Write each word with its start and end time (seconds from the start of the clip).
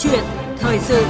chuyện 0.00 0.24
thời 0.58 0.78
sự 0.78 1.04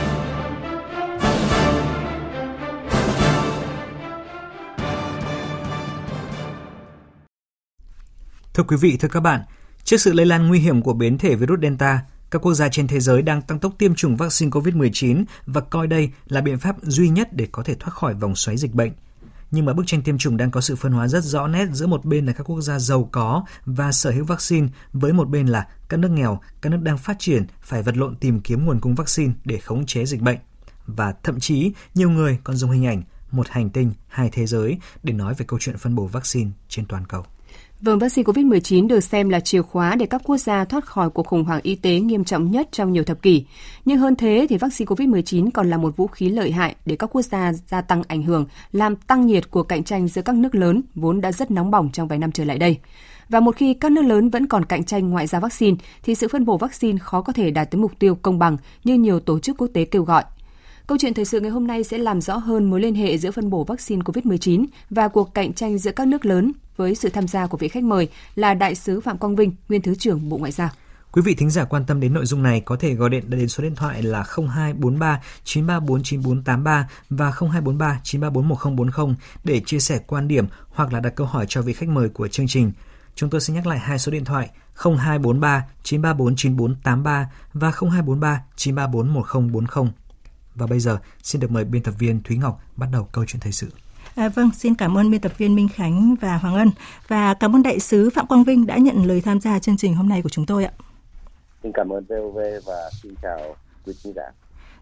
Thưa 8.54 8.62
quý 8.68 8.76
vị, 8.76 8.96
thưa 8.96 9.08
các 9.08 9.20
bạn, 9.20 9.40
trước 9.84 9.96
sự 9.96 10.12
lây 10.12 10.26
lan 10.26 10.48
nguy 10.48 10.58
hiểm 10.58 10.82
của 10.82 10.92
biến 10.92 11.18
thể 11.18 11.34
virus 11.34 11.60
Delta, 11.62 12.00
các 12.30 12.42
quốc 12.42 12.54
gia 12.54 12.68
trên 12.68 12.86
thế 12.86 13.00
giới 13.00 13.22
đang 13.22 13.42
tăng 13.42 13.58
tốc 13.58 13.72
tiêm 13.78 13.94
chủng 13.94 14.16
vaccine 14.16 14.50
COVID-19 14.50 15.24
và 15.46 15.60
coi 15.60 15.86
đây 15.86 16.10
là 16.28 16.40
biện 16.40 16.58
pháp 16.58 16.76
duy 16.82 17.08
nhất 17.08 17.28
để 17.32 17.46
có 17.52 17.62
thể 17.62 17.74
thoát 17.74 17.92
khỏi 17.94 18.14
vòng 18.14 18.36
xoáy 18.36 18.56
dịch 18.56 18.74
bệnh. 18.74 18.92
Nhưng 19.50 19.64
mà 19.64 19.72
bức 19.72 19.86
tranh 19.86 20.02
tiêm 20.02 20.18
chủng 20.18 20.36
đang 20.36 20.50
có 20.50 20.60
sự 20.60 20.76
phân 20.76 20.92
hóa 20.92 21.08
rất 21.08 21.24
rõ 21.24 21.46
nét 21.46 21.66
giữa 21.72 21.86
một 21.86 22.04
bên 22.04 22.26
là 22.26 22.32
các 22.32 22.50
quốc 22.50 22.60
gia 22.60 22.78
giàu 22.78 23.08
có 23.12 23.44
và 23.66 23.92
sở 23.92 24.10
hữu 24.10 24.24
vaccine, 24.24 24.68
với 24.92 25.12
một 25.12 25.28
bên 25.28 25.46
là 25.46 25.66
các 25.88 25.96
nước 25.96 26.10
nghèo, 26.10 26.40
các 26.60 26.70
nước 26.70 26.80
đang 26.82 26.98
phát 26.98 27.16
triển 27.18 27.46
phải 27.62 27.82
vật 27.82 27.96
lộn 27.96 28.16
tìm 28.16 28.40
kiếm 28.40 28.66
nguồn 28.66 28.80
cung 28.80 28.94
vaccine 28.94 29.32
để 29.44 29.58
khống 29.58 29.86
chế 29.86 30.04
dịch 30.04 30.20
bệnh. 30.20 30.38
Và 30.86 31.14
thậm 31.22 31.40
chí, 31.40 31.72
nhiều 31.94 32.10
người 32.10 32.38
còn 32.44 32.56
dùng 32.56 32.70
hình 32.70 32.86
ảnh 32.86 33.02
một 33.30 33.48
hành 33.48 33.70
tinh, 33.70 33.92
hai 34.08 34.30
thế 34.32 34.46
giới 34.46 34.78
để 35.02 35.12
nói 35.12 35.34
về 35.34 35.44
câu 35.48 35.58
chuyện 35.58 35.78
phân 35.78 35.94
bổ 35.94 36.06
vaccine 36.06 36.50
trên 36.68 36.86
toàn 36.86 37.06
cầu. 37.06 37.24
Vâng, 37.82 37.98
vaccine 37.98 38.24
COVID-19 38.24 38.88
được 38.88 39.00
xem 39.00 39.28
là 39.28 39.40
chìa 39.40 39.62
khóa 39.62 39.96
để 39.96 40.06
các 40.06 40.22
quốc 40.24 40.36
gia 40.36 40.64
thoát 40.64 40.84
khỏi 40.84 41.10
cuộc 41.10 41.26
khủng 41.26 41.44
hoảng 41.44 41.60
y 41.62 41.74
tế 41.74 42.00
nghiêm 42.00 42.24
trọng 42.24 42.50
nhất 42.50 42.68
trong 42.72 42.92
nhiều 42.92 43.04
thập 43.04 43.22
kỷ. 43.22 43.44
Nhưng 43.84 43.98
hơn 43.98 44.16
thế 44.16 44.46
thì 44.48 44.56
vaccine 44.56 44.86
COVID-19 44.86 45.50
còn 45.54 45.70
là 45.70 45.76
một 45.76 45.96
vũ 45.96 46.06
khí 46.06 46.28
lợi 46.28 46.52
hại 46.52 46.74
để 46.86 46.96
các 46.96 47.06
quốc 47.06 47.22
gia 47.22 47.52
gia 47.52 47.80
tăng 47.80 48.02
ảnh 48.08 48.22
hưởng, 48.22 48.46
làm 48.72 48.96
tăng 48.96 49.26
nhiệt 49.26 49.50
của 49.50 49.62
cạnh 49.62 49.84
tranh 49.84 50.08
giữa 50.08 50.22
các 50.22 50.34
nước 50.34 50.54
lớn 50.54 50.82
vốn 50.94 51.20
đã 51.20 51.32
rất 51.32 51.50
nóng 51.50 51.70
bỏng 51.70 51.90
trong 51.92 52.08
vài 52.08 52.18
năm 52.18 52.32
trở 52.32 52.44
lại 52.44 52.58
đây. 52.58 52.78
Và 53.28 53.40
một 53.40 53.56
khi 53.56 53.74
các 53.74 53.92
nước 53.92 54.02
lớn 54.02 54.30
vẫn 54.30 54.46
còn 54.46 54.64
cạnh 54.64 54.84
tranh 54.84 55.10
ngoại 55.10 55.26
giao 55.26 55.40
vaccine, 55.40 55.76
thì 56.02 56.14
sự 56.14 56.28
phân 56.28 56.44
bổ 56.44 56.56
vaccine 56.56 56.98
khó 56.98 57.22
có 57.22 57.32
thể 57.32 57.50
đạt 57.50 57.70
tới 57.70 57.80
mục 57.80 57.92
tiêu 57.98 58.14
công 58.14 58.38
bằng 58.38 58.56
như 58.84 58.94
nhiều 58.94 59.20
tổ 59.20 59.38
chức 59.38 59.56
quốc 59.58 59.68
tế 59.74 59.84
kêu 59.84 60.02
gọi. 60.02 60.24
Câu 60.90 60.98
chuyện 60.98 61.14
thời 61.14 61.24
sự 61.24 61.40
ngày 61.40 61.50
hôm 61.50 61.66
nay 61.66 61.84
sẽ 61.84 61.98
làm 61.98 62.20
rõ 62.20 62.36
hơn 62.36 62.70
mối 62.70 62.80
liên 62.80 62.94
hệ 62.94 63.18
giữa 63.18 63.30
phân 63.30 63.50
bổ 63.50 63.64
vaccine 63.64 64.02
COVID-19 64.02 64.66
và 64.90 65.08
cuộc 65.08 65.34
cạnh 65.34 65.52
tranh 65.52 65.78
giữa 65.78 65.92
các 65.92 66.08
nước 66.08 66.26
lớn 66.26 66.52
với 66.76 66.94
sự 66.94 67.08
tham 67.08 67.28
gia 67.28 67.46
của 67.46 67.56
vị 67.56 67.68
khách 67.68 67.82
mời 67.82 68.08
là 68.34 68.54
Đại 68.54 68.74
sứ 68.74 69.00
Phạm 69.00 69.18
Quang 69.18 69.36
Vinh, 69.36 69.52
Nguyên 69.68 69.82
Thứ 69.82 69.94
trưởng 69.94 70.28
Bộ 70.28 70.36
Ngoại 70.38 70.52
giao. 70.52 70.68
Quý 71.12 71.22
vị 71.22 71.34
thính 71.34 71.50
giả 71.50 71.64
quan 71.64 71.84
tâm 71.86 72.00
đến 72.00 72.14
nội 72.14 72.26
dung 72.26 72.42
này 72.42 72.60
có 72.60 72.76
thể 72.76 72.94
gọi 72.94 73.10
điện 73.10 73.24
đến 73.30 73.48
số 73.48 73.62
điện 73.62 73.74
thoại 73.74 74.02
là 74.02 74.24
0243 74.48 75.22
934 75.44 76.02
9483 76.02 76.88
và 77.10 77.30
0243 77.30 78.00
934 78.04 78.48
1040 78.48 79.14
để 79.44 79.60
chia 79.66 79.78
sẻ 79.78 79.98
quan 80.06 80.28
điểm 80.28 80.46
hoặc 80.68 80.92
là 80.92 81.00
đặt 81.00 81.10
câu 81.16 81.26
hỏi 81.26 81.46
cho 81.48 81.62
vị 81.62 81.72
khách 81.72 81.88
mời 81.88 82.08
của 82.08 82.28
chương 82.28 82.48
trình. 82.48 82.72
Chúng 83.14 83.30
tôi 83.30 83.40
sẽ 83.40 83.54
nhắc 83.54 83.66
lại 83.66 83.78
hai 83.78 83.98
số 83.98 84.12
điện 84.12 84.24
thoại 84.24 84.50
0243 84.74 85.64
934 85.82 86.36
9483 86.36 87.30
và 87.52 87.70
0243 87.70 88.42
934 88.56 89.14
1040. 89.14 89.92
Và 90.60 90.66
bây 90.66 90.80
giờ, 90.80 90.98
xin 91.22 91.40
được 91.40 91.50
mời 91.50 91.64
biên 91.64 91.82
tập 91.82 91.94
viên 91.98 92.20
Thúy 92.22 92.36
Ngọc 92.36 92.60
bắt 92.76 92.86
đầu 92.92 93.08
câu 93.12 93.24
chuyện 93.24 93.40
thời 93.40 93.52
sự. 93.52 93.68
À, 94.14 94.28
vâng, 94.28 94.50
xin 94.58 94.74
cảm 94.74 94.98
ơn 94.98 95.10
biên 95.10 95.20
tập 95.20 95.32
viên 95.38 95.54
Minh 95.54 95.68
Khánh 95.68 96.14
và 96.20 96.36
Hoàng 96.36 96.54
Ân 96.54 96.70
và 97.08 97.34
cảm 97.34 97.56
ơn 97.56 97.62
đại 97.62 97.80
sứ 97.80 98.10
Phạm 98.10 98.26
Quang 98.26 98.44
Vinh 98.44 98.66
đã 98.66 98.76
nhận 98.76 99.06
lời 99.06 99.20
tham 99.20 99.40
gia 99.40 99.58
chương 99.58 99.76
trình 99.76 99.94
hôm 99.94 100.08
nay 100.08 100.22
của 100.22 100.28
chúng 100.28 100.46
tôi 100.46 100.64
ạ. 100.64 100.72
Xin 101.62 101.72
cảm 101.74 101.88
ơn 101.88 102.04
VOV 102.08 102.38
và 102.66 102.90
xin 103.02 103.14
chào 103.22 103.56
quý 103.86 103.92
khán 104.04 104.12
giả. 104.16 104.30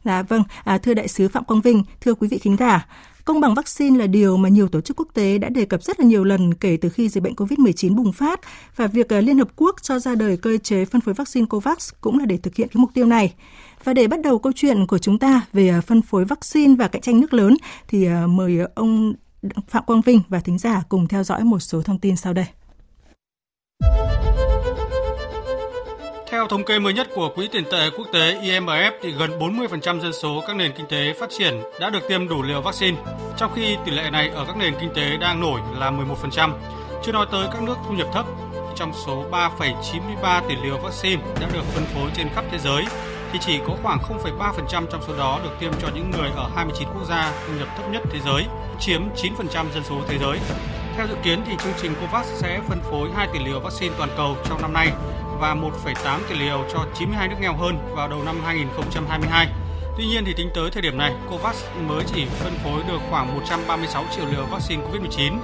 Dạ 0.04 0.22
vâng, 0.22 0.42
à, 0.64 0.78
thưa 0.78 0.94
đại 0.94 1.08
sứ 1.08 1.28
Phạm 1.28 1.44
Quang 1.44 1.60
Vinh, 1.60 1.82
thưa 2.00 2.14
quý 2.14 2.28
vị 2.28 2.38
khán 2.38 2.56
giả, 2.56 2.86
công 3.24 3.40
bằng 3.40 3.54
vaccine 3.54 3.98
là 3.98 4.06
điều 4.06 4.36
mà 4.36 4.48
nhiều 4.48 4.68
tổ 4.68 4.80
chức 4.80 4.96
quốc 4.96 5.08
tế 5.14 5.38
đã 5.38 5.48
đề 5.48 5.64
cập 5.64 5.82
rất 5.82 6.00
là 6.00 6.06
nhiều 6.06 6.24
lần 6.24 6.54
kể 6.54 6.78
từ 6.80 6.88
khi 6.88 7.08
dịch 7.08 7.22
bệnh 7.22 7.34
COVID-19 7.34 7.94
bùng 7.94 8.12
phát 8.12 8.40
và 8.76 8.86
việc 8.86 9.12
à, 9.12 9.20
Liên 9.20 9.38
Hợp 9.38 9.48
Quốc 9.56 9.76
cho 9.82 9.98
ra 9.98 10.14
đời 10.14 10.36
cơ 10.36 10.58
chế 10.62 10.84
phân 10.84 11.00
phối 11.00 11.14
vaccine 11.14 11.46
COVAX 11.46 11.92
cũng 12.00 12.18
là 12.18 12.24
để 12.24 12.36
thực 12.36 12.54
hiện 12.54 12.68
cái 12.68 12.80
mục 12.80 12.90
tiêu 12.94 13.06
này. 13.06 13.34
Và 13.88 13.94
để 13.94 14.06
bắt 14.06 14.20
đầu 14.20 14.38
câu 14.38 14.52
chuyện 14.56 14.86
của 14.86 14.98
chúng 14.98 15.18
ta 15.18 15.42
về 15.52 15.68
à, 15.68 15.80
phân 15.80 16.02
phối 16.02 16.24
vaccine 16.24 16.74
và 16.78 16.88
cạnh 16.88 17.02
tranh 17.02 17.20
nước 17.20 17.34
lớn 17.34 17.56
thì 17.88 18.06
à, 18.06 18.26
mời 18.26 18.58
ông 18.74 19.14
Phạm 19.68 19.84
Quang 19.84 20.00
Vinh 20.00 20.20
và 20.28 20.40
thính 20.40 20.58
giả 20.58 20.82
cùng 20.88 21.08
theo 21.08 21.24
dõi 21.24 21.44
một 21.44 21.58
số 21.58 21.82
thông 21.82 21.98
tin 21.98 22.16
sau 22.16 22.32
đây. 22.32 22.44
Theo 26.30 26.46
thống 26.48 26.64
kê 26.64 26.78
mới 26.78 26.92
nhất 26.92 27.08
của 27.14 27.32
Quỹ 27.34 27.48
tiền 27.52 27.64
tệ 27.72 27.90
quốc 27.96 28.06
tế 28.12 28.40
IMF 28.42 28.92
thì 29.02 29.12
gần 29.18 29.30
40% 29.30 30.00
dân 30.00 30.12
số 30.12 30.42
các 30.46 30.56
nền 30.56 30.72
kinh 30.76 30.86
tế 30.88 31.14
phát 31.20 31.30
triển 31.38 31.54
đã 31.80 31.90
được 31.90 32.08
tiêm 32.08 32.28
đủ 32.28 32.42
liều 32.42 32.62
vaccine, 32.62 32.96
trong 33.36 33.52
khi 33.54 33.76
tỷ 33.84 33.92
lệ 33.92 34.10
này 34.10 34.28
ở 34.28 34.44
các 34.46 34.56
nền 34.56 34.74
kinh 34.80 34.90
tế 34.94 35.16
đang 35.16 35.40
nổi 35.40 35.60
là 35.78 35.90
11%. 35.90 36.50
Chưa 37.04 37.12
nói 37.12 37.26
tới 37.32 37.46
các 37.52 37.62
nước 37.62 37.76
thu 37.86 37.94
nhập 37.94 38.08
thấp, 38.12 38.26
trong 38.76 38.92
số 39.06 39.24
3,93 39.30 40.48
tỷ 40.48 40.56
liều 40.62 40.78
vaccine 40.78 41.22
đã 41.40 41.48
được 41.52 41.64
phân 41.64 41.84
phối 41.84 42.10
trên 42.14 42.28
khắp 42.34 42.44
thế 42.50 42.58
giới 42.58 42.84
thì 43.32 43.38
chỉ 43.42 43.60
có 43.66 43.76
khoảng 43.82 43.98
0,3% 43.98 44.86
trong 44.86 45.02
số 45.06 45.16
đó 45.18 45.40
được 45.44 45.50
tiêm 45.60 45.72
cho 45.82 45.88
những 45.94 46.10
người 46.10 46.30
ở 46.36 46.50
29 46.54 46.88
quốc 46.94 47.06
gia 47.08 47.32
thu 47.46 47.52
nhập 47.58 47.68
thấp 47.76 47.90
nhất 47.90 48.02
thế 48.10 48.20
giới, 48.24 48.46
chiếm 48.80 49.02
9% 49.16 49.70
dân 49.74 49.84
số 49.84 50.00
thế 50.08 50.18
giới. 50.18 50.38
Theo 50.96 51.06
dự 51.06 51.14
kiến 51.22 51.42
thì 51.46 51.56
chương 51.64 51.72
trình 51.82 51.94
COVAX 52.00 52.26
sẽ 52.26 52.60
phân 52.68 52.80
phối 52.90 53.10
2 53.14 53.28
tỷ 53.32 53.38
liều 53.38 53.60
vaccine 53.60 53.94
toàn 53.98 54.10
cầu 54.16 54.36
trong 54.48 54.62
năm 54.62 54.72
nay 54.72 54.92
và 55.40 55.54
1,8 55.54 56.20
tỷ 56.28 56.34
liều 56.34 56.64
cho 56.72 56.86
92 56.98 57.28
nước 57.28 57.36
nghèo 57.40 57.56
hơn 57.56 57.78
vào 57.94 58.08
đầu 58.08 58.22
năm 58.22 58.40
2022. 58.44 59.48
Tuy 59.96 60.06
nhiên 60.06 60.24
thì 60.24 60.34
tính 60.36 60.50
tới 60.54 60.70
thời 60.70 60.82
điểm 60.82 60.98
này, 60.98 61.14
COVAX 61.30 61.64
mới 61.86 62.04
chỉ 62.14 62.26
phân 62.26 62.52
phối 62.64 62.82
được 62.88 62.98
khoảng 63.10 63.34
136 63.34 64.04
triệu 64.16 64.26
liều 64.26 64.46
vaccine 64.46 64.82
COVID-19 64.82 65.38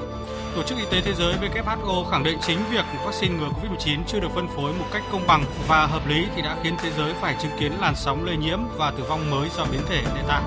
Tổ 0.57 0.63
chức 0.63 0.79
Y 0.79 0.85
tế 0.91 1.01
Thế 1.01 1.15
giới 1.15 1.35
WHO 1.35 2.05
khẳng 2.11 2.25
định 2.25 2.39
chính 2.47 2.59
việc 2.71 2.85
vaccine 3.05 3.35
ngừa 3.35 3.49
COVID-19 3.49 3.99
chưa 4.07 4.21
được 4.21 4.29
phân 4.35 4.49
phối 4.49 4.73
một 4.73 4.85
cách 4.93 5.03
công 5.13 5.27
bằng 5.29 5.45
và 5.69 5.87
hợp 5.87 6.09
lý 6.09 6.27
thì 6.37 6.43
đã 6.43 6.57
khiến 6.63 6.75
thế 6.83 6.91
giới 6.99 7.15
phải 7.15 7.37
chứng 7.43 7.51
kiến 7.61 7.73
làn 7.81 7.95
sóng 7.97 8.25
lây 8.25 8.37
nhiễm 8.37 8.59
và 8.79 8.91
tử 8.91 9.05
vong 9.09 9.31
mới 9.31 9.49
do 9.57 9.67
biến 9.73 9.81
thể 9.89 10.03
Delta. 10.15 10.43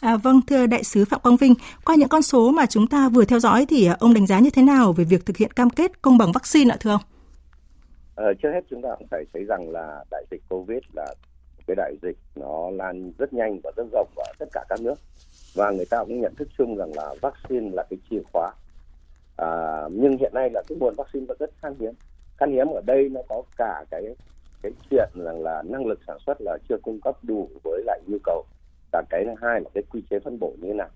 À, 0.00 0.16
vâng, 0.16 0.40
thưa 0.46 0.66
đại 0.66 0.84
sứ 0.84 1.04
Phạm 1.04 1.20
Quang 1.20 1.36
Vinh, 1.36 1.54
qua 1.84 1.94
những 1.94 2.08
con 2.08 2.22
số 2.22 2.50
mà 2.50 2.66
chúng 2.66 2.86
ta 2.86 3.08
vừa 3.08 3.24
theo 3.24 3.38
dõi 3.38 3.66
thì 3.68 3.86
à, 3.86 3.96
ông 4.00 4.14
đánh 4.14 4.26
giá 4.26 4.38
như 4.38 4.50
thế 4.50 4.62
nào 4.62 4.92
về 4.92 5.04
việc 5.04 5.26
thực 5.26 5.36
hiện 5.36 5.52
cam 5.52 5.70
kết 5.70 6.02
công 6.02 6.18
bằng 6.18 6.32
vaccine 6.32 6.74
ạ 6.74 6.76
thưa 6.80 6.90
ông? 6.90 7.00
Ờ, 8.14 8.34
trước 8.42 8.48
hết 8.54 8.60
chúng 8.70 8.82
ta 8.82 8.88
cũng 8.98 9.08
phải 9.10 9.24
thấy 9.32 9.44
rằng 9.44 9.70
là 9.70 10.04
đại 10.10 10.24
dịch 10.30 10.42
Covid 10.48 10.78
là 10.92 11.06
cái 11.70 11.76
đại 11.76 11.94
dịch 12.02 12.16
nó 12.36 12.70
lan 12.70 13.12
rất 13.18 13.32
nhanh 13.32 13.60
và 13.64 13.70
rất 13.76 13.86
rộng 13.92 14.08
ở 14.16 14.32
tất 14.38 14.46
cả 14.52 14.64
các 14.68 14.80
nước. 14.80 14.94
Và 15.54 15.70
người 15.70 15.86
ta 15.90 16.04
cũng 16.04 16.20
nhận 16.20 16.34
thức 16.34 16.48
chung 16.58 16.76
rằng 16.76 16.90
là 16.94 17.14
vaccine 17.22 17.70
là 17.72 17.86
cái 17.90 17.98
chìa 18.10 18.22
khóa. 18.32 18.52
À, 19.36 19.82
nhưng 19.90 20.16
hiện 20.16 20.32
nay 20.34 20.50
là 20.50 20.62
cái 20.68 20.78
nguồn 20.78 20.94
vaccine 20.96 21.26
vẫn 21.26 21.36
rất 21.40 21.50
khan 21.62 21.74
hiếm. 21.80 21.92
Khan 22.36 22.52
hiếm 22.52 22.68
ở 22.68 22.80
đây 22.86 23.08
nó 23.08 23.20
có 23.28 23.42
cả 23.56 23.84
cái 23.90 24.02
cái 24.62 24.72
chuyện 24.90 25.08
rằng 25.14 25.42
là 25.42 25.62
năng 25.62 25.86
lực 25.86 26.00
sản 26.06 26.18
xuất 26.26 26.40
là 26.40 26.58
chưa 26.68 26.76
cung 26.82 27.00
cấp 27.00 27.16
đủ 27.22 27.48
với 27.64 27.82
lại 27.86 28.00
nhu 28.06 28.18
cầu. 28.24 28.44
Và 28.92 29.02
cái 29.10 29.24
thứ 29.24 29.30
hai 29.42 29.60
là 29.60 29.70
cái 29.74 29.82
quy 29.90 30.02
chế 30.10 30.18
phân 30.24 30.38
bổ 30.40 30.52
như 30.60 30.68
thế 30.68 30.74
nào. 30.74 30.88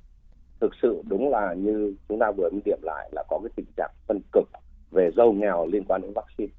Thực 0.61 0.73
sự 0.83 1.03
đúng 1.09 1.31
là 1.31 1.55
như 1.55 1.95
chúng 2.09 2.19
ta 2.19 2.33
vừa 2.37 2.51
mới 2.51 2.61
điểm 2.65 2.79
lại 2.83 3.11
là 3.13 3.25
có 3.29 3.39
cái 3.43 3.51
tình 3.57 3.67
trạng 3.77 3.91
phân 4.07 4.21
cực 4.33 4.49
về 4.91 5.11
giàu 5.17 5.33
nghèo 5.33 5.67
liên 5.67 5.85
quan 5.89 6.03
đến 6.03 6.13
vaccine. 6.15 6.53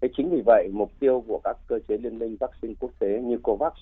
Thế 0.00 0.08
chính 0.16 0.30
vì 0.30 0.42
vậy 0.46 0.68
mục 0.72 0.90
tiêu 1.00 1.24
của 1.28 1.40
các 1.44 1.56
cơ 1.66 1.78
chế 1.88 1.96
liên 1.96 2.18
minh 2.18 2.36
vaccine 2.40 2.74
quốc 2.80 2.90
tế 2.98 3.20
như 3.20 3.38
COVAX 3.42 3.72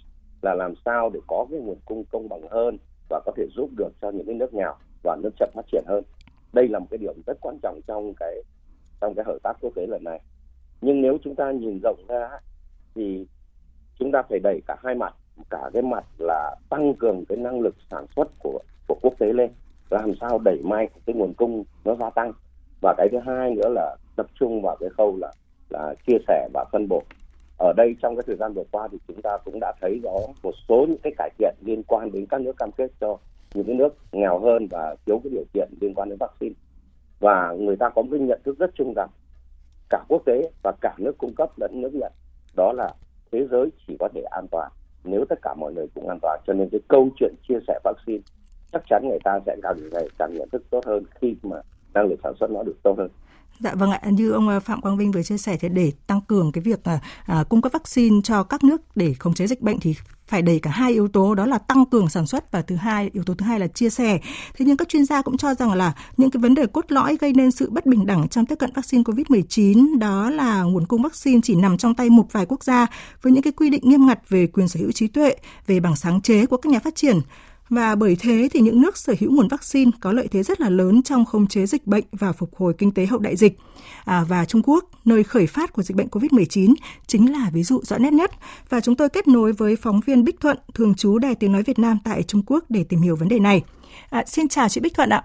là 0.42 0.54
làm 0.54 0.74
sao 0.84 1.10
để 1.14 1.20
có 1.26 1.46
cái 1.50 1.60
nguồn 1.60 1.78
cung 1.84 2.04
công 2.12 2.28
bằng 2.28 2.48
hơn 2.50 2.78
và 3.08 3.20
có 3.26 3.32
thể 3.36 3.46
giúp 3.56 3.70
được 3.76 3.88
cho 4.02 4.10
những 4.10 4.26
cái 4.26 4.34
nước 4.34 4.54
nghèo 4.54 4.74
và 5.02 5.16
nước 5.22 5.30
chậm 5.38 5.50
phát 5.54 5.66
triển 5.72 5.84
hơn. 5.86 6.04
Đây 6.52 6.68
là 6.68 6.78
một 6.78 6.86
cái 6.90 6.98
điểm 6.98 7.14
rất 7.26 7.38
quan 7.40 7.58
trọng 7.62 7.80
trong 7.86 8.14
cái 8.14 8.42
trong 9.00 9.14
cái 9.14 9.24
hợp 9.24 9.38
tác 9.42 9.52
quốc 9.60 9.72
tế 9.74 9.86
lần 9.86 10.04
này. 10.04 10.20
Nhưng 10.80 11.02
nếu 11.02 11.18
chúng 11.24 11.34
ta 11.34 11.50
nhìn 11.50 11.80
rộng 11.82 12.04
ra 12.08 12.30
thì 12.94 13.26
chúng 13.98 14.12
ta 14.12 14.22
phải 14.28 14.38
đẩy 14.38 14.60
cả 14.66 14.76
hai 14.84 14.94
mặt, 14.94 15.14
cả 15.50 15.70
cái 15.72 15.82
mặt 15.82 16.04
là 16.18 16.56
tăng 16.70 16.94
cường 16.94 17.24
cái 17.28 17.38
năng 17.38 17.60
lực 17.60 17.74
sản 17.90 18.06
xuất 18.16 18.28
của 18.38 18.60
của 18.88 18.98
quốc 19.02 19.14
tế 19.18 19.32
lên, 19.32 19.50
làm 19.90 20.14
sao 20.20 20.38
đẩy 20.38 20.58
mạnh 20.62 20.88
cái 21.06 21.16
nguồn 21.16 21.34
cung 21.34 21.64
nó 21.84 21.94
gia 21.94 22.10
tăng 22.10 22.32
và 22.82 22.94
cái 22.98 23.08
thứ 23.12 23.18
hai 23.18 23.54
nữa 23.54 23.68
là 23.68 23.96
tập 24.16 24.26
trung 24.34 24.62
vào 24.62 24.76
cái 24.80 24.88
khâu 24.90 25.16
là 25.16 25.32
là 25.70 25.94
chia 26.06 26.18
sẻ 26.28 26.48
và 26.54 26.64
phân 26.72 26.88
bổ. 26.88 27.02
Ở 27.58 27.72
đây 27.76 27.96
trong 28.02 28.16
cái 28.16 28.22
thời 28.26 28.36
gian 28.36 28.52
vừa 28.54 28.64
qua 28.70 28.88
thì 28.92 28.98
chúng 29.08 29.22
ta 29.22 29.38
cũng 29.44 29.60
đã 29.60 29.72
thấy 29.80 30.00
có 30.04 30.20
một 30.42 30.54
số 30.68 30.86
những 30.88 31.00
cái 31.02 31.12
cải 31.18 31.30
thiện 31.38 31.54
liên 31.60 31.82
quan 31.82 32.12
đến 32.12 32.26
các 32.26 32.40
nước 32.40 32.56
cam 32.58 32.72
kết 32.72 32.90
cho 33.00 33.18
những 33.54 33.66
cái 33.66 33.74
nước 33.74 33.96
nghèo 34.12 34.38
hơn 34.38 34.66
và 34.70 34.96
thiếu 35.06 35.20
cái 35.24 35.30
điều 35.32 35.44
kiện 35.54 35.68
liên 35.80 35.94
quan 35.94 36.08
đến 36.08 36.18
vaccine. 36.18 36.54
Và 37.20 37.52
người 37.58 37.76
ta 37.76 37.88
có 37.88 38.02
một 38.02 38.08
cái 38.10 38.20
nhận 38.20 38.40
thức 38.44 38.58
rất 38.58 38.70
chung 38.74 38.92
rằng 38.96 39.08
cả 39.90 40.04
quốc 40.08 40.22
tế 40.26 40.50
và 40.62 40.72
cả 40.80 40.94
nước 40.98 41.18
cung 41.18 41.34
cấp 41.34 41.50
lẫn 41.56 41.80
nước 41.80 41.94
nhận, 41.94 42.12
đó 42.56 42.72
là 42.72 42.94
thế 43.32 43.46
giới 43.50 43.68
chỉ 43.86 43.96
có 44.00 44.08
thể 44.14 44.22
an 44.30 44.46
toàn 44.50 44.70
nếu 45.04 45.24
tất 45.28 45.38
cả 45.42 45.54
mọi 45.54 45.72
người 45.72 45.86
cũng 45.94 46.08
an 46.08 46.18
toàn. 46.22 46.40
Cho 46.46 46.52
nên 46.52 46.68
cái 46.72 46.80
câu 46.88 47.08
chuyện 47.16 47.34
chia 47.48 47.58
sẻ 47.68 47.80
vaccine 47.84 48.22
chắc 48.72 48.82
chắn 48.88 49.08
người 49.08 49.18
ta 49.24 49.40
sẽ 49.46 49.56
càng 49.62 49.76
ngày 49.92 50.08
càng 50.18 50.30
nhận 50.34 50.48
thức 50.52 50.62
tốt 50.70 50.86
hơn 50.86 51.04
khi 51.20 51.36
mà 51.42 51.56
năng 51.94 52.06
lực 52.06 52.20
sản 52.24 52.34
xuất 52.40 52.50
nó 52.50 52.62
được 52.62 52.76
tốt 52.82 52.94
hơn. 52.98 53.08
Dạ 53.60 53.74
vâng 53.74 53.90
ạ, 53.90 54.00
như 54.10 54.30
ông 54.30 54.48
ờ, 54.48 54.60
Phạm 54.60 54.80
Quang 54.80 54.96
Vinh 54.96 55.12
vừa 55.12 55.22
chia 55.22 55.38
sẻ 55.38 55.56
thì 55.60 55.68
để 55.68 55.92
tăng 56.06 56.20
cường 56.20 56.52
cái 56.52 56.62
việc 56.62 56.84
ờ, 56.84 56.98
à, 57.26 57.44
cung 57.48 57.62
cấp 57.62 57.72
vaccine 57.72 58.20
cho 58.24 58.42
các 58.42 58.64
nước 58.64 58.80
để 58.94 59.14
khống 59.14 59.34
chế 59.34 59.46
dịch 59.46 59.60
bệnh 59.60 59.80
thì 59.80 59.94
phải 60.28 60.42
đẩy 60.42 60.58
cả 60.58 60.70
hai 60.70 60.92
yếu 60.92 61.08
tố 61.08 61.34
đó 61.34 61.46
là 61.46 61.58
tăng 61.58 61.86
cường 61.86 62.08
sản 62.08 62.26
xuất 62.26 62.52
và 62.52 62.62
thứ 62.62 62.76
hai 62.76 63.10
yếu 63.12 63.24
tố 63.24 63.34
thứ 63.34 63.46
hai 63.46 63.60
là 63.60 63.66
chia 63.66 63.90
sẻ. 63.90 64.18
Thế 64.56 64.64
nhưng 64.64 64.76
các 64.76 64.88
chuyên 64.88 65.04
gia 65.04 65.22
cũng 65.22 65.36
cho 65.36 65.54
rằng 65.54 65.72
là 65.72 65.92
những 66.16 66.30
cái 66.30 66.40
vấn 66.40 66.54
đề 66.54 66.66
cốt 66.66 66.84
lõi 66.88 67.16
gây 67.20 67.32
nên 67.32 67.50
sự 67.50 67.70
bất 67.70 67.86
bình 67.86 68.06
đẳng 68.06 68.28
trong 68.28 68.46
tiếp 68.46 68.54
cận 68.58 68.72
vaccine 68.74 69.02
COVID-19 69.02 69.98
đó 69.98 70.30
là 70.30 70.62
nguồn 70.62 70.86
cung 70.86 71.02
vaccine 71.02 71.40
chỉ 71.44 71.54
nằm 71.54 71.78
trong 71.78 71.94
tay 71.94 72.10
một 72.10 72.32
vài 72.32 72.46
quốc 72.46 72.64
gia 72.64 72.86
với 73.22 73.32
những 73.32 73.42
cái 73.42 73.52
quy 73.52 73.70
định 73.70 73.82
nghiêm 73.84 74.06
ngặt 74.06 74.28
về 74.28 74.46
quyền 74.46 74.68
sở 74.68 74.80
hữu 74.80 74.92
trí 74.92 75.06
tuệ, 75.06 75.36
về 75.66 75.80
bằng 75.80 75.96
sáng 75.96 76.20
chế 76.20 76.46
của 76.46 76.56
các 76.56 76.70
nhà 76.70 76.78
phát 76.78 76.94
triển 76.94 77.20
và 77.68 77.94
bởi 77.94 78.16
thế 78.20 78.48
thì 78.52 78.60
những 78.60 78.80
nước 78.80 78.96
sở 78.96 79.14
hữu 79.20 79.32
nguồn 79.32 79.48
vaccine 79.48 79.90
có 80.00 80.12
lợi 80.12 80.28
thế 80.28 80.42
rất 80.42 80.60
là 80.60 80.68
lớn 80.68 81.02
trong 81.02 81.24
khống 81.24 81.46
chế 81.46 81.66
dịch 81.66 81.86
bệnh 81.86 82.04
và 82.12 82.32
phục 82.32 82.56
hồi 82.56 82.74
kinh 82.78 82.92
tế 82.92 83.06
hậu 83.06 83.18
đại 83.18 83.36
dịch. 83.36 83.58
À, 84.04 84.24
và 84.28 84.44
Trung 84.44 84.62
Quốc, 84.64 84.84
nơi 85.04 85.24
khởi 85.24 85.46
phát 85.46 85.72
của 85.72 85.82
dịch 85.82 85.96
bệnh 85.96 86.08
COVID-19, 86.08 86.74
chính 87.06 87.32
là 87.32 87.50
ví 87.52 87.62
dụ 87.62 87.80
rõ 87.82 87.98
nét 87.98 88.12
nhất. 88.12 88.30
Và 88.68 88.80
chúng 88.80 88.96
tôi 88.96 89.08
kết 89.08 89.28
nối 89.28 89.52
với 89.52 89.76
phóng 89.76 90.00
viên 90.06 90.24
Bích 90.24 90.40
Thuận, 90.40 90.58
thường 90.74 90.94
trú 90.94 91.18
Đài 91.18 91.34
Tiếng 91.34 91.52
Nói 91.52 91.62
Việt 91.62 91.78
Nam 91.78 91.98
tại 92.04 92.22
Trung 92.22 92.42
Quốc 92.46 92.64
để 92.68 92.84
tìm 92.84 93.00
hiểu 93.00 93.16
vấn 93.16 93.28
đề 93.28 93.38
này. 93.38 93.62
À, 94.10 94.24
xin 94.26 94.48
chào 94.48 94.68
chị 94.68 94.80
Bích 94.80 94.94
Thuận 94.94 95.10
ạ. 95.10 95.24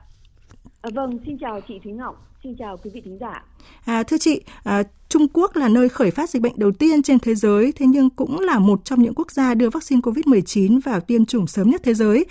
À, 0.81 0.89
vâng, 0.93 1.19
xin 1.25 1.37
chào 1.37 1.61
chị 1.67 1.79
Thúy 1.83 1.93
Ngọc. 1.93 2.27
Xin 2.43 2.55
chào 2.55 2.77
quý 2.77 2.91
vị 2.93 3.01
thính 3.05 3.17
giả. 3.19 3.45
À, 3.85 4.03
thưa 4.03 4.17
chị, 4.17 4.41
à, 4.63 4.83
Trung 5.09 5.27
Quốc 5.33 5.55
là 5.55 5.69
nơi 5.69 5.89
khởi 5.89 6.11
phát 6.11 6.29
dịch 6.29 6.41
bệnh 6.41 6.53
đầu 6.55 6.71
tiên 6.71 7.03
trên 7.03 7.19
thế 7.19 7.35
giới, 7.35 7.71
thế 7.71 7.85
nhưng 7.85 8.09
cũng 8.09 8.39
là 8.39 8.59
một 8.59 8.85
trong 8.85 9.03
những 9.03 9.13
quốc 9.15 9.31
gia 9.31 9.53
đưa 9.53 9.69
vaccine 9.69 10.01
COVID-19 10.01 10.79
vào 10.85 10.99
tiêm 10.99 11.25
chủng 11.25 11.47
sớm 11.47 11.69
nhất 11.69 11.81
thế 11.83 11.93
giới. 11.93 12.25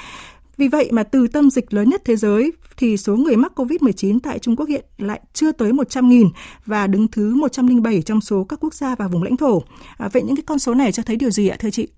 Vì 0.56 0.68
vậy 0.68 0.88
mà 0.92 1.02
từ 1.02 1.28
tâm 1.28 1.50
dịch 1.50 1.74
lớn 1.74 1.90
nhất 1.90 2.02
thế 2.04 2.16
giới 2.16 2.52
thì 2.76 2.96
số 2.96 3.16
người 3.16 3.36
mắc 3.36 3.52
COVID-19 3.56 4.18
tại 4.22 4.38
Trung 4.38 4.56
Quốc 4.56 4.68
hiện 4.68 4.84
lại 4.98 5.20
chưa 5.32 5.52
tới 5.52 5.72
100.000 5.72 6.28
và 6.66 6.86
đứng 6.86 7.08
thứ 7.08 7.34
107 7.34 8.02
trong 8.02 8.20
số 8.20 8.44
các 8.44 8.58
quốc 8.62 8.74
gia 8.74 8.94
và 8.94 9.08
vùng 9.08 9.22
lãnh 9.22 9.36
thổ. 9.36 9.62
À, 9.98 10.08
vậy 10.12 10.22
những 10.22 10.36
cái 10.36 10.44
con 10.46 10.58
số 10.58 10.74
này 10.74 10.92
cho 10.92 11.02
thấy 11.02 11.16
điều 11.16 11.30
gì 11.30 11.48
ạ 11.48 11.56
thưa 11.60 11.70
chị? 11.70 11.88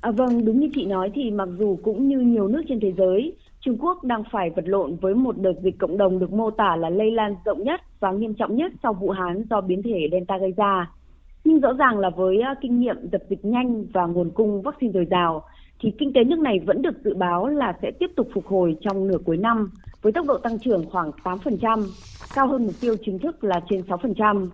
À, 0.00 0.10
vâng, 0.10 0.44
đúng 0.44 0.60
như 0.60 0.68
chị 0.74 0.84
nói 0.84 1.10
thì 1.14 1.30
mặc 1.30 1.48
dù 1.58 1.78
cũng 1.82 2.08
như 2.08 2.18
nhiều 2.18 2.48
nước 2.48 2.62
trên 2.68 2.80
thế 2.82 2.92
giới, 2.96 3.32
Trung 3.60 3.78
Quốc 3.78 4.04
đang 4.04 4.22
phải 4.32 4.50
vật 4.50 4.64
lộn 4.66 4.96
với 4.96 5.14
một 5.14 5.38
đợt 5.38 5.52
dịch 5.62 5.78
cộng 5.78 5.98
đồng 5.98 6.18
được 6.18 6.32
mô 6.32 6.50
tả 6.50 6.76
là 6.76 6.90
lây 6.90 7.10
lan 7.10 7.34
rộng 7.44 7.64
nhất 7.64 7.80
và 8.00 8.12
nghiêm 8.12 8.34
trọng 8.34 8.56
nhất 8.56 8.72
sau 8.82 8.92
Vũ 8.92 9.10
Hán 9.10 9.44
do 9.50 9.60
biến 9.60 9.82
thể 9.82 10.08
Delta 10.12 10.38
gây 10.38 10.52
ra. 10.56 10.90
Nhưng 11.44 11.60
rõ 11.60 11.72
ràng 11.72 11.98
là 11.98 12.10
với 12.10 12.40
à, 12.40 12.54
kinh 12.60 12.80
nghiệm 12.80 12.96
dập 13.12 13.20
dịch 13.30 13.44
nhanh 13.44 13.84
và 13.92 14.06
nguồn 14.06 14.30
cung 14.30 14.62
vaccine 14.62 14.92
dồi 14.92 15.06
dào, 15.10 15.42
thì 15.80 15.92
kinh 15.98 16.12
tế 16.12 16.24
nước 16.24 16.38
này 16.38 16.60
vẫn 16.66 16.82
được 16.82 17.04
dự 17.04 17.14
báo 17.14 17.48
là 17.48 17.78
sẽ 17.82 17.90
tiếp 17.98 18.10
tục 18.16 18.28
phục 18.34 18.46
hồi 18.46 18.76
trong 18.80 19.08
nửa 19.08 19.18
cuối 19.24 19.36
năm 19.36 19.70
với 20.02 20.12
tốc 20.12 20.26
độ 20.26 20.38
tăng 20.38 20.58
trưởng 20.58 20.90
khoảng 20.90 21.10
8%, 21.24 21.84
cao 22.34 22.48
hơn 22.48 22.66
mục 22.66 22.74
tiêu 22.80 22.96
chính 23.04 23.18
thức 23.18 23.44
là 23.44 23.60
trên 23.70 23.80
6%. 23.80 24.48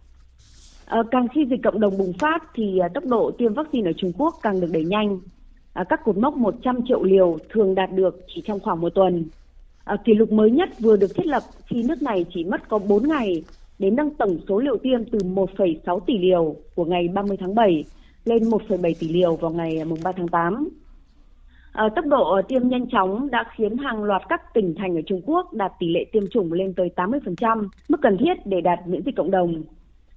À, 0.87 0.97
ờ, 0.97 1.03
càng 1.11 1.29
khi 1.35 1.47
dịch 1.51 1.61
cộng 1.65 1.81
đồng 1.81 1.99
bùng 1.99 2.13
phát 2.19 2.43
thì 2.55 2.79
à, 2.79 2.89
tốc 2.95 3.05
độ 3.07 3.31
tiêm 3.39 3.55
vaccine 3.55 3.91
ở 3.91 3.93
Trung 3.97 4.13
Quốc 4.19 4.35
càng 4.43 4.61
được 4.61 4.69
đẩy 4.73 4.85
nhanh 4.85 5.19
à, 5.77 5.85
các 5.85 6.05
cột 6.05 6.17
mốc 6.17 6.37
100 6.37 6.81
triệu 6.89 7.03
liều 7.03 7.39
thường 7.51 7.75
đạt 7.75 7.93
được 7.93 8.21
chỉ 8.35 8.43
trong 8.47 8.61
khoảng 8.61 8.81
một 8.81 8.95
tuần. 8.95 9.25
À, 9.85 9.97
kỷ 10.05 10.15
lục 10.15 10.33
mới 10.33 10.51
nhất 10.51 10.69
vừa 10.81 10.97
được 10.97 11.15
thiết 11.15 11.27
lập 11.27 11.43
khi 11.67 11.83
nước 11.83 12.03
này 12.03 12.25
chỉ 12.35 12.45
mất 12.45 12.69
có 12.69 12.79
4 12.79 13.09
ngày 13.09 13.43
để 13.79 13.91
nâng 13.91 14.15
tổng 14.15 14.39
số 14.49 14.59
liều 14.59 14.77
tiêm 14.77 15.05
từ 15.05 15.19
1,6 15.19 16.01
tỷ 16.01 16.19
liều 16.19 16.57
của 16.75 16.85
ngày 16.85 17.09
30 17.09 17.37
tháng 17.41 17.55
7 17.55 17.85
lên 18.25 18.43
1,7 18.43 18.95
tỷ 19.01 19.09
liều 19.09 19.37
vào 19.37 19.51
ngày 19.51 19.79
à, 19.79 19.85
3 20.05 20.13
tháng 20.13 20.29
8. 20.29 20.69
À, 21.73 21.89
tốc 21.97 22.05
độ 22.07 22.35
à, 22.35 22.43
tiêm 22.43 22.69
nhanh 22.69 22.87
chóng 22.91 23.31
đã 23.31 23.45
khiến 23.57 23.77
hàng 23.77 24.05
loạt 24.05 24.23
các 24.29 24.55
tỉnh 24.55 24.75
thành 24.79 24.97
ở 24.97 25.01
Trung 25.07 25.21
Quốc 25.27 25.53
đạt 25.53 25.73
tỷ 25.79 25.89
lệ 25.89 26.05
tiêm 26.13 26.23
chủng 26.31 26.53
lên 26.53 26.75
tới 26.77 26.91
80%, 26.97 27.69
mức 27.89 27.99
cần 28.03 28.17
thiết 28.19 28.35
để 28.45 28.61
đạt 28.61 28.79
miễn 28.87 29.03
dịch 29.03 29.17
cộng 29.17 29.31
đồng. 29.31 29.63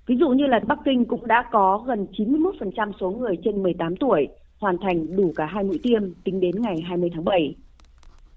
Ví 0.07 0.15
dụ 0.15 0.29
như 0.29 0.45
là 0.45 0.59
Bắc 0.67 0.79
Kinh 0.85 1.05
cũng 1.05 1.27
đã 1.27 1.45
có 1.51 1.83
gần 1.87 2.07
91% 2.17 2.91
số 2.99 3.11
người 3.11 3.37
trên 3.43 3.63
18 3.63 3.95
tuổi 3.95 4.27
hoàn 4.59 4.77
thành 4.77 5.15
đủ 5.15 5.33
cả 5.35 5.45
hai 5.45 5.63
mũi 5.63 5.79
tiêm 5.83 6.01
tính 6.23 6.39
đến 6.39 6.61
ngày 6.61 6.81
20 6.81 7.09
tháng 7.13 7.25
7. 7.25 7.55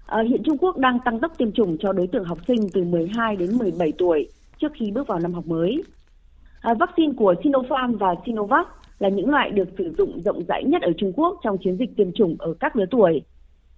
À, 0.05 0.17
ờ, 0.17 0.21
hiện 0.21 0.43
Trung 0.43 0.57
Quốc 0.57 0.77
đang 0.77 0.99
tăng 1.05 1.19
tốc 1.19 1.31
tiêm 1.37 1.51
chủng 1.51 1.77
cho 1.79 1.93
đối 1.93 2.07
tượng 2.07 2.23
học 2.23 2.37
sinh 2.47 2.69
từ 2.73 2.83
12 2.83 3.35
đến 3.35 3.57
17 3.57 3.91
tuổi 3.97 4.29
trước 4.57 4.71
khi 4.79 4.91
bước 4.91 5.07
vào 5.07 5.19
năm 5.19 5.33
học 5.33 5.47
mới. 5.47 5.83
À, 6.61 6.73
vaccine 6.73 7.13
của 7.17 7.35
Sinopharm 7.43 7.97
và 7.97 8.15
Sinovac 8.25 8.67
là 8.99 9.09
những 9.09 9.29
loại 9.29 9.51
được 9.51 9.69
sử 9.77 9.95
dụng 9.97 10.21
rộng 10.25 10.43
rãi 10.47 10.63
nhất 10.63 10.81
ở 10.81 10.91
Trung 10.97 11.13
Quốc 11.15 11.39
trong 11.43 11.57
chiến 11.57 11.77
dịch 11.77 11.89
tiêm 11.97 12.11
chủng 12.11 12.35
ở 12.39 12.53
các 12.59 12.75
lứa 12.75 12.85
tuổi. 12.91 13.21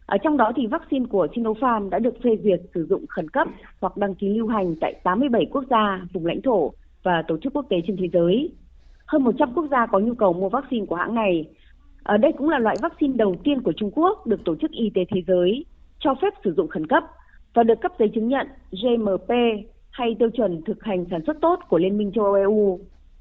Ở 0.06 0.18
trong 0.18 0.38
đó 0.38 0.52
thì 0.56 0.68
vaccine 0.68 1.06
của 1.06 1.28
Sinopharm 1.36 1.90
đã 1.90 2.00
được 2.00 2.14
phê 2.24 2.38
duyệt 2.44 2.62
sử 2.74 2.86
dụng 2.86 3.06
khẩn 3.08 3.30
cấp 3.30 3.48
hoặc 3.82 3.98
đăng 3.98 4.16
ký 4.16 4.30
lưu 4.30 4.48
hành 4.48 4.76
tại 4.82 4.94
87 5.04 5.46
quốc 5.52 5.64
gia, 5.70 6.02
vùng 6.14 6.26
lãnh 6.26 6.42
thổ 6.42 6.72
và 7.04 7.24
tổ 7.28 7.38
chức 7.38 7.54
quốc 7.54 7.66
tế 7.70 7.78
trên 7.88 7.98
thế 7.98 8.10
giới. 8.14 8.52
Hơn 9.06 9.24
100 9.24 9.54
quốc 9.54 9.68
gia 9.72 9.86
có 9.86 10.00
nhu 10.00 10.14
cầu 10.14 10.34
mua 10.34 10.50
vaccine 10.50 10.86
của 10.86 10.96
hãng 10.96 11.16
này 11.16 11.46
ở 12.06 12.18
đây 12.18 12.32
cũng 12.38 12.50
là 12.50 12.60
loại 12.60 12.76
vaccine 12.82 13.14
đầu 13.18 13.36
tiên 13.44 13.62
của 13.62 13.74
Trung 13.78 13.92
Quốc 13.94 14.28
được 14.28 14.44
Tổ 14.46 14.56
chức 14.56 14.72
Y 14.72 14.90
tế 14.90 15.06
Thế 15.10 15.22
giới 15.28 15.66
cho 16.00 16.16
phép 16.22 16.34
sử 16.44 16.54
dụng 16.54 16.68
khẩn 16.68 16.88
cấp 16.88 17.04
và 17.54 17.64
được 17.64 17.82
cấp 17.82 17.92
giấy 18.00 18.10
chứng 18.16 18.28
nhận 18.28 18.48
GMP 18.72 19.30
hay 19.92 20.16
tiêu 20.20 20.30
chuẩn 20.30 20.62
thực 20.66 20.84
hành 20.84 21.06
sản 21.12 21.22
xuất 21.26 21.38
tốt 21.42 21.60
của 21.70 21.78
Liên 21.78 21.98
minh 21.98 22.12
châu 22.16 22.26
Âu 22.26 22.34
EU. 22.34 22.80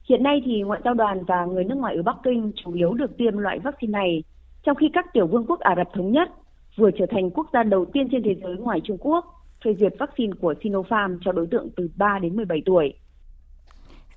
Hiện 0.08 0.22
nay 0.22 0.42
thì 0.44 0.62
ngoại 0.62 0.80
giao 0.84 0.94
đoàn 0.94 1.24
và 1.24 1.44
người 1.44 1.64
nước 1.64 1.78
ngoài 1.78 1.96
ở 1.96 2.02
Bắc 2.02 2.16
Kinh 2.24 2.52
chủ 2.64 2.72
yếu 2.72 2.94
được 2.94 3.16
tiêm 3.16 3.38
loại 3.38 3.58
vaccine 3.58 3.90
này, 3.90 4.22
trong 4.62 4.76
khi 4.76 4.86
các 4.92 5.12
tiểu 5.12 5.26
vương 5.26 5.46
quốc 5.46 5.60
Ả 5.60 5.74
Rập 5.76 5.92
Thống 5.92 6.12
Nhất 6.12 6.28
vừa 6.76 6.90
trở 6.90 7.06
thành 7.10 7.30
quốc 7.30 7.46
gia 7.52 7.62
đầu 7.62 7.84
tiên 7.84 8.08
trên 8.10 8.22
thế 8.22 8.34
giới 8.42 8.56
ngoài 8.56 8.80
Trung 8.84 8.98
Quốc 9.00 9.24
phê 9.64 9.74
duyệt 9.80 9.92
vaccine 9.98 10.32
của 10.40 10.54
Sinopharm 10.62 11.18
cho 11.20 11.32
đối 11.32 11.46
tượng 11.46 11.68
từ 11.76 11.90
3 11.96 12.18
đến 12.22 12.36
17 12.36 12.62
tuổi. 12.66 12.94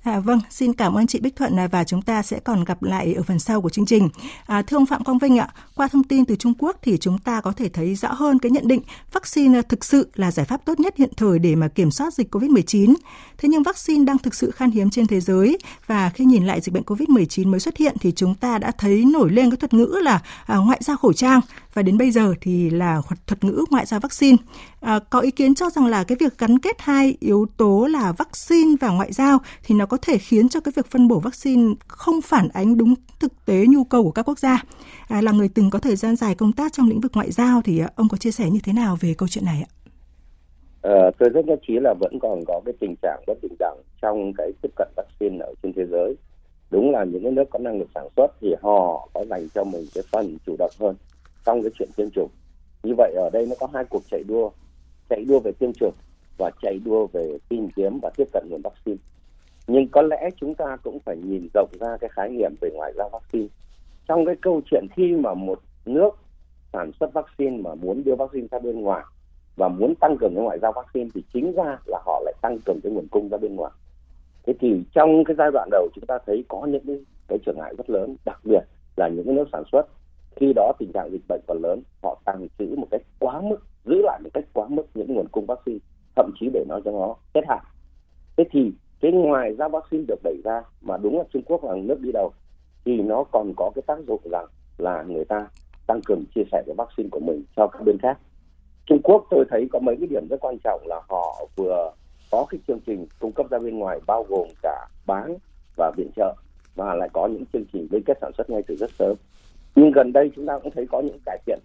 À, 0.03 0.19
vâng, 0.19 0.39
xin 0.49 0.73
cảm 0.73 0.97
ơn 0.97 1.07
chị 1.07 1.19
Bích 1.19 1.35
Thuận 1.35 1.53
và 1.71 1.83
chúng 1.83 2.01
ta 2.01 2.21
sẽ 2.21 2.39
còn 2.39 2.63
gặp 2.63 2.83
lại 2.83 3.13
ở 3.13 3.23
phần 3.23 3.39
sau 3.39 3.61
của 3.61 3.69
chương 3.69 3.85
trình. 3.85 4.09
À, 4.45 4.61
thưa 4.61 4.77
ông 4.77 4.85
Phạm 4.85 5.03
Quang 5.03 5.17
Vinh 5.17 5.37
ạ, 5.37 5.49
qua 5.75 5.87
thông 5.87 6.03
tin 6.03 6.25
từ 6.25 6.35
Trung 6.35 6.53
Quốc 6.59 6.77
thì 6.81 6.97
chúng 6.97 7.17
ta 7.19 7.41
có 7.41 7.51
thể 7.51 7.69
thấy 7.69 7.95
rõ 7.95 8.13
hơn 8.13 8.39
cái 8.39 8.51
nhận 8.51 8.67
định 8.67 8.81
vaccine 9.11 9.59
à, 9.59 9.61
thực 9.61 9.85
sự 9.85 10.09
là 10.15 10.31
giải 10.31 10.45
pháp 10.45 10.65
tốt 10.65 10.79
nhất 10.79 10.97
hiện 10.97 11.09
thời 11.17 11.39
để 11.39 11.55
mà 11.55 11.67
kiểm 11.67 11.91
soát 11.91 12.13
dịch 12.13 12.35
COVID-19. 12.35 12.93
Thế 13.37 13.49
nhưng 13.49 13.63
vaccine 13.63 14.05
đang 14.05 14.17
thực 14.17 14.35
sự 14.35 14.51
khan 14.51 14.71
hiếm 14.71 14.89
trên 14.89 15.07
thế 15.07 15.19
giới 15.19 15.57
và 15.87 16.09
khi 16.09 16.25
nhìn 16.25 16.45
lại 16.45 16.61
dịch 16.61 16.73
bệnh 16.73 16.83
COVID-19 16.83 17.47
mới 17.47 17.59
xuất 17.59 17.77
hiện 17.77 17.95
thì 18.01 18.11
chúng 18.15 18.35
ta 18.35 18.57
đã 18.57 18.71
thấy 18.77 19.05
nổi 19.05 19.31
lên 19.31 19.49
cái 19.49 19.57
thuật 19.57 19.73
ngữ 19.73 19.99
là 20.03 20.19
à, 20.45 20.57
ngoại 20.57 20.79
giao 20.83 20.97
khẩu 20.97 21.13
trang 21.13 21.41
và 21.73 21.81
đến 21.81 21.97
bây 21.97 22.11
giờ 22.11 22.33
thì 22.41 22.69
là 22.69 23.01
thuật 23.27 23.43
ngữ 23.43 23.65
ngoại 23.69 23.85
giao 23.85 23.99
vaccine. 23.99 24.37
À, 24.87 24.99
có 25.09 25.19
ý 25.19 25.31
kiến 25.31 25.55
cho 25.55 25.69
rằng 25.69 25.85
là 25.85 26.03
cái 26.03 26.17
việc 26.19 26.37
gắn 26.37 26.59
kết 26.59 26.75
hai 26.79 27.17
yếu 27.19 27.45
tố 27.57 27.87
là 27.91 28.11
vaccine 28.17 28.75
và 28.81 28.89
ngoại 28.89 29.11
giao 29.11 29.37
thì 29.63 29.75
nó 29.75 29.85
có 29.85 29.97
thể 30.01 30.17
khiến 30.17 30.49
cho 30.49 30.59
cái 30.59 30.71
việc 30.75 30.85
phân 30.85 31.07
bổ 31.07 31.19
vaccine 31.19 31.73
không 31.87 32.21
phản 32.21 32.49
ánh 32.53 32.77
đúng 32.77 32.93
thực 33.19 33.45
tế 33.45 33.65
nhu 33.69 33.83
cầu 33.83 34.03
của 34.03 34.11
các 34.11 34.23
quốc 34.27 34.39
gia. 34.39 34.63
À, 35.07 35.21
là 35.21 35.31
người 35.31 35.49
từng 35.49 35.69
có 35.69 35.79
thời 35.79 35.95
gian 35.95 36.15
dài 36.15 36.35
công 36.35 36.51
tác 36.51 36.73
trong 36.73 36.89
lĩnh 36.89 37.01
vực 37.01 37.11
ngoại 37.15 37.31
giao 37.31 37.61
thì 37.61 37.79
à, 37.79 37.89
ông 37.95 38.07
có 38.09 38.17
chia 38.17 38.31
sẻ 38.31 38.49
như 38.49 38.59
thế 38.63 38.73
nào 38.73 38.97
về 39.01 39.13
câu 39.17 39.27
chuyện 39.27 39.45
này 39.45 39.65
ạ? 39.67 39.69
À, 40.81 41.11
tôi 41.19 41.29
rất 41.29 41.45
nhất 41.45 41.59
trí 41.67 41.73
là 41.81 41.93
vẫn 41.99 42.19
còn 42.21 42.43
có 42.47 42.61
cái 42.65 42.73
tình 42.79 42.95
trạng 43.01 43.23
bất 43.27 43.33
bình 43.41 43.55
đẳng 43.59 43.77
trong 44.01 44.33
cái 44.37 44.51
tiếp 44.61 44.71
cận 44.75 44.87
vaccine 44.95 45.37
ở 45.39 45.53
trên 45.63 45.73
thế 45.73 45.85
giới. 45.91 46.15
Đúng 46.71 46.91
là 46.91 47.03
những 47.03 47.23
cái 47.23 47.31
nước 47.31 47.45
có 47.49 47.59
năng 47.59 47.79
lực 47.79 47.87
sản 47.95 48.07
xuất 48.15 48.27
thì 48.41 48.55
họ 48.61 49.09
có 49.13 49.25
dành 49.29 49.47
cho 49.55 49.63
mình 49.63 49.85
cái 49.95 50.03
phần 50.11 50.37
chủ 50.45 50.55
động 50.59 50.71
hơn 50.79 50.95
trong 51.45 51.61
cái 51.61 51.71
chuyện 51.79 51.89
tiêm 51.95 52.09
chủng. 52.09 52.29
Như 52.83 52.93
vậy 52.97 53.13
ở 53.15 53.29
đây 53.33 53.45
nó 53.49 53.55
có 53.59 53.67
hai 53.73 53.83
cuộc 53.89 54.03
chạy 54.11 54.23
đua, 54.27 54.49
chạy 55.09 55.25
đua 55.27 55.39
về 55.39 55.51
tiêm 55.59 55.73
chủng 55.73 55.93
và 56.37 56.51
chạy 56.61 56.79
đua 56.85 57.07
về 57.07 57.37
tìm 57.49 57.69
kiếm 57.75 57.99
và 58.01 58.09
tiếp 58.17 58.27
cận 58.33 58.47
nguồn 58.49 58.61
vaccine. 58.61 58.97
Nhưng 59.67 59.87
có 59.87 60.01
lẽ 60.01 60.29
chúng 60.41 60.55
ta 60.55 60.77
cũng 60.83 60.99
phải 60.99 61.17
nhìn 61.17 61.47
rộng 61.53 61.69
ra 61.79 61.97
cái 62.01 62.09
khái 62.13 62.29
niệm 62.29 62.51
về 62.61 62.69
ngoại 62.73 62.93
giao 62.97 63.09
vaccine. 63.09 63.47
Trong 64.07 64.25
cái 64.25 64.35
câu 64.41 64.61
chuyện 64.71 64.85
khi 64.95 65.13
mà 65.13 65.33
một 65.33 65.59
nước 65.85 66.09
sản 66.73 66.91
xuất 66.99 67.13
vaccine 67.13 67.57
mà 67.57 67.75
muốn 67.75 68.03
đưa 68.03 68.15
vaccine 68.15 68.47
ra 68.51 68.59
bên 68.59 68.81
ngoài 68.81 69.03
và 69.55 69.67
muốn 69.67 69.95
tăng 69.95 70.17
cường 70.19 70.35
cái 70.35 70.43
ngoại 70.43 70.59
giao 70.61 70.71
vaccine 70.71 71.09
thì 71.13 71.23
chính 71.33 71.51
ra 71.51 71.77
là 71.85 71.99
họ 72.05 72.21
lại 72.25 72.33
tăng 72.41 72.59
cường 72.65 72.79
cái 72.83 72.91
nguồn 72.91 73.07
cung 73.07 73.29
ra 73.29 73.37
bên 73.37 73.55
ngoài. 73.55 73.71
Thế 74.45 74.53
thì 74.59 74.83
trong 74.93 75.23
cái 75.23 75.35
giai 75.37 75.49
đoạn 75.53 75.69
đầu 75.71 75.87
chúng 75.95 76.05
ta 76.05 76.17
thấy 76.25 76.45
có 76.47 76.65
những 76.65 76.85
cái, 76.87 76.95
cái 77.27 77.37
trở 77.45 77.53
ngại 77.53 77.73
rất 77.77 77.89
lớn 77.89 78.15
đặc 78.25 78.39
biệt 78.43 78.63
là 78.95 79.07
những 79.07 79.25
cái 79.25 79.33
nước 79.33 79.47
sản 79.51 79.63
xuất. 79.71 79.87
Khi 80.35 80.53
đó 80.55 80.71
tình 80.79 80.91
trạng 80.93 81.11
dịch 81.11 81.21
bệnh 81.29 81.41
còn 81.47 81.57
lớn 81.63 81.81
họ 82.03 82.21
tăng 82.25 82.47
trữ 82.59 82.75
một 82.77 82.87
cách 82.91 83.01
quá 83.19 83.41
mức 83.41 83.57
giữ 83.87 84.01
lại 84.01 84.19
một 84.23 84.29
cách 84.33 84.45
quá 84.53 84.67
mức 84.69 84.83
những 84.93 85.13
nguồn 85.13 85.27
cung 85.27 85.45
vaccine, 85.45 85.79
thậm 86.15 86.31
chí 86.39 86.49
để 86.53 86.65
nói 86.67 86.81
cho 86.85 86.91
nó 86.91 87.15
hết 87.35 87.41
hạn 87.47 87.63
thế 88.37 88.43
thì 88.51 88.71
cái 89.01 89.11
ngoài 89.11 89.55
ra 89.55 89.67
vaccine 89.67 90.03
được 90.07 90.19
đẩy 90.23 90.37
ra 90.43 90.61
mà 90.81 90.97
đúng 90.97 91.17
là 91.17 91.23
Trung 91.33 91.43
Quốc 91.45 91.63
là 91.63 91.75
nước 91.75 92.01
đi 92.01 92.11
đầu, 92.13 92.31
thì 92.85 93.01
nó 93.01 93.23
còn 93.23 93.53
có 93.57 93.71
cái 93.75 93.81
tác 93.87 93.99
dụng 94.07 94.21
rằng 94.31 94.45
là 94.77 95.03
người 95.03 95.25
ta 95.25 95.47
tăng 95.87 96.01
cường 96.05 96.23
chia 96.35 96.43
sẻ 96.51 96.63
cái 96.65 96.75
vaccine 96.77 97.09
của 97.11 97.19
mình 97.19 97.43
cho 97.55 97.67
các 97.67 97.81
bên 97.85 97.97
khác. 98.01 98.17
Trung 98.85 99.01
Quốc 99.03 99.25
tôi 99.29 99.45
thấy 99.49 99.67
có 99.71 99.79
mấy 99.79 99.95
cái 99.99 100.07
điểm 100.07 100.27
rất 100.29 100.37
quan 100.41 100.57
trọng 100.63 100.81
là 100.87 101.01
họ 101.09 101.45
vừa 101.55 101.91
có 102.31 102.45
cái 102.49 102.59
chương 102.67 102.79
trình 102.85 103.07
cung 103.19 103.31
cấp 103.31 103.45
ra 103.49 103.59
bên 103.59 103.79
ngoài 103.79 103.99
bao 104.07 104.23
gồm 104.29 104.47
cả 104.61 104.87
bán 105.05 105.37
và 105.77 105.91
viện 105.97 106.09
trợ 106.15 106.35
và 106.75 106.93
lại 106.93 107.09
có 107.13 107.27
những 107.27 107.43
chương 107.53 107.65
trình 107.73 107.87
liên 107.91 108.03
kết 108.05 108.17
sản 108.21 108.31
xuất 108.37 108.49
ngay 108.49 108.63
từ 108.67 108.75
rất 108.75 108.91
sớm. 108.99 109.15
Nhưng 109.75 109.91
gần 109.91 110.13
đây 110.13 110.31
chúng 110.35 110.45
ta 110.45 110.59
cũng 110.59 110.71
thấy 110.71 110.87
có 110.91 110.99
những 110.99 111.19
cải 111.25 111.37
thiện. 111.45 111.59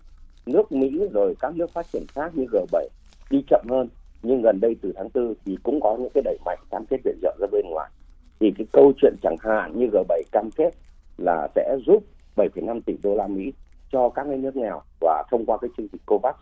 Nước 0.46 0.72
Mỹ 0.72 1.00
rồi 1.12 1.34
các 1.40 1.56
nước 1.56 1.70
phát 1.70 1.86
triển 1.92 2.02
khác 2.14 2.32
như 2.34 2.44
G7 2.52 2.86
đi 3.30 3.44
chậm 3.48 3.66
hơn. 3.70 3.88
Nhưng 4.22 4.42
gần 4.42 4.58
đây 4.60 4.76
từ 4.82 4.92
tháng 4.96 5.10
tư 5.10 5.34
thì 5.44 5.56
cũng 5.62 5.80
có 5.80 5.96
những 6.00 6.10
cái 6.14 6.22
đẩy 6.22 6.38
mạnh 6.44 6.58
cam 6.70 6.86
kết 6.86 7.00
viện 7.04 7.18
trợ 7.22 7.36
ra 7.40 7.46
bên 7.52 7.64
ngoài. 7.70 7.90
Thì 8.40 8.52
cái 8.58 8.66
câu 8.72 8.92
chuyện 9.00 9.14
chẳng 9.22 9.36
hạn 9.40 9.78
như 9.78 9.86
G7 9.86 10.22
cam 10.32 10.50
kết 10.56 10.74
là 11.18 11.48
sẽ 11.54 11.76
giúp 11.86 12.04
7,5 12.36 12.80
tỷ 12.86 12.94
đô 13.02 13.14
la 13.14 13.26
Mỹ 13.26 13.52
cho 13.92 14.08
các 14.08 14.26
cái 14.28 14.38
nước 14.38 14.56
nghèo 14.56 14.80
và 15.00 15.24
thông 15.30 15.46
qua 15.46 15.58
cái 15.60 15.70
chương 15.76 15.88
trình 15.88 16.00
COVAX 16.06 16.34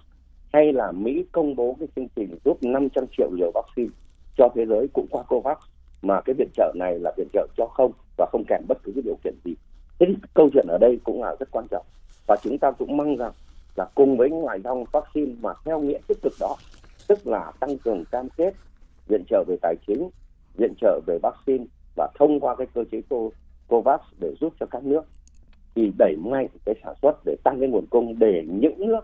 hay 0.52 0.72
là 0.72 0.92
Mỹ 0.92 1.24
công 1.32 1.56
bố 1.56 1.76
cái 1.78 1.88
chương 1.96 2.08
trình 2.16 2.38
giúp 2.44 2.58
500 2.62 3.04
triệu 3.16 3.30
liều 3.32 3.50
vaccine 3.54 3.90
cho 4.36 4.48
thế 4.54 4.66
giới 4.66 4.88
cũng 4.92 5.06
qua 5.10 5.22
COVAX 5.22 5.58
mà 6.02 6.20
cái 6.20 6.34
viện 6.38 6.48
trợ 6.54 6.72
này 6.76 6.98
là 6.98 7.12
viện 7.16 7.28
trợ 7.32 7.46
cho 7.56 7.66
không 7.66 7.92
và 8.16 8.26
không 8.32 8.44
kèm 8.48 8.62
bất 8.68 8.78
cứ 8.82 8.92
cái 8.94 9.02
điều 9.02 9.16
kiện 9.24 9.34
gì. 9.44 9.54
Thế 9.98 10.06
thì 10.08 10.14
câu 10.34 10.48
chuyện 10.52 10.66
ở 10.68 10.78
đây 10.78 11.00
cũng 11.04 11.22
là 11.22 11.36
rất 11.40 11.50
quan 11.50 11.66
trọng. 11.70 11.86
Và 12.26 12.36
chúng 12.42 12.58
ta 12.58 12.70
cũng 12.70 12.96
mong 12.96 13.16
rằng 13.16 13.32
là 13.76 13.86
cùng 13.94 14.16
với 14.16 14.30
ngoại 14.30 14.60
giao 14.64 14.86
vaccine 14.92 15.32
mà 15.40 15.50
theo 15.64 15.80
nghĩa 15.80 15.98
tích 16.08 16.18
cực 16.22 16.32
đó, 16.40 16.56
tức 17.08 17.26
là 17.26 17.52
tăng 17.60 17.78
cường 17.78 18.04
cam 18.10 18.28
kết 18.36 18.54
viện 19.08 19.24
trợ 19.28 19.44
về 19.46 19.56
tài 19.62 19.74
chính, 19.86 20.10
viện 20.56 20.74
trợ 20.80 21.00
về 21.06 21.18
vaccine 21.22 21.64
và 21.96 22.08
thông 22.18 22.40
qua 22.40 22.56
cái 22.56 22.66
cơ 22.74 22.84
chế 22.92 23.02
COVAX 23.68 24.00
để 24.20 24.34
giúp 24.40 24.52
cho 24.60 24.66
các 24.70 24.84
nước 24.84 25.02
thì 25.74 25.92
đẩy 25.98 26.16
mạnh 26.16 26.46
cái 26.64 26.74
sản 26.84 26.94
xuất 27.02 27.16
để 27.24 27.36
tăng 27.44 27.60
cái 27.60 27.68
nguồn 27.68 27.86
cung 27.90 28.18
để 28.18 28.44
những 28.48 28.86
nước 28.86 29.00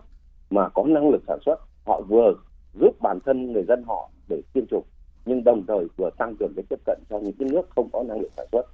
mà 0.49 0.69
có 0.69 0.83
năng 0.87 1.09
lực 1.09 1.23
sản 1.27 1.39
xuất, 1.45 1.59
họ 1.85 2.01
vừa 2.01 2.33
giúp 2.81 3.01
bản 3.01 3.19
thân 3.25 3.51
người 3.51 3.63
dân 3.67 3.83
họ 3.87 4.09
để 4.29 4.41
tiêm 4.53 4.65
chủng, 4.65 4.83
nhưng 5.25 5.43
đồng 5.43 5.63
thời 5.67 5.87
vừa 5.97 6.09
tăng 6.17 6.35
cường 6.39 6.53
cái 6.55 6.65
tiếp 6.69 6.79
cận 6.85 6.99
cho 7.09 7.19
những 7.19 7.35
cái 7.39 7.49
nước 7.51 7.69
không 7.69 7.89
có 7.93 8.03
năng 8.07 8.19
lực 8.19 8.31
sản 8.37 8.47
xuất. 8.51 8.65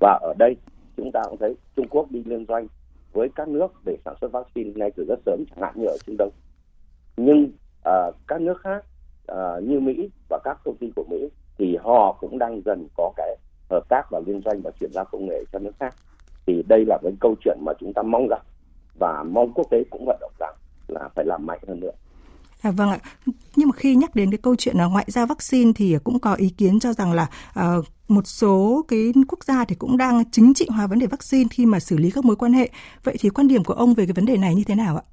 Và 0.00 0.18
ở 0.22 0.34
đây 0.38 0.56
chúng 0.96 1.12
ta 1.12 1.22
cũng 1.28 1.38
thấy 1.38 1.56
Trung 1.76 1.88
Quốc 1.88 2.10
đi 2.10 2.22
liên 2.26 2.46
doanh 2.48 2.66
với 3.12 3.28
các 3.34 3.48
nước 3.48 3.72
để 3.84 3.96
sản 4.04 4.14
xuất 4.20 4.32
vaccine 4.32 4.70
ngay 4.74 4.90
từ 4.96 5.04
rất 5.08 5.18
sớm 5.26 5.44
chẳng 5.50 5.62
hạn 5.62 5.72
như 5.76 5.86
ở 5.86 5.96
Trung 6.06 6.16
Đông 6.18 6.32
nhưng 7.16 7.50
uh, 7.88 8.14
các 8.26 8.40
nước 8.40 8.60
khác 8.60 8.84
uh, 9.32 9.62
như 9.62 9.80
Mỹ 9.80 10.10
và 10.28 10.38
các 10.44 10.58
công 10.64 10.76
ty 10.76 10.92
của 10.96 11.04
Mỹ 11.10 11.28
thì 11.58 11.76
họ 11.76 12.16
cũng 12.20 12.38
đang 12.38 12.62
dần 12.64 12.88
có 12.96 13.12
cái 13.16 13.36
hợp 13.70 13.88
tác 13.88 14.02
và 14.10 14.20
liên 14.26 14.40
doanh 14.44 14.60
và 14.62 14.70
chuyển 14.80 14.92
giao 14.92 15.04
công 15.04 15.26
nghệ 15.26 15.44
cho 15.52 15.58
nước 15.58 15.72
khác 15.80 15.94
thì 16.46 16.62
đây 16.68 16.84
là 16.86 16.98
cái 17.02 17.12
câu 17.20 17.34
chuyện 17.44 17.58
mà 17.60 17.72
chúng 17.80 17.92
ta 17.92 18.02
mong 18.02 18.28
rằng 18.30 18.42
và 18.98 19.22
mong 19.22 19.52
quốc 19.54 19.66
tế 19.70 19.84
cũng 19.90 20.04
vận 20.06 20.16
động 20.20 20.32
rằng 20.38 20.54
là 20.88 21.08
phải 21.14 21.24
làm 21.24 21.46
mạnh 21.46 21.60
hơn 21.68 21.80
nữa. 21.80 21.90
À, 22.62 22.70
vâng 22.70 22.90
ạ. 22.90 22.98
Nhưng 23.56 23.68
mà 23.68 23.72
khi 23.76 23.94
nhắc 23.94 24.14
đến 24.14 24.30
cái 24.30 24.38
câu 24.38 24.56
chuyện 24.58 24.76
là 24.76 24.84
ngoại 24.84 25.04
giao 25.08 25.26
vaccine 25.26 25.72
thì 25.74 25.96
cũng 26.04 26.18
có 26.18 26.34
ý 26.34 26.48
kiến 26.48 26.80
cho 26.80 26.92
rằng 26.92 27.12
là 27.12 27.26
uh, 27.60 27.86
một 28.14 28.26
số 28.26 28.84
cái 28.88 29.12
quốc 29.28 29.44
gia 29.44 29.64
thì 29.64 29.74
cũng 29.74 29.96
đang 29.96 30.30
chính 30.30 30.54
trị 30.54 30.66
hóa 30.70 30.86
vấn 30.86 30.98
đề 30.98 31.06
vaccine 31.06 31.48
khi 31.50 31.66
mà 31.66 31.80
xử 31.80 31.96
lý 31.96 32.10
các 32.10 32.24
mối 32.24 32.36
quan 32.36 32.52
hệ. 32.52 32.70
Vậy 33.04 33.16
thì 33.20 33.28
quan 33.30 33.48
điểm 33.48 33.64
của 33.64 33.74
ông 33.74 33.94
về 33.94 34.06
cái 34.06 34.12
vấn 34.12 34.26
đề 34.26 34.36
này 34.36 34.54
như 34.54 34.62
thế 34.66 34.74
nào 34.74 34.96
ạ? 34.96 35.04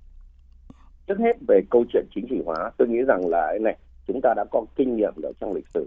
Trước 1.08 1.20
hết 1.20 1.38
về 1.48 1.62
câu 1.70 1.86
chuyện 1.94 2.06
chính 2.15 2.25
trị 2.29 2.41
hóa, 2.46 2.72
tôi 2.77 2.88
nghĩ 2.88 3.01
rằng 3.08 3.27
là 3.27 3.48
cái 3.50 3.60
này 3.60 3.77
chúng 4.08 4.20
ta 4.24 4.34
đã 4.36 4.46
có 4.51 4.65
kinh 4.75 4.96
nghiệm 4.96 5.13
ở 5.24 5.32
trong 5.39 5.53
lịch 5.53 5.68
sử. 5.74 5.86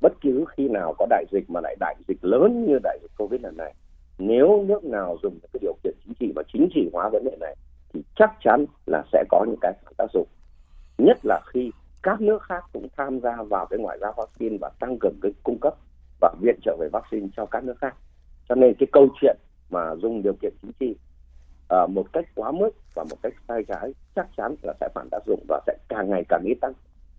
Bất 0.00 0.12
cứ 0.20 0.44
khi 0.56 0.68
nào 0.68 0.94
có 0.98 1.06
đại 1.10 1.24
dịch 1.32 1.50
mà 1.50 1.60
lại 1.60 1.76
đại 1.80 1.96
dịch 2.08 2.24
lớn 2.24 2.66
như 2.66 2.78
đại 2.82 2.98
dịch 3.02 3.10
Covid 3.18 3.40
lần 3.40 3.56
này, 3.56 3.74
nếu 4.18 4.64
nước 4.68 4.84
nào 4.84 5.16
dùng 5.22 5.38
cái 5.52 5.60
điều 5.62 5.74
kiện 5.84 5.94
chính 6.04 6.14
trị 6.20 6.32
và 6.36 6.42
chính 6.52 6.68
trị 6.74 6.90
hóa 6.92 7.08
vấn 7.08 7.24
đề 7.24 7.36
này 7.40 7.56
thì 7.92 8.02
chắc 8.16 8.30
chắn 8.44 8.64
là 8.86 9.02
sẽ 9.12 9.24
có 9.28 9.44
những 9.48 9.58
cái 9.60 9.72
phản 9.84 9.94
tác 9.96 10.06
dụng 10.14 10.26
nhất 10.98 11.18
là 11.22 11.40
khi 11.46 11.70
các 12.02 12.20
nước 12.20 12.42
khác 12.42 12.64
cũng 12.72 12.88
tham 12.96 13.20
gia 13.20 13.42
vào 13.42 13.66
cái 13.66 13.78
ngoại 13.78 13.98
giao 14.00 14.14
vaccine 14.16 14.56
và 14.60 14.70
tăng 14.80 14.98
cường 15.00 15.14
cái 15.22 15.32
cung 15.42 15.58
cấp 15.60 15.74
và 16.20 16.34
viện 16.40 16.58
trợ 16.62 16.76
về 16.80 16.88
vaccine 16.92 17.28
cho 17.36 17.46
các 17.46 17.64
nước 17.64 17.78
khác. 17.80 17.96
Cho 18.48 18.54
nên 18.54 18.74
cái 18.78 18.86
câu 18.92 19.08
chuyện 19.20 19.36
mà 19.70 19.94
dùng 19.94 20.22
điều 20.22 20.34
kiện 20.42 20.52
chính 20.62 20.72
trị 20.80 20.96
uh, 21.74 21.90
một 21.90 22.12
cách 22.12 22.24
quá 22.34 22.52
mức 22.52 22.70
và 22.94 23.04
một 23.10 23.16
cách 23.22 23.34
sai 23.48 23.64
trái 23.64 23.94
chắc 24.14 24.26
chắn 24.36 24.54
là 24.62 24.74
sẽ 24.80 24.88
phản 24.94 25.08
tác 25.10 25.18
dụng 25.26 25.44
và 25.48 25.60
sẽ 25.66 25.76
càng 25.88 26.10
ngày 26.10 26.24
càng 26.28 26.42
ít 26.44 26.54
tăng 26.60 26.72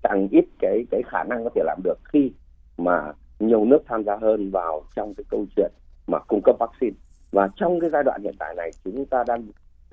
càng 0.03 0.27
ít 0.31 0.45
cái 0.59 0.85
cái 0.91 1.01
khả 1.05 1.23
năng 1.23 1.43
có 1.43 1.49
thể 1.55 1.61
làm 1.65 1.79
được 1.83 1.99
khi 2.03 2.31
mà 2.77 3.13
nhiều 3.39 3.65
nước 3.65 3.79
tham 3.87 4.03
gia 4.03 4.17
hơn 4.17 4.51
vào 4.51 4.83
trong 4.95 5.13
cái 5.13 5.23
câu 5.29 5.45
chuyện 5.55 5.71
mà 6.07 6.19
cung 6.19 6.41
cấp 6.43 6.55
vaccine. 6.59 6.95
Và 7.31 7.49
trong 7.55 7.79
cái 7.79 7.89
giai 7.89 8.03
đoạn 8.03 8.21
hiện 8.23 8.35
tại 8.39 8.55
này 8.55 8.71
chúng 8.83 9.05
ta 9.05 9.23
đang 9.27 9.43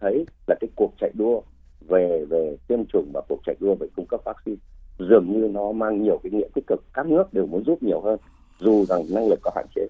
thấy 0.00 0.26
là 0.46 0.56
cái 0.60 0.68
cuộc 0.76 0.92
chạy 1.00 1.10
đua 1.14 1.42
về 1.88 2.24
về 2.30 2.56
tiêm 2.68 2.84
chủng 2.92 3.10
và 3.14 3.20
cuộc 3.28 3.40
chạy 3.46 3.56
đua 3.60 3.74
về 3.74 3.86
cung 3.96 4.06
cấp 4.06 4.20
vaccine 4.24 4.56
dường 4.98 5.32
như 5.32 5.48
nó 5.52 5.72
mang 5.72 6.02
nhiều 6.02 6.20
cái 6.22 6.32
nghĩa 6.32 6.48
tích 6.54 6.66
cực. 6.66 6.84
Các 6.94 7.06
nước 7.06 7.32
đều 7.32 7.46
muốn 7.46 7.64
giúp 7.64 7.82
nhiều 7.82 8.00
hơn 8.00 8.18
dù 8.58 8.84
rằng 8.84 9.02
năng 9.10 9.28
lực 9.28 9.38
có 9.42 9.50
hạn 9.54 9.66
chế. 9.74 9.86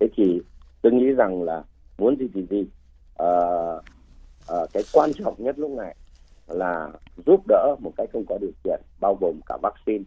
Thế 0.00 0.06
thì 0.16 0.40
tôi 0.82 0.92
nghĩ 0.92 1.12
rằng 1.12 1.42
là 1.42 1.62
muốn 1.98 2.16
gì 2.16 2.26
thì 2.34 2.46
gì. 2.50 2.66
À, 3.18 3.28
à, 4.48 4.56
cái 4.72 4.82
quan 4.92 5.10
trọng 5.12 5.34
nhất 5.38 5.58
lúc 5.58 5.70
này 5.70 5.96
là 6.46 6.90
giúp 7.26 7.40
đỡ 7.46 7.76
một 7.78 7.92
cách 7.96 8.08
không 8.12 8.24
có 8.28 8.38
điều 8.40 8.50
kiện 8.64 8.80
bao 9.00 9.18
gồm 9.20 9.40
cả 9.46 9.58
vaccine 9.62 10.04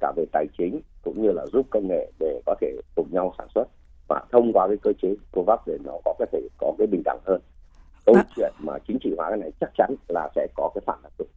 cả 0.00 0.12
về 0.16 0.24
tài 0.32 0.46
chính 0.58 0.80
cũng 1.02 1.22
như 1.22 1.32
là 1.32 1.46
giúp 1.52 1.66
công 1.70 1.88
nghệ 1.88 2.12
để 2.18 2.40
có 2.46 2.54
thể 2.60 2.72
cùng 2.94 3.08
nhau 3.10 3.34
sản 3.38 3.48
xuất 3.54 3.64
và 4.08 4.24
thông 4.32 4.52
qua 4.52 4.68
cái 4.68 4.76
cơ 4.82 4.92
chế 5.02 5.14
COVAX 5.32 5.58
để 5.66 5.78
nó 5.84 5.92
có 6.04 6.14
thể 6.32 6.40
có 6.58 6.72
cái 6.78 6.86
bình 6.86 7.02
đẳng 7.04 7.18
hơn. 7.26 7.40
Câu 8.06 8.14
à. 8.14 8.24
chuyện 8.36 8.52
mà 8.58 8.72
chính 8.88 8.98
trị 9.00 9.14
hóa 9.16 9.28
cái 9.28 9.38
này 9.38 9.50
chắc 9.60 9.70
chắn 9.78 9.94
là 10.08 10.28
sẽ 10.34 10.46
có 10.54 10.70
cái 10.74 10.82
phản 10.86 10.98
tác 11.02 11.10
dụng 11.18 11.28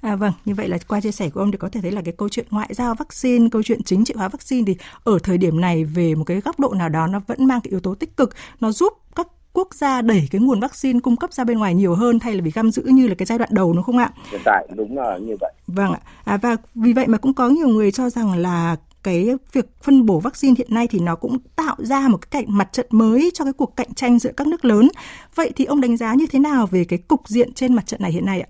À 0.00 0.16
vâng, 0.16 0.32
như 0.44 0.54
vậy 0.54 0.68
là 0.68 0.78
qua 0.88 1.00
chia 1.00 1.12
sẻ 1.12 1.30
của 1.30 1.40
ông 1.40 1.50
thì 1.50 1.58
có 1.58 1.68
thể 1.68 1.80
thấy 1.80 1.92
là 1.92 2.02
cái 2.04 2.14
câu 2.18 2.28
chuyện 2.28 2.46
ngoại 2.50 2.74
giao 2.74 2.94
vaccine, 2.94 3.48
câu 3.52 3.62
chuyện 3.62 3.82
chính 3.82 4.04
trị 4.04 4.14
hóa 4.16 4.28
vaccine 4.28 4.64
thì 4.66 4.76
ở 5.04 5.18
thời 5.22 5.38
điểm 5.38 5.60
này 5.60 5.84
về 5.84 6.14
một 6.14 6.24
cái 6.24 6.40
góc 6.40 6.60
độ 6.60 6.74
nào 6.74 6.88
đó 6.88 7.06
nó 7.06 7.20
vẫn 7.26 7.44
mang 7.46 7.60
cái 7.60 7.70
yếu 7.70 7.80
tố 7.80 7.94
tích 7.94 8.16
cực, 8.16 8.34
nó 8.60 8.72
giúp 8.72 8.92
các 9.14 9.26
quốc 9.52 9.74
gia 9.74 10.02
đẩy 10.02 10.28
cái 10.30 10.40
nguồn 10.40 10.60
vaccine 10.60 11.00
cung 11.00 11.16
cấp 11.16 11.32
ra 11.32 11.44
bên 11.44 11.58
ngoài 11.58 11.74
nhiều 11.74 11.94
hơn 11.94 12.18
thay 12.18 12.34
là 12.34 12.40
bị 12.40 12.50
giam 12.50 12.70
giữ 12.70 12.82
như 12.82 13.08
là 13.08 13.14
cái 13.14 13.26
giai 13.26 13.38
đoạn 13.38 13.50
đầu 13.52 13.72
đúng 13.72 13.82
không 13.82 13.98
ạ? 13.98 14.10
Hiện 14.30 14.40
tại 14.44 14.68
đúng 14.76 14.96
là 14.96 15.18
như 15.18 15.36
vậy. 15.40 15.52
Vâng 15.66 15.92
ạ. 15.92 16.00
À, 16.24 16.36
và 16.36 16.56
vì 16.74 16.92
vậy 16.92 17.06
mà 17.06 17.18
cũng 17.18 17.34
có 17.34 17.48
nhiều 17.48 17.68
người 17.68 17.92
cho 17.92 18.10
rằng 18.10 18.38
là 18.38 18.76
cái 19.02 19.30
việc 19.52 19.66
phân 19.82 20.06
bổ 20.06 20.20
vaccine 20.20 20.54
hiện 20.58 20.68
nay 20.70 20.86
thì 20.86 20.98
nó 20.98 21.16
cũng 21.16 21.38
tạo 21.56 21.76
ra 21.78 22.08
một 22.08 22.18
cái 22.30 22.42
cạnh 22.42 22.56
mặt 22.56 22.68
trận 22.72 22.86
mới 22.90 23.30
cho 23.34 23.44
cái 23.44 23.52
cuộc 23.52 23.76
cạnh 23.76 23.94
tranh 23.94 24.18
giữa 24.18 24.32
các 24.36 24.46
nước 24.46 24.64
lớn. 24.64 24.88
Vậy 25.34 25.52
thì 25.56 25.64
ông 25.64 25.80
đánh 25.80 25.96
giá 25.96 26.14
như 26.14 26.26
thế 26.26 26.38
nào 26.38 26.66
về 26.66 26.84
cái 26.84 26.98
cục 26.98 27.28
diện 27.28 27.52
trên 27.52 27.74
mặt 27.74 27.86
trận 27.86 28.02
này 28.02 28.12
hiện 28.12 28.26
nay 28.26 28.40
ạ? 28.40 28.48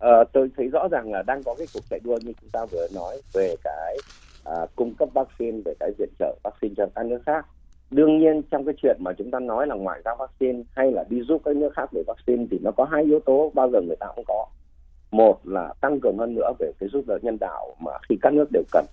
Ờ, 0.00 0.24
tôi 0.32 0.50
thấy 0.56 0.68
rõ 0.68 0.88
ràng 0.90 1.12
là 1.12 1.22
đang 1.26 1.42
có 1.42 1.54
cái 1.54 1.66
cuộc 1.74 1.80
chạy 1.90 2.00
đua 2.04 2.18
như 2.22 2.32
chúng 2.40 2.50
ta 2.52 2.64
vừa 2.72 2.86
nói 2.94 3.20
về 3.32 3.54
cái 3.64 3.96
uh, 4.48 4.70
cung 4.76 4.94
cấp 4.94 5.08
vaccine 5.14 5.60
về 5.64 5.74
cái 5.80 5.90
viện 5.98 6.08
trợ 6.18 6.36
vaccine 6.42 6.74
cho 6.76 6.86
các 6.94 7.06
nước 7.06 7.22
khác. 7.26 7.46
Đương 7.90 8.18
nhiên 8.18 8.42
trong 8.50 8.64
cái 8.64 8.74
chuyện 8.82 8.96
mà 9.00 9.12
chúng 9.12 9.30
ta 9.30 9.40
nói 9.40 9.66
là 9.66 9.74
ngoại 9.74 10.00
giao 10.04 10.16
vaccine 10.16 10.62
hay 10.76 10.92
là 10.92 11.04
đi 11.08 11.22
giúp 11.22 11.42
các 11.44 11.56
nước 11.56 11.70
khác 11.76 11.92
về 11.92 12.02
vaccine 12.06 12.46
thì 12.50 12.58
nó 12.62 12.70
có 12.76 12.84
hai 12.84 13.04
yếu 13.04 13.20
tố 13.20 13.52
bao 13.54 13.70
giờ 13.70 13.80
người 13.80 13.96
ta 14.00 14.06
cũng 14.16 14.24
có. 14.28 14.46
Một 15.10 15.38
là 15.44 15.74
tăng 15.80 16.00
cường 16.00 16.18
hơn 16.18 16.34
nữa 16.34 16.52
về 16.58 16.72
cái 16.80 16.88
giúp 16.92 17.04
đỡ 17.06 17.18
nhân 17.22 17.36
đạo 17.40 17.74
mà 17.80 17.92
khi 18.08 18.18
các 18.22 18.32
nước 18.32 18.48
đều 18.52 18.62
cần 18.72 18.86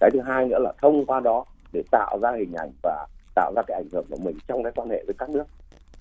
cái 0.00 0.10
thứ 0.12 0.20
hai 0.20 0.46
nữa 0.46 0.58
là 0.58 0.72
thông 0.82 1.06
qua 1.06 1.20
đó 1.20 1.44
để 1.72 1.82
tạo 1.90 2.18
ra 2.22 2.32
hình 2.38 2.52
ảnh 2.52 2.70
và 2.82 3.06
tạo 3.34 3.52
ra 3.56 3.62
cái 3.66 3.74
ảnh 3.74 3.88
hưởng 3.92 4.04
của 4.10 4.16
mình 4.24 4.38
trong 4.48 4.62
cái 4.62 4.72
quan 4.76 4.90
hệ 4.90 5.04
với 5.06 5.14
các 5.18 5.30
nước 5.30 5.44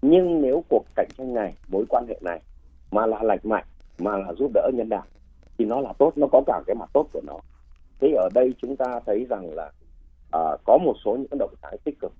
nhưng 0.01 0.41
nếu 0.41 0.63
cuộc 0.69 0.85
cạnh 0.95 1.07
tranh 1.17 1.33
này 1.33 1.53
mối 1.67 1.85
quan 1.89 2.05
hệ 2.09 2.19
này 2.21 2.41
mà 2.91 3.05
là 3.05 3.23
lành 3.23 3.39
mạnh 3.43 3.65
mà 3.99 4.17
là 4.17 4.33
giúp 4.33 4.51
đỡ 4.53 4.71
nhân 4.73 4.89
đạo 4.89 5.05
thì 5.57 5.65
nó 5.65 5.81
là 5.81 5.93
tốt 5.93 6.13
nó 6.15 6.27
có 6.31 6.41
cả 6.47 6.61
cái 6.67 6.75
mặt 6.75 6.89
tốt 6.93 7.07
của 7.13 7.21
nó. 7.27 7.39
Thế 7.99 8.13
ở 8.17 8.29
đây 8.33 8.53
chúng 8.61 8.75
ta 8.75 8.99
thấy 9.05 9.25
rằng 9.29 9.49
là 9.53 9.71
uh, 10.37 10.59
có 10.65 10.77
một 10.77 10.93
số 11.05 11.15
những 11.15 11.39
động 11.39 11.53
thái 11.61 11.77
tích 11.83 11.99
cực. 11.99 12.11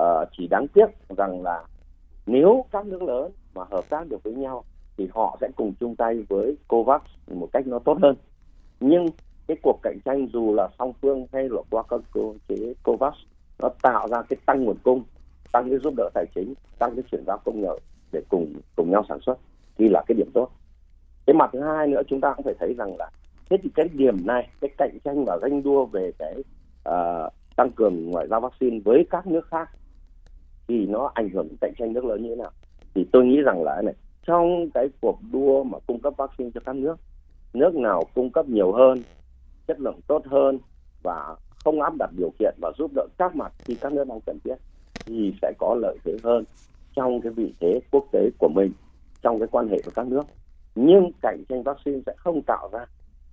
Uh, 0.00 0.28
chỉ 0.32 0.46
đáng 0.46 0.68
tiếc 0.68 0.86
rằng 1.16 1.42
là 1.42 1.64
nếu 2.26 2.64
các 2.72 2.86
nước 2.86 3.02
lớn 3.02 3.32
mà 3.54 3.62
hợp 3.70 3.84
tác 3.88 4.08
được 4.08 4.22
với 4.22 4.34
nhau 4.34 4.64
thì 4.96 5.08
họ 5.14 5.36
sẽ 5.40 5.48
cùng 5.56 5.74
chung 5.80 5.96
tay 5.96 6.24
với 6.28 6.56
COVAX 6.68 7.02
một 7.26 7.48
cách 7.52 7.66
nó 7.66 7.78
tốt 7.78 7.98
hơn. 8.02 8.16
Nhưng 8.80 9.06
cái 9.46 9.56
cuộc 9.62 9.80
cạnh 9.82 9.98
tranh 10.04 10.28
dù 10.32 10.54
là 10.54 10.68
song 10.78 10.92
phương 11.02 11.26
hay 11.32 11.48
là 11.48 11.62
qua 11.70 11.82
các 11.88 12.00
cơ 12.12 12.20
chế 12.48 12.74
COVAX 12.82 13.14
nó 13.58 13.68
tạo 13.82 14.08
ra 14.08 14.22
cái 14.22 14.36
tăng 14.46 14.64
nguồn 14.64 14.76
cung 14.82 15.02
tăng 15.52 15.70
cái 15.70 15.78
giúp 15.78 15.94
đỡ 15.96 16.10
tài 16.14 16.26
chính 16.34 16.54
tăng 16.78 16.94
cái 16.94 17.04
chuyển 17.10 17.24
giao 17.26 17.38
công 17.44 17.60
nghệ 17.60 17.78
để 18.12 18.22
cùng 18.28 18.54
cùng 18.76 18.90
nhau 18.90 19.04
sản 19.08 19.18
xuất 19.26 19.38
thì 19.78 19.88
là 19.88 20.02
cái 20.06 20.14
điểm 20.16 20.30
tốt 20.34 20.50
cái 21.26 21.34
mặt 21.34 21.50
thứ 21.52 21.60
hai 21.60 21.86
nữa 21.86 22.02
chúng 22.08 22.20
ta 22.20 22.34
cũng 22.36 22.44
phải 22.44 22.54
thấy 22.60 22.74
rằng 22.74 22.96
là 22.98 23.10
thế 23.50 23.56
thì 23.62 23.70
cái 23.74 23.88
điểm 23.92 24.26
này 24.26 24.48
cái 24.60 24.70
cạnh 24.78 24.98
tranh 25.04 25.24
và 25.24 25.38
ganh 25.42 25.62
đua 25.62 25.84
về 25.84 26.10
cái 26.18 26.34
uh, 26.88 27.32
tăng 27.56 27.70
cường 27.70 28.10
ngoại 28.10 28.26
giao 28.30 28.40
vaccine 28.40 28.78
với 28.84 29.06
các 29.10 29.26
nước 29.26 29.46
khác 29.50 29.70
thì 30.68 30.86
nó 30.86 31.10
ảnh 31.14 31.28
hưởng 31.28 31.48
cạnh 31.60 31.72
tranh 31.78 31.92
nước 31.92 32.04
lớn 32.04 32.22
như 32.22 32.28
thế 32.28 32.36
nào? 32.36 32.50
Thì 32.94 33.06
tôi 33.12 33.24
nghĩ 33.24 33.40
rằng 33.40 33.62
là 33.62 33.82
này 33.82 33.94
trong 34.26 34.70
cái 34.74 34.88
cuộc 35.00 35.18
đua 35.32 35.64
mà 35.64 35.78
cung 35.86 36.00
cấp 36.00 36.14
vaccine 36.16 36.50
cho 36.54 36.60
các 36.66 36.76
nước 36.76 36.96
nước 37.54 37.74
nào 37.74 38.02
cung 38.14 38.30
cấp 38.30 38.48
nhiều 38.48 38.72
hơn 38.72 39.02
chất 39.66 39.80
lượng 39.80 40.00
tốt 40.06 40.22
hơn 40.26 40.58
và 41.02 41.36
không 41.64 41.82
áp 41.82 41.92
đặt 41.98 42.10
điều 42.16 42.30
kiện 42.38 42.54
và 42.62 42.72
giúp 42.78 42.90
đỡ 42.94 43.06
các 43.18 43.36
mặt 43.36 43.52
khi 43.58 43.74
các 43.80 43.92
nước 43.92 44.08
đang 44.08 44.20
cần 44.26 44.38
thiết 44.44 44.54
thì 45.06 45.34
sẽ 45.42 45.52
có 45.58 45.76
lợi 45.80 45.98
thế 46.04 46.16
hơn 46.24 46.44
trong 46.96 47.20
cái 47.20 47.32
vị 47.32 47.54
thế 47.60 47.80
quốc 47.90 48.04
tế 48.12 48.30
của 48.38 48.48
mình 48.48 48.72
trong 49.22 49.38
cái 49.38 49.48
quan 49.50 49.68
hệ 49.68 49.78
với 49.84 49.92
các 49.94 50.06
nước 50.06 50.22
nhưng 50.76 51.10
cạnh 51.22 51.44
tranh 51.48 51.62
vaccine 51.62 52.00
sẽ 52.06 52.12
không 52.16 52.42
tạo 52.42 52.68
ra 52.72 52.84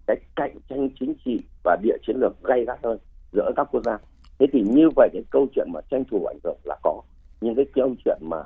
cái 0.07 0.17
cạnh 0.35 0.57
tranh 0.69 0.89
chính 1.00 1.13
trị 1.25 1.39
và 1.63 1.77
địa 1.83 1.97
chiến 2.07 2.17
lược 2.19 2.43
gay 2.43 2.65
gắt 2.65 2.79
hơn 2.83 2.97
giữa 3.31 3.51
các 3.55 3.67
quốc 3.71 3.81
gia. 3.85 3.97
Thế 4.39 4.45
thì 4.53 4.62
như 4.62 4.89
vậy 4.95 5.09
cái 5.13 5.23
câu 5.29 5.47
chuyện 5.55 5.67
mà 5.73 5.79
tranh 5.91 6.03
thủ 6.12 6.25
ảnh 6.25 6.39
hưởng 6.43 6.57
là 6.63 6.77
có 6.83 7.01
nhưng 7.41 7.55
cái 7.55 7.65
câu 7.73 7.95
chuyện 8.05 8.17
mà 8.21 8.38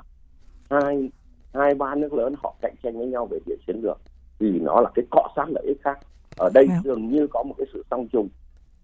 hai 0.70 1.10
hai 1.54 1.74
ba 1.74 1.94
nước 1.94 2.12
lớn 2.12 2.34
họ 2.42 2.54
cạnh 2.60 2.74
tranh 2.82 2.98
với 2.98 3.06
nhau 3.06 3.26
về 3.30 3.38
địa 3.46 3.56
chiến 3.66 3.80
lược 3.82 4.00
thì 4.38 4.58
nó 4.60 4.80
là 4.80 4.90
cái 4.94 5.04
cọ 5.10 5.28
sát 5.36 5.44
lợi 5.48 5.64
ích 5.66 5.78
khác. 5.82 5.98
Ở 6.36 6.50
đây 6.54 6.66
yeah. 6.70 6.84
dường 6.84 7.08
như 7.08 7.26
có 7.26 7.42
một 7.42 7.54
cái 7.58 7.66
sự 7.72 7.84
song 7.90 8.08
trùng 8.12 8.28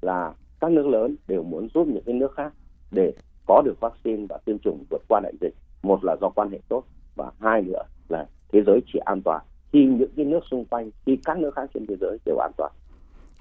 là 0.00 0.33
các 0.61 0.73
nước 0.73 0.87
lớn 0.87 1.16
đều 1.28 1.42
muốn 1.42 1.68
giúp 1.75 1.87
những 1.88 2.04
cái 2.06 2.14
nước 2.14 2.35
khác 2.37 2.52
để 2.90 3.12
có 3.47 3.62
được 3.64 3.80
vaccine 3.80 4.26
và 4.28 4.38
tiêm 4.44 4.59
chủng 4.59 4.85
vượt 4.90 5.02
qua 5.09 5.21
đại 5.21 5.33
dịch. 5.40 5.54
Một 5.83 6.04
là 6.04 6.16
do 6.21 6.28
quan 6.28 6.50
hệ 6.50 6.59
tốt 6.68 6.85
và 7.16 7.30
hai 7.40 7.62
nữa 7.62 7.83
là 8.09 8.26
thế 8.52 8.62
giới 8.66 8.80
chỉ 8.92 8.99
an 9.04 9.23
toàn 9.23 9.44
thì 9.75 9.87
những 9.87 10.11
cái 10.16 10.26
nước 10.26 10.40
xung 10.50 10.64
quanh 10.64 10.90
thì 11.07 11.19
các 11.25 11.38
nước 11.38 11.50
khác 11.57 11.71
trên 11.75 11.87
thế 11.88 11.95
giới 12.00 12.19
đều 12.26 12.37
an 12.38 12.50
toàn. 12.57 12.73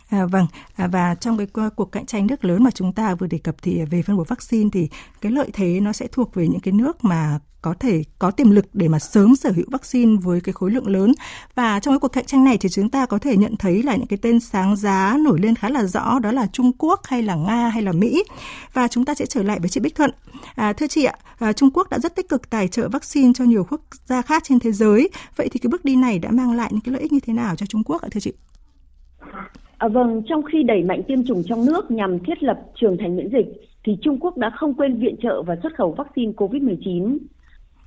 À, 0.09 0.25
vâng, 0.25 0.47
à, 0.75 0.87
và 0.87 1.15
trong 1.15 1.37
cái 1.37 1.47
cuộc 1.75 1.91
cạnh 1.91 2.05
tranh 2.05 2.27
nước 2.27 2.45
lớn 2.45 2.63
mà 2.63 2.71
chúng 2.71 2.93
ta 2.93 3.15
vừa 3.15 3.27
đề 3.27 3.37
cập 3.37 3.55
thì 3.61 3.85
về 3.85 4.01
phân 4.01 4.17
bổ 4.17 4.23
vaccine 4.23 4.69
thì 4.73 4.89
cái 5.21 5.31
lợi 5.31 5.49
thế 5.53 5.79
nó 5.79 5.93
sẽ 5.93 6.07
thuộc 6.07 6.35
về 6.35 6.47
những 6.47 6.59
cái 6.59 6.71
nước 6.71 7.03
mà 7.03 7.39
có 7.63 7.73
thể 7.79 8.03
có 8.19 8.31
tiềm 8.31 8.51
lực 8.51 8.65
để 8.73 8.87
mà 8.87 8.99
sớm 8.99 9.35
sở 9.35 9.51
hữu 9.51 9.65
vaccine 9.71 10.15
với 10.21 10.41
cái 10.41 10.53
khối 10.53 10.71
lượng 10.71 10.87
lớn. 10.87 11.13
Và 11.55 11.79
trong 11.79 11.93
cái 11.93 11.99
cuộc 11.99 12.07
cạnh 12.07 12.25
tranh 12.25 12.43
này 12.43 12.57
thì 12.57 12.69
chúng 12.69 12.89
ta 12.89 13.05
có 13.05 13.17
thể 13.17 13.37
nhận 13.37 13.57
thấy 13.57 13.83
là 13.83 13.95
những 13.95 14.07
cái 14.07 14.19
tên 14.21 14.39
sáng 14.39 14.75
giá 14.75 15.17
nổi 15.19 15.39
lên 15.39 15.55
khá 15.55 15.69
là 15.69 15.83
rõ 15.83 16.19
đó 16.19 16.31
là 16.31 16.47
Trung 16.53 16.71
Quốc 16.77 17.01
hay 17.03 17.21
là 17.21 17.35
Nga 17.35 17.69
hay 17.69 17.81
là 17.81 17.91
Mỹ. 17.91 18.23
Và 18.73 18.87
chúng 18.87 19.05
ta 19.05 19.15
sẽ 19.15 19.25
trở 19.25 19.43
lại 19.43 19.59
với 19.59 19.69
chị 19.69 19.79
Bích 19.79 19.95
Thuận. 19.95 20.11
À, 20.55 20.73
thưa 20.73 20.87
chị 20.87 21.03
ạ 21.03 21.15
à, 21.39 21.53
Trung 21.53 21.69
Quốc 21.73 21.89
đã 21.89 21.99
rất 21.99 22.15
tích 22.15 22.29
cực 22.29 22.49
tài 22.49 22.67
trợ 22.67 22.89
vaccine 22.89 23.31
cho 23.35 23.43
nhiều 23.45 23.65
quốc 23.69 23.81
gia 24.05 24.21
khác 24.21 24.43
trên 24.45 24.59
thế 24.59 24.71
giới. 24.71 25.09
Vậy 25.35 25.49
thì 25.49 25.59
cái 25.59 25.67
bước 25.67 25.85
đi 25.85 25.95
này 25.95 26.19
đã 26.19 26.31
mang 26.31 26.53
lại 26.53 26.69
những 26.71 26.81
cái 26.81 26.93
lợi 26.93 27.01
ích 27.01 27.11
như 27.11 27.19
thế 27.19 27.33
nào 27.33 27.55
cho 27.55 27.65
Trung 27.65 27.83
Quốc 27.83 28.01
ạ 28.01 28.07
thưa 28.11 28.19
chị? 28.19 28.33
À, 29.83 29.87
vâng, 29.87 30.21
trong 30.25 30.43
khi 30.43 30.63
đẩy 30.63 30.83
mạnh 30.83 31.03
tiêm 31.03 31.25
chủng 31.25 31.43
trong 31.43 31.65
nước 31.65 31.91
nhằm 31.91 32.19
thiết 32.19 32.43
lập 32.43 32.59
trường 32.75 32.97
thành 32.97 33.15
miễn 33.15 33.29
dịch, 33.29 33.47
thì 33.83 33.97
Trung 34.01 34.17
Quốc 34.19 34.37
đã 34.37 34.49
không 34.49 34.73
quên 34.73 34.99
viện 34.99 35.15
trợ 35.21 35.41
và 35.41 35.55
xuất 35.63 35.75
khẩu 35.75 35.91
vaccine 35.91 36.31
COVID-19. 36.31 37.17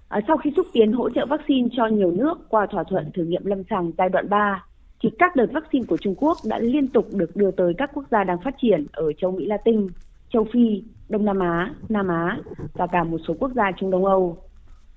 À, 0.09 0.21
sau 0.29 0.37
khi 0.37 0.51
xúc 0.57 0.67
tiến 0.73 0.93
hỗ 0.93 1.11
trợ 1.11 1.27
vaccine 1.27 1.69
cho 1.77 1.87
nhiều 1.87 2.11
nước 2.11 2.49
qua 2.49 2.67
thỏa 2.71 2.85
thuận 2.85 3.11
thử 3.15 3.25
nghiệm 3.25 3.45
lâm 3.45 3.63
sàng 3.71 3.93
giai 3.99 4.09
đoạn 4.09 4.29
3, 4.29 4.65
thì 5.03 5.11
các 5.19 5.37
đợt 5.37 5.47
vaccine 5.53 5.85
của 5.89 5.97
Trung 5.97 6.15
Quốc 6.19 6.37
đã 6.45 6.59
liên 6.59 6.89
tục 6.89 7.09
được 7.13 7.37
đưa 7.37 7.51
tới 7.51 7.75
các 7.79 7.91
quốc 7.95 8.05
gia 8.11 8.25
đang 8.25 8.39
phát 8.45 8.55
triển 8.63 8.87
ở 8.93 9.13
châu 9.13 9.31
Mỹ 9.31 9.47
Latin, 9.47 9.87
châu 10.33 10.47
Phi, 10.53 10.83
Đông 11.09 11.25
Nam 11.25 11.39
Á, 11.39 11.75
Nam 11.89 12.09
Á 12.09 12.39
và 12.75 12.87
cả 12.87 13.05
một 13.05 13.19
số 13.29 13.35
quốc 13.39 13.51
gia 13.55 13.73
Trung 13.73 13.91
Đông 13.91 14.05
Âu. 14.05 14.37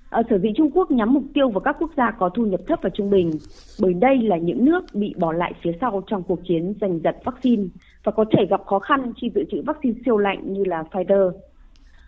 À, 0.09 0.21
sở 0.29 0.37
dĩ 0.37 0.49
Trung 0.57 0.71
Quốc 0.73 0.91
nhắm 0.91 1.13
mục 1.13 1.23
tiêu 1.33 1.49
vào 1.49 1.59
các 1.59 1.75
quốc 1.79 1.91
gia 1.97 2.11
có 2.11 2.29
thu 2.29 2.45
nhập 2.45 2.59
thấp 2.67 2.79
và 2.81 2.89
trung 2.89 3.09
bình, 3.09 3.31
bởi 3.81 3.93
đây 3.93 4.17
là 4.17 4.37
những 4.37 4.65
nước 4.65 4.85
bị 4.93 5.13
bỏ 5.17 5.31
lại 5.31 5.53
phía 5.61 5.71
sau 5.81 6.03
trong 6.07 6.23
cuộc 6.23 6.39
chiến 6.47 6.73
giành 6.81 6.99
giật 7.03 7.17
vaccine 7.23 7.63
và 8.03 8.11
có 8.11 8.25
thể 8.37 8.45
gặp 8.49 8.61
khó 8.65 8.79
khăn 8.79 9.13
khi 9.21 9.31
dự 9.35 9.43
trữ 9.51 9.61
vaccine 9.65 9.99
siêu 10.05 10.17
lạnh 10.17 10.53
như 10.53 10.63
là 10.63 10.83
Pfizer. 10.91 11.31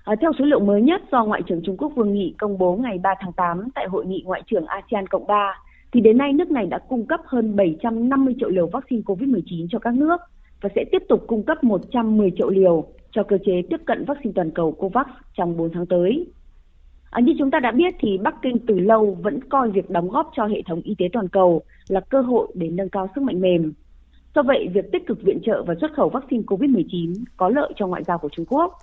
À, 0.03 0.15
theo 0.21 0.31
số 0.39 0.45
liệu 0.45 0.59
mới 0.59 0.81
nhất 0.81 1.01
do 1.11 1.25
Ngoại 1.25 1.41
trưởng 1.47 1.61
Trung 1.63 1.77
Quốc 1.77 1.91
Vương 1.95 2.13
Nghị 2.13 2.35
công 2.37 2.57
bố 2.57 2.75
ngày 2.75 2.97
3 3.03 3.13
tháng 3.19 3.33
8 3.33 3.67
tại 3.75 3.87
Hội 3.87 4.05
nghị 4.05 4.23
Ngoại 4.25 4.41
trưởng 4.47 4.65
ASEAN 4.65 5.07
Cộng 5.07 5.27
3, 5.27 5.53
thì 5.93 6.01
đến 6.01 6.17
nay 6.17 6.33
nước 6.33 6.51
này 6.51 6.65
đã 6.65 6.79
cung 6.89 7.05
cấp 7.05 7.19
hơn 7.25 7.55
750 7.55 8.35
triệu 8.39 8.49
liều 8.49 8.67
vaccine 8.67 9.01
COVID-19 9.01 9.67
cho 9.69 9.79
các 9.79 9.93
nước 9.93 10.17
và 10.61 10.69
sẽ 10.75 10.83
tiếp 10.91 11.03
tục 11.09 11.23
cung 11.27 11.43
cấp 11.43 11.63
110 11.63 12.31
triệu 12.37 12.49
liều 12.49 12.85
cho 13.11 13.23
cơ 13.23 13.37
chế 13.45 13.61
tiếp 13.69 13.77
cận 13.85 14.05
vaccine 14.05 14.31
toàn 14.35 14.51
cầu 14.51 14.71
COVAX 14.71 15.07
trong 15.37 15.57
4 15.57 15.69
tháng 15.73 15.85
tới. 15.85 16.27
À, 17.11 17.21
như 17.21 17.33
chúng 17.39 17.51
ta 17.51 17.59
đã 17.59 17.71
biết 17.71 17.95
thì 17.99 18.17
Bắc 18.17 18.35
Kinh 18.41 18.59
từ 18.67 18.79
lâu 18.79 19.17
vẫn 19.21 19.39
coi 19.49 19.71
việc 19.71 19.89
đóng 19.89 20.09
góp 20.09 20.31
cho 20.35 20.45
hệ 20.45 20.61
thống 20.65 20.81
y 20.83 20.95
tế 20.97 21.05
toàn 21.13 21.27
cầu 21.27 21.61
là 21.87 21.99
cơ 21.99 22.21
hội 22.21 22.47
để 22.53 22.69
nâng 22.69 22.89
cao 22.89 23.07
sức 23.15 23.21
mạnh 23.23 23.41
mềm. 23.41 23.73
Do 24.35 24.43
vậy, 24.43 24.67
việc 24.73 24.91
tích 24.91 25.07
cực 25.07 25.23
viện 25.23 25.39
trợ 25.45 25.63
và 25.67 25.73
xuất 25.81 25.93
khẩu 25.93 26.09
vaccine 26.09 26.43
COVID-19 26.43 27.13
có 27.37 27.49
lợi 27.49 27.73
cho 27.75 27.87
ngoại 27.87 28.03
giao 28.03 28.17
của 28.17 28.29
Trung 28.31 28.45
Quốc. 28.45 28.73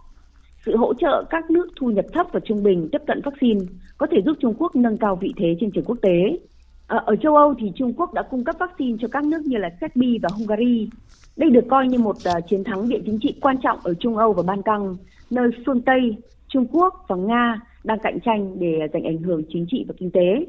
Sự 0.66 0.76
hỗ 0.76 0.94
trợ 0.94 1.24
các 1.30 1.50
nước 1.50 1.68
thu 1.76 1.90
nhập 1.90 2.04
thấp 2.12 2.26
và 2.32 2.40
trung 2.44 2.62
bình 2.62 2.88
tiếp 2.92 3.02
cận 3.06 3.20
vaccine 3.24 3.60
có 3.98 4.06
thể 4.10 4.22
giúp 4.24 4.36
Trung 4.40 4.54
Quốc 4.58 4.76
nâng 4.76 4.96
cao 4.96 5.16
vị 5.16 5.32
thế 5.36 5.56
trên 5.60 5.70
trường 5.70 5.84
quốc 5.84 5.98
tế. 6.02 6.38
À, 6.86 6.98
ở 7.06 7.16
châu 7.16 7.36
Âu 7.36 7.54
thì 7.58 7.72
Trung 7.76 7.92
Quốc 7.96 8.14
đã 8.14 8.22
cung 8.22 8.44
cấp 8.44 8.56
vaccine 8.58 8.98
cho 9.00 9.08
các 9.08 9.24
nước 9.24 9.40
như 9.44 9.56
là 9.56 9.68
Serbia 9.80 10.18
và 10.22 10.28
Hungary. 10.38 10.88
Đây 11.36 11.50
được 11.50 11.64
coi 11.70 11.88
như 11.88 11.98
một 11.98 12.16
uh, 12.16 12.48
chiến 12.48 12.64
thắng 12.64 12.88
địa 12.88 13.00
chính 13.04 13.18
trị 13.22 13.34
quan 13.40 13.56
trọng 13.62 13.78
ở 13.82 13.94
Trung 13.94 14.16
Âu 14.16 14.32
và 14.32 14.42
Ban 14.42 14.62
Căng, 14.62 14.96
nơi 15.30 15.50
phương 15.66 15.80
Tây, 15.80 16.16
Trung 16.48 16.66
Quốc 16.72 17.04
và 17.08 17.16
Nga 17.16 17.60
đang 17.84 17.98
cạnh 18.02 18.18
tranh 18.24 18.58
để 18.58 18.78
giành 18.92 19.04
ảnh 19.04 19.22
hưởng 19.22 19.42
chính 19.52 19.66
trị 19.70 19.84
và 19.88 19.94
kinh 19.98 20.10
tế. 20.10 20.46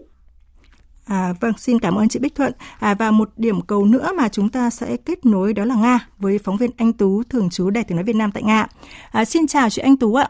À, 1.06 1.34
vâng, 1.40 1.54
xin 1.58 1.80
cảm 1.80 1.96
ơn 1.96 2.10
chị 2.10 2.20
Bích 2.20 2.36
Thuận. 2.36 2.54
À, 2.80 2.96
và 3.00 3.12
một 3.12 3.30
điểm 3.38 3.62
cầu 3.62 3.86
nữa 3.86 4.12
mà 4.18 4.30
chúng 4.30 4.50
ta 4.50 4.70
sẽ 4.70 4.98
kết 5.06 5.26
nối 5.26 5.54
đó 5.54 5.66
là 5.66 5.76
Nga 5.76 6.00
với 6.18 6.40
phóng 6.44 6.58
viên 6.58 6.72
Anh 6.78 6.94
Tú, 6.94 7.24
thường 7.30 7.50
trú 7.50 7.70
Đài 7.70 7.84
tiếng 7.84 7.96
nói 7.96 8.04
Việt 8.04 8.16
Nam 8.16 8.32
tại 8.32 8.44
Nga. 8.44 8.68
À, 9.12 9.26
xin 9.26 9.48
chào 9.48 9.70
chị 9.70 9.82
Anh 9.82 9.98
Tú 9.98 10.16
ạ. 10.16 10.30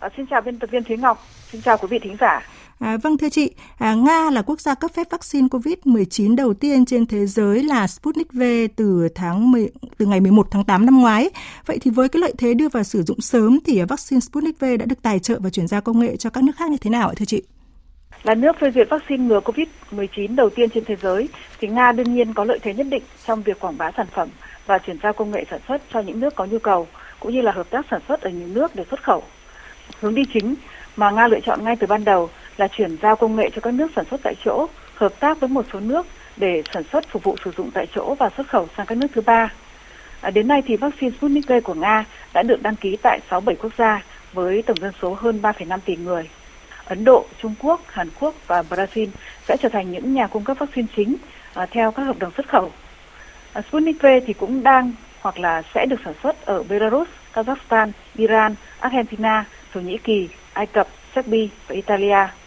À, 0.00 0.08
xin 0.16 0.26
chào 0.30 0.40
biên 0.40 0.58
tập 0.58 0.70
viên 0.72 0.84
Thúy 0.84 0.96
Ngọc, 0.96 1.18
xin 1.50 1.60
chào 1.60 1.76
quý 1.78 1.88
vị 1.90 1.98
thính 2.02 2.16
giả. 2.20 2.42
À, 2.80 2.96
vâng 2.96 3.18
thưa 3.18 3.28
chị, 3.28 3.50
à, 3.78 3.94
Nga 3.94 4.30
là 4.30 4.42
quốc 4.42 4.60
gia 4.60 4.74
cấp 4.74 4.90
phép 4.94 5.06
vaccine 5.10 5.48
COVID-19 5.48 6.36
đầu 6.36 6.54
tiên 6.54 6.84
trên 6.84 7.06
thế 7.06 7.26
giới 7.26 7.62
là 7.62 7.86
Sputnik 7.86 8.32
V 8.32 8.42
từ 8.76 9.08
tháng 9.14 9.50
10, 9.50 9.68
từ 9.98 10.06
ngày 10.06 10.20
11 10.20 10.46
tháng 10.50 10.64
8 10.64 10.86
năm 10.86 11.00
ngoái. 11.00 11.30
Vậy 11.66 11.78
thì 11.80 11.90
với 11.90 12.08
cái 12.08 12.20
lợi 12.20 12.32
thế 12.38 12.54
đưa 12.54 12.68
vào 12.68 12.82
sử 12.82 13.02
dụng 13.02 13.20
sớm 13.20 13.58
thì 13.66 13.82
vaccine 13.82 14.20
Sputnik 14.20 14.60
V 14.60 14.64
đã 14.78 14.86
được 14.86 15.02
tài 15.02 15.18
trợ 15.18 15.38
và 15.40 15.50
chuyển 15.50 15.66
giao 15.66 15.80
công 15.80 16.00
nghệ 16.00 16.16
cho 16.16 16.30
các 16.30 16.44
nước 16.44 16.52
khác 16.56 16.70
như 16.70 16.76
thế 16.80 16.90
nào 16.90 17.08
ạ 17.08 17.14
thưa 17.16 17.24
chị? 17.24 17.42
Là 18.22 18.34
nước 18.34 18.56
phê 18.60 18.70
duyệt 18.74 18.88
vaccine 18.90 19.24
ngừa 19.24 19.40
COVID-19 19.40 20.34
đầu 20.34 20.50
tiên 20.50 20.70
trên 20.70 20.84
thế 20.84 20.96
giới, 21.02 21.28
thì 21.60 21.68
Nga 21.68 21.92
đương 21.92 22.14
nhiên 22.14 22.34
có 22.34 22.44
lợi 22.44 22.58
thế 22.62 22.74
nhất 22.74 22.86
định 22.90 23.02
trong 23.26 23.42
việc 23.42 23.60
quảng 23.60 23.78
bá 23.78 23.90
sản 23.96 24.06
phẩm 24.14 24.28
và 24.66 24.78
chuyển 24.78 24.98
giao 25.02 25.12
công 25.12 25.30
nghệ 25.30 25.44
sản 25.50 25.60
xuất 25.68 25.82
cho 25.92 26.00
những 26.00 26.20
nước 26.20 26.34
có 26.34 26.44
nhu 26.44 26.58
cầu, 26.58 26.86
cũng 27.20 27.32
như 27.32 27.40
là 27.40 27.52
hợp 27.52 27.70
tác 27.70 27.86
sản 27.90 28.00
xuất 28.08 28.20
ở 28.20 28.30
những 28.30 28.54
nước 28.54 28.74
để 28.74 28.84
xuất 28.90 29.02
khẩu. 29.02 29.22
Hướng 30.00 30.14
đi 30.14 30.22
chính 30.34 30.54
mà 30.96 31.10
Nga 31.10 31.28
lựa 31.28 31.40
chọn 31.40 31.64
ngay 31.64 31.76
từ 31.76 31.86
ban 31.86 32.04
đầu 32.04 32.30
là 32.60 32.68
chuyển 32.68 32.96
giao 33.02 33.16
công 33.16 33.36
nghệ 33.36 33.50
cho 33.54 33.60
các 33.60 33.74
nước 33.74 33.90
sản 33.96 34.04
xuất 34.10 34.20
tại 34.22 34.34
chỗ, 34.44 34.68
hợp 34.94 35.12
tác 35.20 35.40
với 35.40 35.48
một 35.48 35.66
số 35.72 35.80
nước 35.80 36.06
để 36.36 36.62
sản 36.72 36.82
xuất 36.92 37.08
phục 37.08 37.24
vụ 37.24 37.36
sử 37.44 37.50
dụng 37.56 37.70
tại 37.70 37.86
chỗ 37.94 38.14
và 38.14 38.30
xuất 38.36 38.48
khẩu 38.48 38.68
sang 38.76 38.86
các 38.86 38.98
nước 38.98 39.06
thứ 39.14 39.20
ba. 39.20 39.52
À, 40.20 40.30
đến 40.30 40.48
nay 40.48 40.62
thì 40.66 40.76
vaccine 40.76 41.16
Sputnik 41.16 41.48
V 41.48 41.52
của 41.64 41.74
Nga 41.74 42.04
đã 42.32 42.42
được 42.42 42.62
đăng 42.62 42.76
ký 42.76 42.96
tại 43.02 43.20
67 43.30 43.56
quốc 43.62 43.72
gia 43.78 44.02
với 44.32 44.62
tổng 44.62 44.80
dân 44.80 44.92
số 45.02 45.14
hơn 45.14 45.40
3,5 45.42 45.78
tỷ 45.84 45.96
người. 45.96 46.28
Ấn 46.84 47.04
Độ, 47.04 47.26
Trung 47.42 47.54
Quốc, 47.58 47.80
Hàn 47.86 48.08
Quốc 48.20 48.34
và 48.46 48.62
Brazil 48.70 49.08
sẽ 49.48 49.56
trở 49.56 49.68
thành 49.68 49.92
những 49.92 50.14
nhà 50.14 50.26
cung 50.26 50.44
cấp 50.44 50.56
vaccine 50.58 50.88
chính 50.96 51.16
à, 51.54 51.66
theo 51.70 51.90
các 51.90 52.02
hợp 52.02 52.18
đồng 52.18 52.32
xuất 52.36 52.48
khẩu. 52.48 52.72
À, 53.52 53.62
Sputnik 53.68 54.02
V 54.02 54.06
thì 54.26 54.32
cũng 54.32 54.62
đang 54.62 54.92
hoặc 55.20 55.38
là 55.38 55.62
sẽ 55.74 55.86
được 55.86 56.00
sản 56.04 56.14
xuất 56.22 56.46
ở 56.46 56.62
Belarus, 56.62 57.08
Kazakhstan, 57.34 57.90
Iran, 58.16 58.54
Argentina, 58.80 59.44
Thổ 59.74 59.80
Nhĩ 59.80 59.98
Kỳ, 59.98 60.28
Ai 60.52 60.66
Cập, 60.66 60.88
Serbia 61.14 61.48
và 61.68 61.74
Italia. 61.74 62.39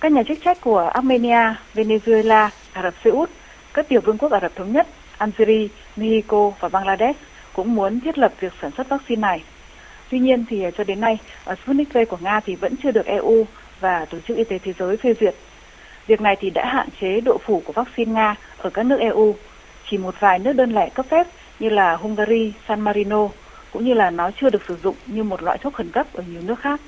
Các 0.00 0.12
nhà 0.12 0.22
chức 0.22 0.38
trách 0.44 0.60
của 0.60 0.78
Armenia, 0.78 1.54
Venezuela, 1.74 2.48
Ả 2.72 2.82
Rập 2.82 2.94
Xê 3.04 3.10
Út, 3.10 3.30
các 3.74 3.88
tiểu 3.88 4.00
vương 4.00 4.18
quốc 4.18 4.32
Ả 4.32 4.40
Rập 4.40 4.56
Thống 4.56 4.72
Nhất, 4.72 4.86
Algeria, 5.18 5.68
Mexico 5.96 6.52
và 6.60 6.68
Bangladesh 6.68 7.18
cũng 7.52 7.74
muốn 7.74 8.00
thiết 8.00 8.18
lập 8.18 8.32
việc 8.40 8.52
sản 8.62 8.70
xuất 8.76 8.88
vaccine 8.88 9.20
này. 9.20 9.42
Tuy 10.10 10.18
nhiên 10.18 10.44
thì 10.48 10.62
ờ, 10.62 10.70
cho 10.70 10.84
đến 10.84 11.00
nay, 11.00 11.18
ờ, 11.44 11.54
Sputnik 11.54 11.92
V 11.92 11.98
của 12.08 12.18
Nga 12.20 12.40
thì 12.40 12.54
vẫn 12.54 12.74
chưa 12.82 12.90
được 12.90 13.06
EU 13.06 13.46
và 13.80 14.04
Tổ 14.04 14.18
chức 14.20 14.36
Y 14.36 14.44
tế 14.44 14.58
Thế 14.58 14.72
giới 14.78 14.96
phê 14.96 15.14
duyệt. 15.20 15.34
Việc 16.06 16.20
này 16.20 16.36
thì 16.40 16.50
đã 16.50 16.66
hạn 16.66 16.88
chế 17.00 17.20
độ 17.20 17.38
phủ 17.44 17.62
của 17.64 17.72
vaccine 17.72 18.12
Nga 18.12 18.34
ở 18.58 18.70
các 18.70 18.86
nước 18.86 19.00
EU. 19.00 19.36
Chỉ 19.90 19.98
một 19.98 20.14
vài 20.20 20.38
nước 20.38 20.52
đơn 20.52 20.74
lẻ 20.74 20.88
cấp 20.88 21.06
phép 21.10 21.26
như 21.58 21.68
là 21.68 21.96
Hungary, 21.96 22.52
San 22.68 22.80
Marino 22.80 23.28
cũng 23.72 23.84
như 23.84 23.94
là 23.94 24.10
nó 24.10 24.30
chưa 24.40 24.50
được 24.50 24.62
sử 24.68 24.76
dụng 24.82 24.96
như 25.06 25.22
một 25.22 25.42
loại 25.42 25.58
thuốc 25.58 25.74
khẩn 25.74 25.90
cấp 25.90 26.06
ở 26.12 26.24
nhiều 26.28 26.40
nước 26.42 26.60
khác. 26.60 26.80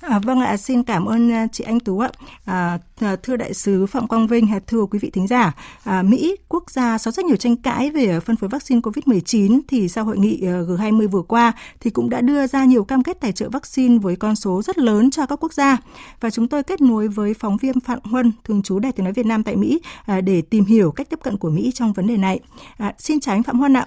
À, 0.00 0.18
vâng 0.24 0.40
ạ, 0.40 0.56
xin 0.56 0.82
cảm 0.82 1.04
ơn 1.04 1.32
à, 1.32 1.46
chị 1.52 1.64
Anh 1.64 1.80
Tú 1.80 1.98
ạ. 1.98 2.10
À, 2.46 2.78
à, 3.00 3.16
thưa 3.22 3.36
đại 3.36 3.54
sứ 3.54 3.86
Phạm 3.86 4.06
Quang 4.06 4.26
Vinh, 4.26 4.46
à, 4.52 4.60
thưa 4.66 4.84
quý 4.90 4.98
vị 4.98 5.10
thính 5.10 5.26
giả, 5.26 5.52
à, 5.84 6.02
Mỹ, 6.02 6.36
quốc 6.48 6.70
gia 6.70 6.98
có 7.04 7.10
rất 7.10 7.24
nhiều 7.24 7.36
tranh 7.36 7.56
cãi 7.56 7.90
về 7.90 8.20
phân 8.20 8.36
phối 8.36 8.48
vaccine 8.48 8.80
COVID-19 8.80 9.60
thì 9.68 9.88
sau 9.88 10.04
hội 10.04 10.18
nghị 10.18 10.40
G20 10.42 11.08
vừa 11.08 11.22
qua 11.22 11.52
thì 11.80 11.90
cũng 11.90 12.10
đã 12.10 12.20
đưa 12.20 12.46
ra 12.46 12.64
nhiều 12.64 12.84
cam 12.84 13.02
kết 13.02 13.20
tài 13.20 13.32
trợ 13.32 13.48
vaccine 13.48 13.98
với 13.98 14.16
con 14.16 14.36
số 14.36 14.62
rất 14.62 14.78
lớn 14.78 15.10
cho 15.10 15.26
các 15.26 15.42
quốc 15.42 15.52
gia. 15.52 15.76
Và 16.20 16.30
chúng 16.30 16.48
tôi 16.48 16.62
kết 16.62 16.80
nối 16.80 17.08
với 17.08 17.34
phóng 17.34 17.56
viên 17.56 17.80
Phạm 17.80 17.98
Huân, 18.04 18.32
thường 18.44 18.62
trú 18.62 18.78
Đài 18.78 18.92
tiếng 18.92 19.04
nói 19.04 19.12
Việt 19.12 19.26
Nam 19.26 19.42
tại 19.42 19.56
Mỹ 19.56 19.80
à, 20.06 20.20
để 20.20 20.42
tìm 20.50 20.64
hiểu 20.64 20.90
cách 20.90 21.06
tiếp 21.10 21.18
cận 21.22 21.36
của 21.36 21.50
Mỹ 21.50 21.70
trong 21.74 21.92
vấn 21.92 22.06
đề 22.06 22.16
này. 22.16 22.40
À, 22.78 22.94
xin 22.98 23.20
chào 23.20 23.34
anh 23.34 23.42
Phạm 23.42 23.58
Huân 23.58 23.76
ạ. 23.76 23.86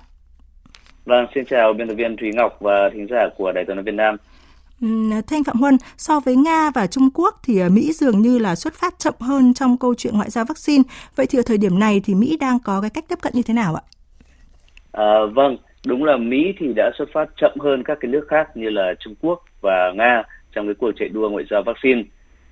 Vâng, 1.06 1.26
xin 1.36 1.43
chào 1.49 1.73
biên 1.73 1.88
tập 1.88 1.93
viên 1.93 2.17
Thúy 2.17 2.32
Ngọc 2.34 2.58
và 2.60 2.89
thính 2.93 3.08
giả 3.10 3.30
của 3.38 3.52
Đài 3.52 3.63
tiếng 3.67 3.76
nói 3.76 3.84
Việt 3.84 3.93
Nam. 3.95 4.17
Thanh 5.28 5.43
Phạm 5.43 5.56
Huân, 5.56 5.78
so 5.98 6.19
với 6.19 6.36
Nga 6.36 6.72
và 6.76 6.88
Trung 6.88 7.10
Quốc 7.13 7.39
thì 7.43 7.60
ờ, 7.60 7.69
Mỹ 7.69 7.91
dường 7.93 8.22
như 8.22 8.39
là 8.39 8.56
xuất 8.56 8.74
phát 8.74 8.93
chậm 8.98 9.13
hơn 9.19 9.54
trong 9.54 9.78
câu 9.78 9.96
chuyện 9.96 10.13
ngoại 10.17 10.30
giao 10.30 10.46
vaccine. 10.46 10.84
Vậy 11.15 11.26
thì 11.30 11.39
ở 11.39 11.41
thời 11.46 11.58
điểm 11.58 11.80
này 11.80 12.02
thì 12.06 12.15
Mỹ 12.15 12.38
đang 12.39 12.58
có 12.63 12.82
cái 12.82 12.89
cách 12.89 13.06
tiếp 13.08 13.19
cận 13.22 13.34
như 13.36 13.41
thế 13.46 13.54
nào 13.54 13.76
ạ? 13.76 13.84
À, 14.91 15.26
vâng, 15.34 15.58
đúng 15.86 16.04
là 16.04 16.17
Mỹ 16.17 16.54
thì 16.60 16.74
đã 16.76 16.91
xuất 16.98 17.10
phát 17.13 17.30
chậm 17.38 17.52
hơn 17.60 17.84
các 17.84 17.98
cái 18.02 18.12
nước 18.12 18.28
khác 18.30 18.58
như 18.58 18.69
là 18.69 18.93
Trung 19.00 19.15
Quốc 19.22 19.43
và 19.62 19.91
Nga 19.96 20.24
trong 20.56 20.67
cái 20.67 20.76
cuộc 20.76 20.91
chạy 21.00 21.10
đua 21.10 21.30
ngoại 21.30 21.46
giao 21.50 21.63
vaccine. 21.63 22.04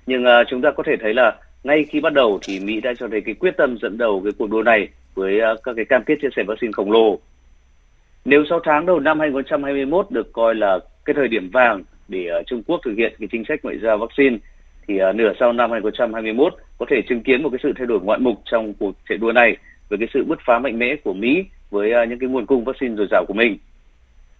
Nhưng 0.06 0.24
uh, 0.24 0.46
chúng 0.48 0.62
ta 0.62 0.70
có 0.76 0.82
thể 0.86 0.96
thấy 1.00 1.14
là 1.14 1.36
ngay 1.64 1.84
khi 1.90 2.00
bắt 2.00 2.12
đầu 2.12 2.38
thì 2.42 2.60
Mỹ 2.60 2.80
đã 2.80 2.92
cho 2.98 3.08
thấy 3.10 3.20
cái 3.20 3.34
quyết 3.34 3.56
tâm 3.56 3.76
dẫn 3.82 3.98
đầu 3.98 4.20
cái 4.24 4.32
cuộc 4.38 4.50
đua 4.50 4.62
này 4.62 4.88
với 5.14 5.40
uh, 5.52 5.62
các 5.64 5.72
cái 5.76 5.84
cam 5.84 6.04
kết 6.04 6.14
chia 6.22 6.28
sẻ 6.36 6.42
vaccine 6.46 6.72
khổng 6.72 6.92
lồ. 6.92 7.18
Nếu 8.24 8.44
6 8.50 8.60
tháng 8.64 8.86
đầu 8.86 9.00
năm 9.00 9.20
2021 9.20 10.10
được 10.10 10.32
coi 10.32 10.54
là 10.54 10.78
cái 11.04 11.14
thời 11.14 11.28
điểm 11.28 11.50
vàng 11.50 11.82
để 12.12 12.26
uh, 12.26 12.32
ờ, 12.32 12.42
Trung 12.46 12.62
Quốc 12.66 12.80
thực 12.84 12.94
hiện 12.96 13.12
cái 13.18 13.28
chính 13.32 13.44
sách 13.48 13.60
ngoại 13.62 13.78
giao 13.82 13.98
vaccine 13.98 14.36
thì 14.86 14.94
uh, 15.10 15.14
nửa 15.14 15.32
sau 15.40 15.52
năm 15.52 15.70
2021 15.70 16.54
có 16.78 16.86
thể 16.90 17.02
chứng 17.08 17.22
kiến 17.22 17.42
một 17.42 17.48
cái 17.52 17.58
sự 17.62 17.72
thay 17.78 17.86
đổi 17.86 18.00
ngoạn 18.00 18.24
mục 18.24 18.42
trong 18.44 18.74
cuộc 18.74 18.92
chạy 19.08 19.18
đua 19.18 19.32
này 19.32 19.56
với 19.88 19.98
cái 19.98 20.08
sự 20.14 20.24
bứt 20.24 20.38
phá 20.46 20.58
mạnh 20.58 20.78
mẽ 20.78 20.96
của 21.04 21.12
Mỹ 21.12 21.44
với 21.70 21.92
uh, 22.02 22.08
những 22.08 22.18
cái 22.18 22.28
nguồn 22.28 22.46
cung 22.46 22.64
vaccine 22.64 22.96
dồi 22.96 23.06
dào 23.10 23.24
của 23.28 23.34
mình. 23.34 23.58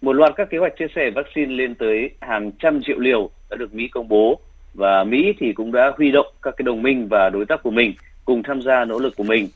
Một 0.01 0.13
loạt 0.13 0.33
các 0.35 0.49
kế 0.49 0.57
hoạch 0.57 0.77
chia 0.79 0.87
sẻ 0.95 1.09
vaccine 1.15 1.53
lên 1.53 1.75
tới 1.75 2.09
hàng 2.21 2.51
trăm 2.59 2.81
triệu 2.83 2.99
liều 2.99 3.29
đã 3.49 3.55
được 3.57 3.73
Mỹ 3.73 3.87
công 3.87 4.07
bố 4.07 4.39
và 4.73 5.03
Mỹ 5.03 5.33
thì 5.39 5.53
cũng 5.53 5.71
đã 5.71 5.91
huy 5.97 6.11
động 6.11 6.27
các 6.41 6.53
cái 6.57 6.63
đồng 6.63 6.81
minh 6.81 7.07
và 7.09 7.29
đối 7.29 7.45
tác 7.45 7.63
của 7.63 7.71
mình 7.71 7.93
cùng 8.25 8.43
tham 8.43 8.61
gia 8.61 8.85
nỗ 8.85 8.99
lực 8.99 9.15
của 9.15 9.23
mình. 9.23 9.47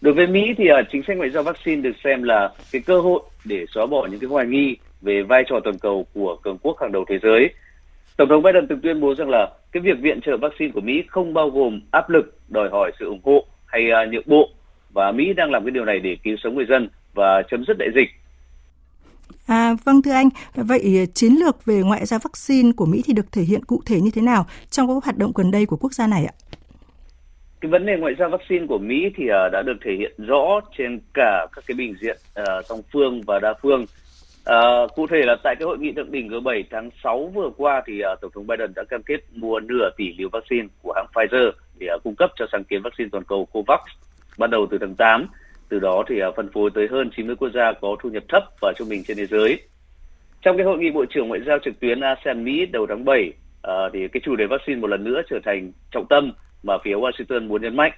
Đối 0.00 0.14
với 0.14 0.26
Mỹ 0.26 0.54
thì 0.56 0.64
uh, 0.72 0.86
chính 0.92 1.02
sách 1.06 1.16
ngoại 1.16 1.30
giao 1.30 1.42
vaccine 1.42 1.82
được 1.82 1.96
xem 2.04 2.22
là 2.22 2.50
cái 2.72 2.82
cơ 2.86 3.00
hội 3.00 3.20
để 3.44 3.66
xóa 3.74 3.86
bỏ 3.86 4.06
những 4.10 4.20
cái 4.20 4.28
hoài 4.28 4.46
nghi 4.46 4.76
về 5.02 5.22
vai 5.22 5.44
trò 5.48 5.60
toàn 5.64 5.78
cầu 5.78 6.06
của 6.14 6.36
cường 6.42 6.58
quốc 6.62 6.76
hàng 6.80 6.92
đầu 6.92 7.04
thế 7.08 7.18
giới. 7.22 7.50
Tổng 8.16 8.28
thống 8.28 8.42
Biden 8.42 8.66
từng 8.66 8.80
tuyên 8.80 9.00
bố 9.00 9.14
rằng 9.14 9.28
là 9.28 9.50
cái 9.72 9.80
việc 9.80 9.98
viện 10.00 10.20
trợ 10.20 10.36
vaccine 10.36 10.72
của 10.74 10.80
Mỹ 10.80 11.02
không 11.08 11.34
bao 11.34 11.50
gồm 11.50 11.80
áp 11.90 12.10
lực 12.10 12.38
đòi 12.48 12.68
hỏi 12.68 12.92
sự 12.98 13.04
ủng 13.06 13.20
hộ 13.24 13.44
hay 13.66 13.90
uh, 13.90 14.12
nhượng 14.12 14.26
bộ 14.26 14.48
và 14.92 15.12
Mỹ 15.12 15.32
đang 15.36 15.50
làm 15.50 15.64
cái 15.64 15.70
điều 15.70 15.84
này 15.84 16.00
để 16.00 16.16
cứu 16.24 16.36
sống 16.42 16.54
người 16.54 16.66
dân 16.68 16.88
và 17.14 17.42
chấm 17.50 17.64
dứt 17.64 17.76
đại 17.78 17.88
dịch. 17.94 18.08
À, 19.46 19.74
vâng 19.84 20.02
thưa 20.02 20.12
anh, 20.12 20.28
vậy 20.54 21.06
chiến 21.14 21.32
lược 21.32 21.64
về 21.64 21.74
ngoại 21.74 22.06
giao 22.06 22.20
vaccine 22.24 22.72
của 22.76 22.86
Mỹ 22.86 23.02
thì 23.06 23.12
được 23.12 23.32
thể 23.32 23.42
hiện 23.42 23.64
cụ 23.64 23.82
thể 23.86 24.00
như 24.00 24.10
thế 24.14 24.22
nào 24.22 24.46
trong 24.70 24.88
các 24.88 25.04
hoạt 25.04 25.16
động 25.16 25.32
gần 25.34 25.50
đây 25.50 25.66
của 25.66 25.76
quốc 25.76 25.92
gia 25.94 26.06
này 26.06 26.24
ạ? 26.24 26.34
Cái 27.60 27.70
vấn 27.70 27.86
đề 27.86 27.96
ngoại 27.96 28.14
giao 28.18 28.28
vaccine 28.28 28.66
của 28.66 28.78
Mỹ 28.78 29.10
thì 29.16 29.24
uh, 29.24 29.52
đã 29.52 29.62
được 29.62 29.76
thể 29.84 29.96
hiện 29.98 30.12
rõ 30.18 30.60
trên 30.78 31.00
cả 31.14 31.46
các 31.52 31.64
cái 31.66 31.74
bình 31.74 31.94
diện 32.00 32.16
uh, 32.40 32.66
song 32.66 32.80
phương 32.92 33.22
và 33.26 33.38
đa 33.38 33.54
phương. 33.62 33.86
À, 34.48 34.86
cụ 34.96 35.06
thể 35.06 35.22
là 35.26 35.36
tại 35.42 35.56
cái 35.58 35.66
hội 35.66 35.78
nghị 35.78 35.92
thượng 35.92 36.12
đỉnh 36.12 36.28
G7 36.28 36.62
tháng 36.70 36.90
6 37.04 37.30
vừa 37.34 37.50
qua 37.56 37.82
thì 37.86 38.02
uh, 38.12 38.20
Tổng 38.20 38.30
thống 38.34 38.46
Biden 38.46 38.72
đã 38.76 38.82
cam 38.88 39.02
kết 39.02 39.20
mua 39.32 39.60
nửa 39.60 39.90
tỷ 39.96 40.14
liều 40.18 40.28
vaccine 40.32 40.68
của 40.82 40.92
hãng 40.96 41.06
Pfizer 41.14 41.50
để 41.78 41.86
uh, 41.94 42.02
cung 42.04 42.14
cấp 42.14 42.30
cho 42.36 42.46
sáng 42.52 42.64
kiến 42.64 42.82
vaccine 42.82 43.08
toàn 43.12 43.24
cầu 43.24 43.48
COVAX 43.52 43.80
bắt 44.38 44.50
đầu 44.50 44.66
từ 44.70 44.78
tháng 44.78 44.94
8 44.94 45.26
từ 45.68 45.78
đó 45.78 46.04
thì 46.08 46.24
uh, 46.24 46.36
phân 46.36 46.50
phối 46.52 46.70
tới 46.74 46.88
hơn 46.90 47.10
90 47.16 47.36
quốc 47.36 47.48
gia 47.54 47.72
có 47.72 47.96
thu 48.02 48.10
nhập 48.10 48.22
thấp 48.28 48.44
và 48.60 48.72
trung 48.76 48.88
bình 48.88 49.04
trên 49.06 49.16
thế 49.16 49.26
giới. 49.26 49.60
Trong 50.42 50.56
cái 50.56 50.66
hội 50.66 50.78
nghị 50.78 50.90
bộ 50.90 51.04
trưởng 51.04 51.28
ngoại 51.28 51.40
giao 51.46 51.58
trực 51.64 51.80
tuyến 51.80 52.00
ASEAN 52.00 52.44
Mỹ 52.44 52.66
đầu 52.66 52.86
tháng 52.88 53.04
7 53.04 53.28
uh, 53.28 53.72
thì 53.92 54.08
cái 54.08 54.20
chủ 54.24 54.36
đề 54.36 54.46
vaccine 54.46 54.80
một 54.80 54.86
lần 54.86 55.04
nữa 55.04 55.22
trở 55.30 55.38
thành 55.44 55.72
trọng 55.90 56.06
tâm 56.06 56.32
mà 56.62 56.74
phía 56.84 56.94
Washington 56.94 57.48
muốn 57.48 57.62
nhấn 57.62 57.76
mạnh. 57.76 57.92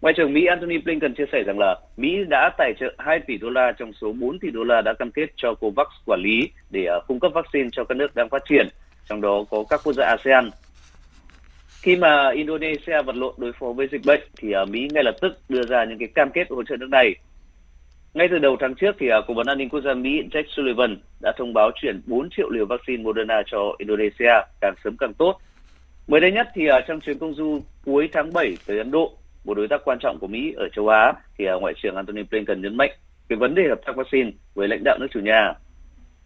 Ngoại 0.00 0.14
trưởng 0.16 0.32
Mỹ 0.32 0.46
Antony 0.46 0.78
Blinken 0.78 1.14
chia 1.14 1.26
sẻ 1.32 1.42
rằng 1.46 1.58
là 1.58 1.76
Mỹ 1.96 2.24
đã 2.28 2.50
tài 2.58 2.72
trợ 2.80 2.94
2 2.98 3.20
tỷ 3.26 3.38
đô 3.38 3.50
la 3.50 3.72
trong 3.78 3.92
số 3.92 4.12
4 4.12 4.38
tỷ 4.38 4.50
đô 4.50 4.64
la 4.64 4.80
đã 4.80 4.94
cam 4.98 5.10
kết 5.10 5.26
cho 5.36 5.54
COVAX 5.54 5.86
quản 6.06 6.20
lý 6.20 6.50
để 6.70 6.84
à, 6.84 6.96
cung 7.08 7.20
cấp 7.20 7.32
vaccine 7.34 7.68
cho 7.72 7.84
các 7.84 7.94
nước 7.94 8.14
đang 8.14 8.28
phát 8.28 8.42
triển, 8.48 8.68
trong 9.08 9.20
đó 9.20 9.44
có 9.50 9.64
các 9.70 9.80
quốc 9.84 9.92
gia 9.92 10.04
ASEAN 10.04 10.50
khi 11.82 11.96
mà 11.96 12.30
Indonesia 12.30 13.02
vật 13.06 13.16
lộn 13.16 13.34
đối 13.38 13.52
phó 13.52 13.72
với 13.72 13.88
dịch 13.92 14.04
bệnh 14.06 14.20
thì 14.36 14.52
à, 14.52 14.64
Mỹ 14.64 14.88
ngay 14.92 15.04
lập 15.04 15.16
tức 15.20 15.32
đưa 15.48 15.62
ra 15.62 15.84
những 15.84 15.98
cái 15.98 16.08
cam 16.14 16.30
kết 16.34 16.50
hỗ 16.50 16.62
trợ 16.62 16.76
nước 16.76 16.88
này. 16.90 17.14
Ngay 18.14 18.28
từ 18.30 18.38
đầu 18.38 18.56
tháng 18.60 18.74
trước 18.74 18.96
thì 18.98 19.08
à, 19.08 19.18
Cố 19.26 19.34
vấn 19.34 19.46
an 19.46 19.58
ninh 19.58 19.68
quốc 19.68 19.80
gia 19.80 19.94
Mỹ 19.94 20.22
Jake 20.32 20.48
Sullivan 20.56 20.96
đã 21.22 21.32
thông 21.38 21.54
báo 21.54 21.70
chuyển 21.82 22.02
4 22.06 22.28
triệu 22.30 22.50
liều 22.50 22.66
vaccine 22.66 23.02
Moderna 23.02 23.42
cho 23.46 23.74
Indonesia 23.78 24.32
càng 24.60 24.74
sớm 24.84 24.96
càng 24.96 25.14
tốt. 25.14 25.38
Mới 26.06 26.20
đây 26.20 26.32
nhất 26.32 26.48
thì 26.54 26.68
trong 26.88 27.00
chuyến 27.00 27.18
công 27.18 27.34
du 27.34 27.60
cuối 27.84 28.08
tháng 28.12 28.32
7 28.32 28.56
tới 28.66 28.78
Ấn 28.78 28.90
Độ, 28.90 29.12
một 29.44 29.54
đối 29.54 29.68
tác 29.68 29.80
quan 29.84 29.98
trọng 30.00 30.18
của 30.18 30.26
Mỹ 30.26 30.52
ở 30.56 30.68
châu 30.76 30.88
Á 30.88 31.12
thì 31.38 31.44
à, 31.44 31.54
Ngoại 31.54 31.74
trưởng 31.82 31.96
Antony 31.96 32.22
Blinken 32.22 32.62
nhấn 32.62 32.76
mạnh 32.76 32.90
về 33.28 33.36
vấn 33.36 33.54
đề 33.54 33.68
hợp 33.68 33.80
tác 33.86 33.96
vaccine 33.96 34.30
với 34.54 34.68
lãnh 34.68 34.84
đạo 34.84 34.98
nước 35.00 35.06
chủ 35.10 35.20
nhà. 35.20 35.54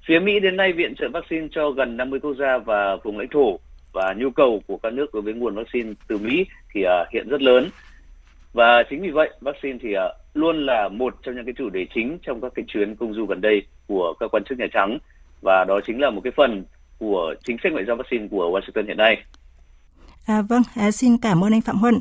Phía 0.07 0.19
Mỹ 0.19 0.41
đến 0.41 0.57
nay 0.57 0.73
viện 0.73 0.95
trợ 0.99 1.09
vaccine 1.13 1.49
cho 1.51 1.71
gần 1.71 1.97
50 1.97 2.21
quốc 2.21 2.35
gia 2.39 2.59
và 2.59 2.97
vùng 2.97 3.19
lãnh 3.19 3.29
thổ 3.29 3.59
và 3.93 4.15
nhu 4.17 4.31
cầu 4.31 4.63
của 4.67 4.77
các 4.77 4.93
nước 4.93 5.15
đối 5.15 5.23
với 5.23 5.35
nguồn 5.35 5.55
vaccine 5.55 5.93
từ 6.09 6.19
Mỹ 6.19 6.47
thì 6.75 6.83
à, 6.83 7.05
hiện 7.13 7.29
rất 7.29 7.43
lớn 7.43 7.69
và 8.53 8.83
chính 8.91 9.03
vì 9.03 9.11
vậy 9.11 9.31
vaccine 9.41 9.79
thì 9.83 9.93
à, 9.93 10.05
luôn 10.35 10.67
là 10.67 10.89
một 10.89 11.15
trong 11.23 11.35
những 11.35 11.45
cái 11.45 11.55
chủ 11.57 11.71
đề 11.71 11.87
chính 11.95 12.19
trong 12.23 12.41
các 12.41 12.53
cái 12.55 12.65
chuyến 12.69 12.97
công 12.97 13.15
du 13.15 13.27
gần 13.27 13.41
đây 13.41 13.67
của 13.87 14.15
các 14.21 14.35
quan 14.35 14.45
chức 14.45 14.59
Nhà 14.59 14.67
Trắng 14.73 14.99
và 15.43 15.65
đó 15.65 15.81
chính 15.87 16.01
là 16.01 16.11
một 16.11 16.21
cái 16.25 16.33
phần 16.37 16.65
của 16.99 17.35
chính 17.45 17.57
sách 17.63 17.73
ngoại 17.73 17.85
giao 17.85 17.97
vaccine 17.97 18.29
của 18.31 18.51
Washington 18.51 18.87
hiện 18.87 18.97
nay. 18.97 19.23
À, 20.27 20.43
vâng, 20.49 20.63
à, 20.77 20.91
xin 20.91 21.19
cảm 21.19 21.45
ơn 21.45 21.53
anh 21.53 21.61
Phạm 21.61 21.77
Huân. 21.77 21.99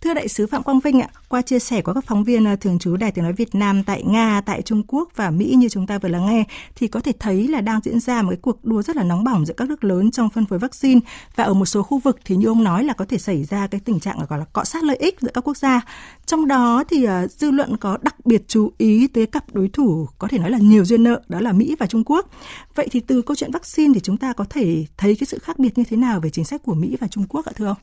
Thưa 0.00 0.14
đại 0.14 0.28
sứ 0.28 0.46
Phạm 0.46 0.62
Quang 0.62 0.80
Vinh 0.80 1.00
ạ, 1.00 1.08
qua 1.28 1.42
chia 1.42 1.58
sẻ 1.58 1.82
của 1.82 1.92
các 1.92 2.04
phóng 2.06 2.24
viên 2.24 2.44
ờ, 2.44 2.56
thường 2.56 2.78
trú 2.78 2.96
Đài 2.96 3.12
Tiếng 3.12 3.24
nói 3.24 3.32
Việt 3.32 3.54
Nam 3.54 3.82
tại 3.84 4.02
Nga, 4.02 4.40
tại 4.46 4.62
Trung 4.62 4.82
Quốc 4.88 5.08
và 5.16 5.30
Mỹ 5.30 5.54
như 5.56 5.68
chúng 5.68 5.86
ta 5.86 5.98
vừa 5.98 6.08
lắng 6.08 6.26
nghe 6.26 6.44
thì 6.74 6.88
có 6.88 7.00
thể 7.00 7.12
thấy 7.18 7.48
là 7.48 7.60
đang 7.60 7.80
diễn 7.84 8.00
ra 8.00 8.22
một 8.22 8.30
cái 8.30 8.38
cuộc 8.42 8.64
đua 8.64 8.82
rất 8.82 8.96
là 8.96 9.04
nóng 9.04 9.24
bỏng 9.24 9.46
giữa 9.46 9.54
các 9.56 9.68
nước 9.68 9.84
lớn 9.84 10.10
trong 10.10 10.30
phân 10.30 10.46
phối 10.46 10.58
vaccine 10.58 11.00
và 11.36 11.44
ở 11.44 11.54
một 11.54 11.66
số 11.66 11.82
khu 11.82 11.98
vực 11.98 12.18
thì 12.24 12.36
như 12.36 12.46
ông 12.46 12.64
nói 12.64 12.84
là 12.84 12.92
có 12.92 13.04
thể 13.04 13.18
xảy 13.18 13.44
ra 13.44 13.66
cái 13.66 13.80
tình 13.84 14.00
trạng 14.00 14.18
gọi 14.28 14.38
là 14.38 14.44
cọ 14.44 14.64
sát 14.64 14.82
lợi 14.82 14.96
ích 14.96 15.20
giữa 15.20 15.30
các 15.34 15.40
quốc 15.40 15.56
gia. 15.56 15.80
Trong 16.26 16.48
đó 16.48 16.84
thì 16.88 17.06
uh, 17.06 17.30
dư 17.30 17.50
luận 17.50 17.76
có 17.76 17.98
đặc 18.02 18.26
biệt 18.26 18.42
chú 18.48 18.72
ý 18.78 19.06
tới 19.06 19.26
cặp 19.26 19.54
đối 19.54 19.68
thủ 19.68 20.08
có 20.18 20.28
thể 20.28 20.38
nói 20.38 20.50
là 20.50 20.58
nhiều 20.58 20.84
duyên 20.84 21.04
nợ 21.04 21.22
đó 21.28 21.40
là 21.40 21.52
Mỹ 21.52 21.76
và 21.78 21.86
Trung 21.86 22.04
Quốc. 22.06 22.30
Vậy 22.74 22.88
thì 22.90 23.00
từ 23.00 23.22
câu 23.22 23.34
chuyện 23.34 23.50
vaccine 23.50 23.94
thì 23.94 24.00
chúng 24.00 24.16
ta 24.16 24.32
có 24.32 24.44
thể 24.50 24.84
thấy 24.96 25.16
cái 25.16 25.26
sự 25.26 25.38
khác 25.38 25.58
biệt 25.58 25.78
như 25.78 25.84
thế 25.84 25.96
nào 25.96 26.20
về 26.20 26.30
chính 26.30 26.44
sách 26.44 26.62
của 26.62 26.74
Mỹ 26.74 26.96
và 27.00 27.06
Trung 27.08 27.24
Quốc 27.28 27.46
ạ 27.46 27.52
thưa 27.56 27.66
ông? 27.66 27.76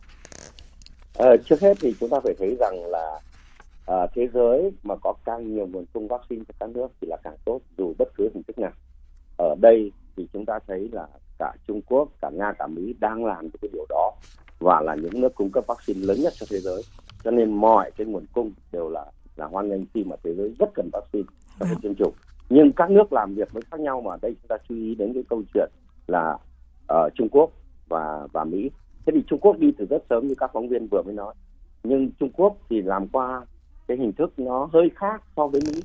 À, 1.17 1.36
trước 1.45 1.62
hết 1.62 1.78
thì 1.82 1.95
chúng 2.00 2.10
ta 2.10 2.19
phải 2.24 2.34
thấy 2.39 2.56
rằng 2.60 2.86
là 2.86 3.19
à, 3.86 4.08
thế 4.15 4.28
giới 4.34 4.71
mà 4.84 4.95
có 4.95 5.13
càng 5.26 5.54
nhiều 5.54 5.67
nguồn 5.67 5.86
cung 5.93 6.08
vaccine 6.08 6.43
cho 6.47 6.54
các 6.60 6.69
nước 6.69 6.88
thì 7.02 7.08
là 7.08 7.17
càng 7.24 7.36
tốt 7.45 7.60
dù 7.78 7.93
bất 8.00 8.08
cứ 8.15 8.30
hình 8.34 8.43
thức 8.43 8.60
nào. 8.60 8.71
Ở 9.38 9.56
đây 9.62 9.91
thì 10.15 10.28
chúng 10.34 10.45
ta 10.45 10.60
thấy 10.67 10.89
là 10.91 11.08
cả 11.39 11.54
Trung 11.67 11.82
Quốc, 11.82 12.10
cả 12.21 12.30
Nga, 12.30 12.54
cả 12.60 12.67
Mỹ 12.67 12.95
đang 13.00 13.26
làm 13.26 13.50
cái 13.62 13.69
điều 13.74 13.86
đó 13.89 14.12
và 14.60 14.82
là 14.82 14.95
những 14.95 15.21
nước 15.21 15.36
cung 15.36 15.52
cấp 15.52 15.63
vaccine 15.67 16.06
lớn 16.06 16.17
nhất 16.21 16.34
cho 16.36 16.45
thế 16.50 16.60
giới. 16.60 16.82
Cho 17.24 17.32
nên 17.32 17.54
mọi 17.54 17.91
cái 17.97 18.08
nguồn 18.08 18.26
cung 18.34 18.52
đều 18.71 18.89
là 18.89 19.06
là 19.36 19.45
hoan 19.45 19.69
nghênh 19.69 19.86
khi 19.93 20.04
mà 20.04 20.15
thế 20.24 20.34
giới 20.34 20.54
rất 20.60 20.69
cần 20.74 20.89
vaccine 20.93 21.28
cho 21.60 21.65
cái 21.65 21.76
tiêm 21.82 21.95
chủng. 21.95 22.13
Nhưng 22.50 22.71
các 22.71 22.91
nước 22.91 23.13
làm 23.13 23.36
việc 23.36 23.54
với 23.54 23.63
khác 23.71 23.80
nhau 23.80 24.02
mà 24.02 24.17
đây 24.21 24.36
chúng 24.41 24.47
ta 24.47 24.58
chú 24.69 24.76
ý 24.76 24.95
đến 24.95 25.13
cái 25.13 25.24
câu 25.30 25.41
chuyện 25.54 25.69
là 26.08 26.38
ở 26.88 27.06
uh, 27.06 27.13
Trung 27.15 27.30
Quốc 27.32 27.52
và 27.89 28.28
và 28.34 28.43
Mỹ 28.43 28.71
thế 29.06 29.14
thì 29.16 29.24
Trung 29.28 29.40
Quốc 29.40 29.60
đi 29.60 29.72
từ 29.78 29.86
rất 29.86 30.04
sớm 30.10 30.28
như 30.28 30.36
các 30.38 30.52
phóng 30.54 30.68
viên 30.68 30.88
vừa 30.92 31.02
mới 31.02 31.14
nói. 31.14 31.34
Nhưng 31.84 32.12
Trung 32.20 32.30
Quốc 32.34 32.58
thì 32.70 32.82
làm 32.82 33.08
qua 33.08 33.46
cái 33.88 33.98
hình 33.98 34.14
thức 34.14 34.34
nó 34.38 34.70
hơi 34.74 34.92
khác 34.96 35.24
so 35.36 35.48
với 35.48 35.62
Mỹ. 35.62 35.82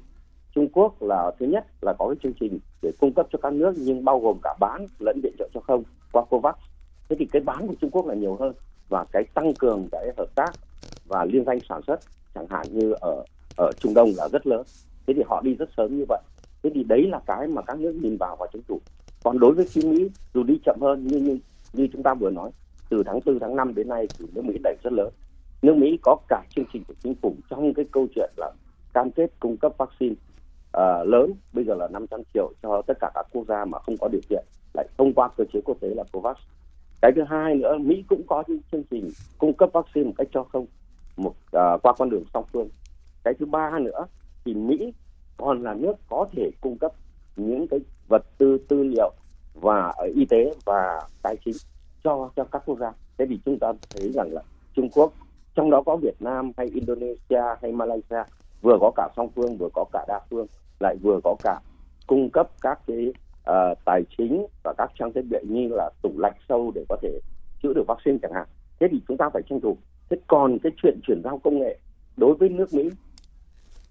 Trung 0.55 0.69
Quốc 0.73 1.03
là 1.03 1.31
thứ 1.39 1.47
nhất 1.47 1.67
là 1.83 1.93
có 1.99 2.09
cái 2.09 2.17
chương 2.23 2.33
trình 2.41 2.59
để 2.83 2.93
cung 3.01 3.13
cấp 3.13 3.27
cho 3.33 3.39
các 3.43 3.53
nước 3.53 3.75
nhưng 3.77 4.05
bao 4.05 4.21
gồm 4.21 4.39
cả 4.43 4.55
bán 4.61 4.87
lẫn 4.99 5.21
viện 5.23 5.33
trợ 5.39 5.49
cho 5.55 5.61
không 5.61 5.83
qua 6.13 6.25
Covax. 6.31 6.55
Thế 7.09 7.17
thì 7.19 7.27
cái 7.33 7.43
bán 7.43 7.67
của 7.67 7.75
Trung 7.81 7.91
Quốc 7.91 8.07
là 8.07 8.15
nhiều 8.15 8.37
hơn 8.41 8.55
và 8.89 9.05
cái 9.13 9.25
tăng 9.35 9.55
cường 9.55 9.89
cái 9.93 10.13
hợp 10.17 10.35
tác 10.35 10.51
và 11.09 11.25
liên 11.25 11.45
danh 11.45 11.59
sản 11.69 11.81
xuất 11.87 12.01
chẳng 12.35 12.47
hạn 12.51 12.67
như 12.71 12.93
ở 13.01 13.25
ở 13.57 13.73
Trung 13.81 13.95
Đông 13.95 14.09
là 14.17 14.29
rất 14.33 14.47
lớn. 14.47 14.63
Thế 15.07 15.15
thì 15.17 15.23
họ 15.27 15.41
đi 15.45 15.55
rất 15.55 15.69
sớm 15.77 15.97
như 15.99 16.05
vậy. 16.09 16.23
Thế 16.63 16.71
thì 16.75 16.85
đấy 16.85 17.07
là 17.11 17.21
cái 17.27 17.47
mà 17.47 17.63
các 17.63 17.79
nước 17.79 17.93
nhìn 18.03 18.17
vào 18.17 18.37
và 18.41 18.47
chống 18.53 18.63
chủ. 18.69 18.79
Còn 19.25 19.39
đối 19.39 19.55
với 19.55 19.67
phía 19.71 19.83
Mỹ 19.83 20.09
dù 20.35 20.43
đi 20.43 20.59
chậm 20.65 20.79
hơn 20.81 21.07
nhưng 21.07 21.25
như 21.25 21.39
như 21.73 21.89
chúng 21.93 22.03
ta 22.03 22.15
vừa 22.15 22.31
nói 22.31 22.51
từ 22.89 23.03
tháng 23.07 23.21
4 23.27 23.39
tháng 23.41 23.57
5 23.57 23.75
đến 23.75 23.89
nay 23.89 24.07
thì 24.19 24.27
nước 24.35 24.45
Mỹ 24.45 24.59
đẩy 24.63 24.77
rất 24.83 24.93
lớn. 24.93 25.09
Nước 25.63 25.77
Mỹ 25.77 25.99
có 26.03 26.17
cả 26.29 26.43
chương 26.57 26.65
trình 26.73 26.83
của 26.89 26.95
chính 27.03 27.15
phủ 27.15 27.35
trong 27.51 27.75
cái 27.75 27.85
câu 27.93 28.07
chuyện 28.15 28.31
là 28.37 28.53
cam 28.95 29.11
kết 29.11 29.31
cung 29.41 29.57
cấp 29.57 29.73
vaccine 29.79 30.15
uh, 30.77 31.09
lớn 31.09 31.33
bây 31.53 31.65
giờ 31.65 31.75
là 31.75 31.89
500 31.89 32.21
triệu 32.35 32.53
cho 32.63 32.83
tất 32.87 32.95
cả 33.01 33.11
các 33.15 33.27
quốc 33.33 33.45
gia 33.49 33.65
mà 33.65 33.79
không 33.79 33.97
có 34.01 34.09
điều 34.09 34.21
kiện 34.31 34.45
lại 34.75 34.89
thông 34.99 35.13
qua 35.13 35.29
cơ 35.37 35.45
chế 35.53 35.61
quốc 35.65 35.77
tế 35.81 35.89
là 35.89 36.05
COVAX. 36.13 36.37
Cái 37.03 37.13
thứ 37.17 37.23
hai 37.29 37.55
nữa 37.55 37.79
Mỹ 37.79 38.05
cũng 38.09 38.23
có 38.27 38.45
những 38.47 38.61
chương 38.73 38.83
trình 38.91 39.11
cung 39.39 39.55
cấp 39.55 39.71
vaccine 39.73 40.07
một 40.07 40.13
cách 40.19 40.29
cho 40.33 40.45
không 40.45 40.67
một 41.17 41.31
uh, 41.31 41.83
qua 41.83 41.93
con 41.99 42.11
đường 42.11 42.25
song 42.35 42.45
phương. 42.53 42.69
Cái 43.25 43.35
thứ 43.39 43.47
ba 43.47 43.79
nữa 43.79 44.07
thì 44.45 44.55
Mỹ 44.55 44.93
còn 45.37 45.63
là 45.63 45.75
nước 45.75 45.95
có 46.09 46.27
thể 46.33 46.51
cung 46.61 46.79
cấp 46.79 46.93
những 47.37 47.67
cái 47.69 47.81
vật 48.09 48.23
tư 48.39 48.59
tư 48.69 48.83
liệu 48.83 49.13
và 49.55 49.93
ở 49.97 50.05
y 50.15 50.25
tế 50.25 50.55
và 50.65 51.01
tài 51.23 51.37
chính 51.45 51.55
cho 52.07 52.31
cho 52.37 52.45
các 52.45 52.63
quốc 52.67 52.79
gia. 52.79 52.93
Thế 53.19 53.27
thì 53.29 53.41
chúng 53.45 53.59
ta 53.59 53.73
thấy 53.91 54.13
rằng 54.13 54.29
là 54.33 54.43
Trung 54.75 54.89
Quốc 54.95 55.13
trong 55.55 55.71
đó 55.71 55.83
có 55.87 55.97
Việt 55.97 56.15
Nam 56.21 56.53
hay 56.57 56.67
Indonesia 56.67 57.43
hay 57.63 57.73
Malaysia 57.73 58.23
vừa 58.63 58.79
có 58.81 58.91
cả 58.97 59.09
song 59.17 59.29
phương 59.35 59.57
vừa 59.57 59.69
có 59.75 59.85
cả 59.93 60.05
đa 60.09 60.21
phương 60.31 60.47
lại 60.81 60.97
vừa 61.03 61.21
có 61.25 61.37
cả 61.43 61.61
cung 62.07 62.31
cấp 62.31 62.51
các 62.61 62.81
cái 62.87 63.13
uh, 63.51 63.79
tài 63.85 64.03
chính 64.19 64.47
và 64.65 64.75
các 64.79 64.91
trang 64.99 65.13
thiết 65.13 65.23
bị 65.31 65.39
như 65.43 65.69
là 65.69 65.91
tủ 66.03 66.11
lạnh 66.19 66.37
sâu 66.49 66.73
để 66.75 66.85
có 66.89 66.97
thể 67.03 67.21
chữa 67.63 67.73
được 67.75 67.85
vaccine 67.89 68.19
chẳng 68.23 68.33
hạn. 68.33 68.47
Thế 68.81 68.87
thì 68.91 69.01
chúng 69.09 69.17
ta 69.17 69.31
phải 69.33 69.43
tranh 69.51 69.61
thủ. 69.61 69.77
Thế 70.11 70.17
còn 70.27 70.59
cái 70.63 70.73
chuyện 70.83 71.01
chuyển 71.07 71.21
giao 71.25 71.39
công 71.39 71.59
nghệ 71.59 71.79
đối 72.17 72.35
với 72.35 72.49
nước 72.49 72.75
Mỹ 72.75 72.91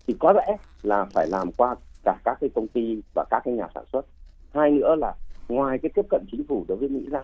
thì 0.08 0.15
có 0.19 0.34
lẽ 0.34 0.58
là 0.84 1.06
phải 1.06 1.28
làm 1.28 1.51
qua 1.51 1.75
cả 2.04 2.17
các 2.23 2.38
cái 2.41 2.49
công 2.56 2.67
ty 2.67 3.01
và 3.15 3.25
các 3.30 3.41
cái 3.45 3.54
nhà 3.54 3.67
sản 3.75 3.84
xuất. 3.91 4.06
Hai 4.54 4.71
nữa 4.71 4.95
là 4.95 5.13
ngoài 5.49 5.78
cái 5.82 5.91
tiếp 5.95 6.06
cận 6.10 6.25
chính 6.32 6.47
phủ 6.47 6.65
đối 6.67 6.78
với 6.78 6.89
Mỹ 6.89 7.06
ra 7.12 7.23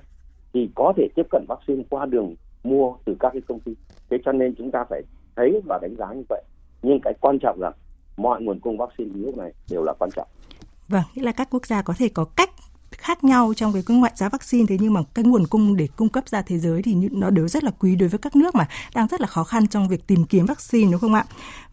thì 0.54 0.70
có 0.76 0.94
thể 0.98 1.08
tiếp 1.16 1.28
cận 1.32 1.46
vaccine 1.48 1.84
qua 1.90 2.06
đường 2.06 2.36
mua 2.64 2.94
từ 3.06 3.16
các 3.20 3.30
cái 3.34 3.42
công 3.48 3.60
ty. 3.60 3.72
Thế 4.10 4.18
cho 4.26 4.32
nên 4.32 4.56
chúng 4.58 4.72
ta 4.72 4.86
phải 4.90 5.02
thấy 5.36 5.62
và 5.66 5.80
đánh 5.82 5.96
giá 5.98 6.14
như 6.14 6.24
vậy. 6.30 6.44
Nhưng 6.82 7.00
cái 7.04 7.14
quan 7.22 7.40
trọng 7.40 7.62
là 7.62 7.72
mọi 8.18 8.42
nguồn 8.42 8.60
cung 8.60 8.78
vaccine 8.78 9.12
lúc 9.14 9.38
này 9.38 9.54
đều 9.70 9.84
là 9.84 9.94
quan 10.00 10.10
trọng. 10.16 10.28
Vâng 10.88 11.04
nghĩa 11.16 11.24
là 11.24 11.32
các 11.32 11.48
quốc 11.52 11.66
gia 11.66 11.82
có 11.82 11.94
thể 11.98 12.10
có 12.14 12.26
cách 12.36 12.50
khác 13.02 13.24
nhau 13.24 13.54
trong 13.58 13.74
cái 13.74 13.84
ngoại 13.88 14.14
giá 14.16 14.30
vaccine 14.30 14.66
thế 14.70 14.78
nhưng 14.80 14.94
mà 14.94 15.02
cái 15.14 15.26
nguồn 15.26 15.48
cung 15.48 15.78
để 15.78 15.88
cung 15.96 16.10
cấp 16.10 16.30
ra 16.30 16.42
thế 16.42 16.60
giới 16.60 16.82
thì 16.82 16.96
nó 17.12 17.30
đều 17.30 17.48
rất 17.48 17.64
là 17.64 17.72
quý 17.80 17.96
đối 17.96 18.10
với 18.10 18.20
các 18.20 18.36
nước 18.36 18.56
mà 18.56 18.68
đang 18.96 19.08
rất 19.08 19.22
là 19.22 19.28
khó 19.28 19.44
khăn 19.44 19.68
trong 19.68 19.88
việc 19.88 20.08
tìm 20.08 20.26
kiếm 20.26 20.46
vaccine 20.46 20.92
đúng 20.92 21.02
không 21.02 21.14
ạ? 21.14 21.26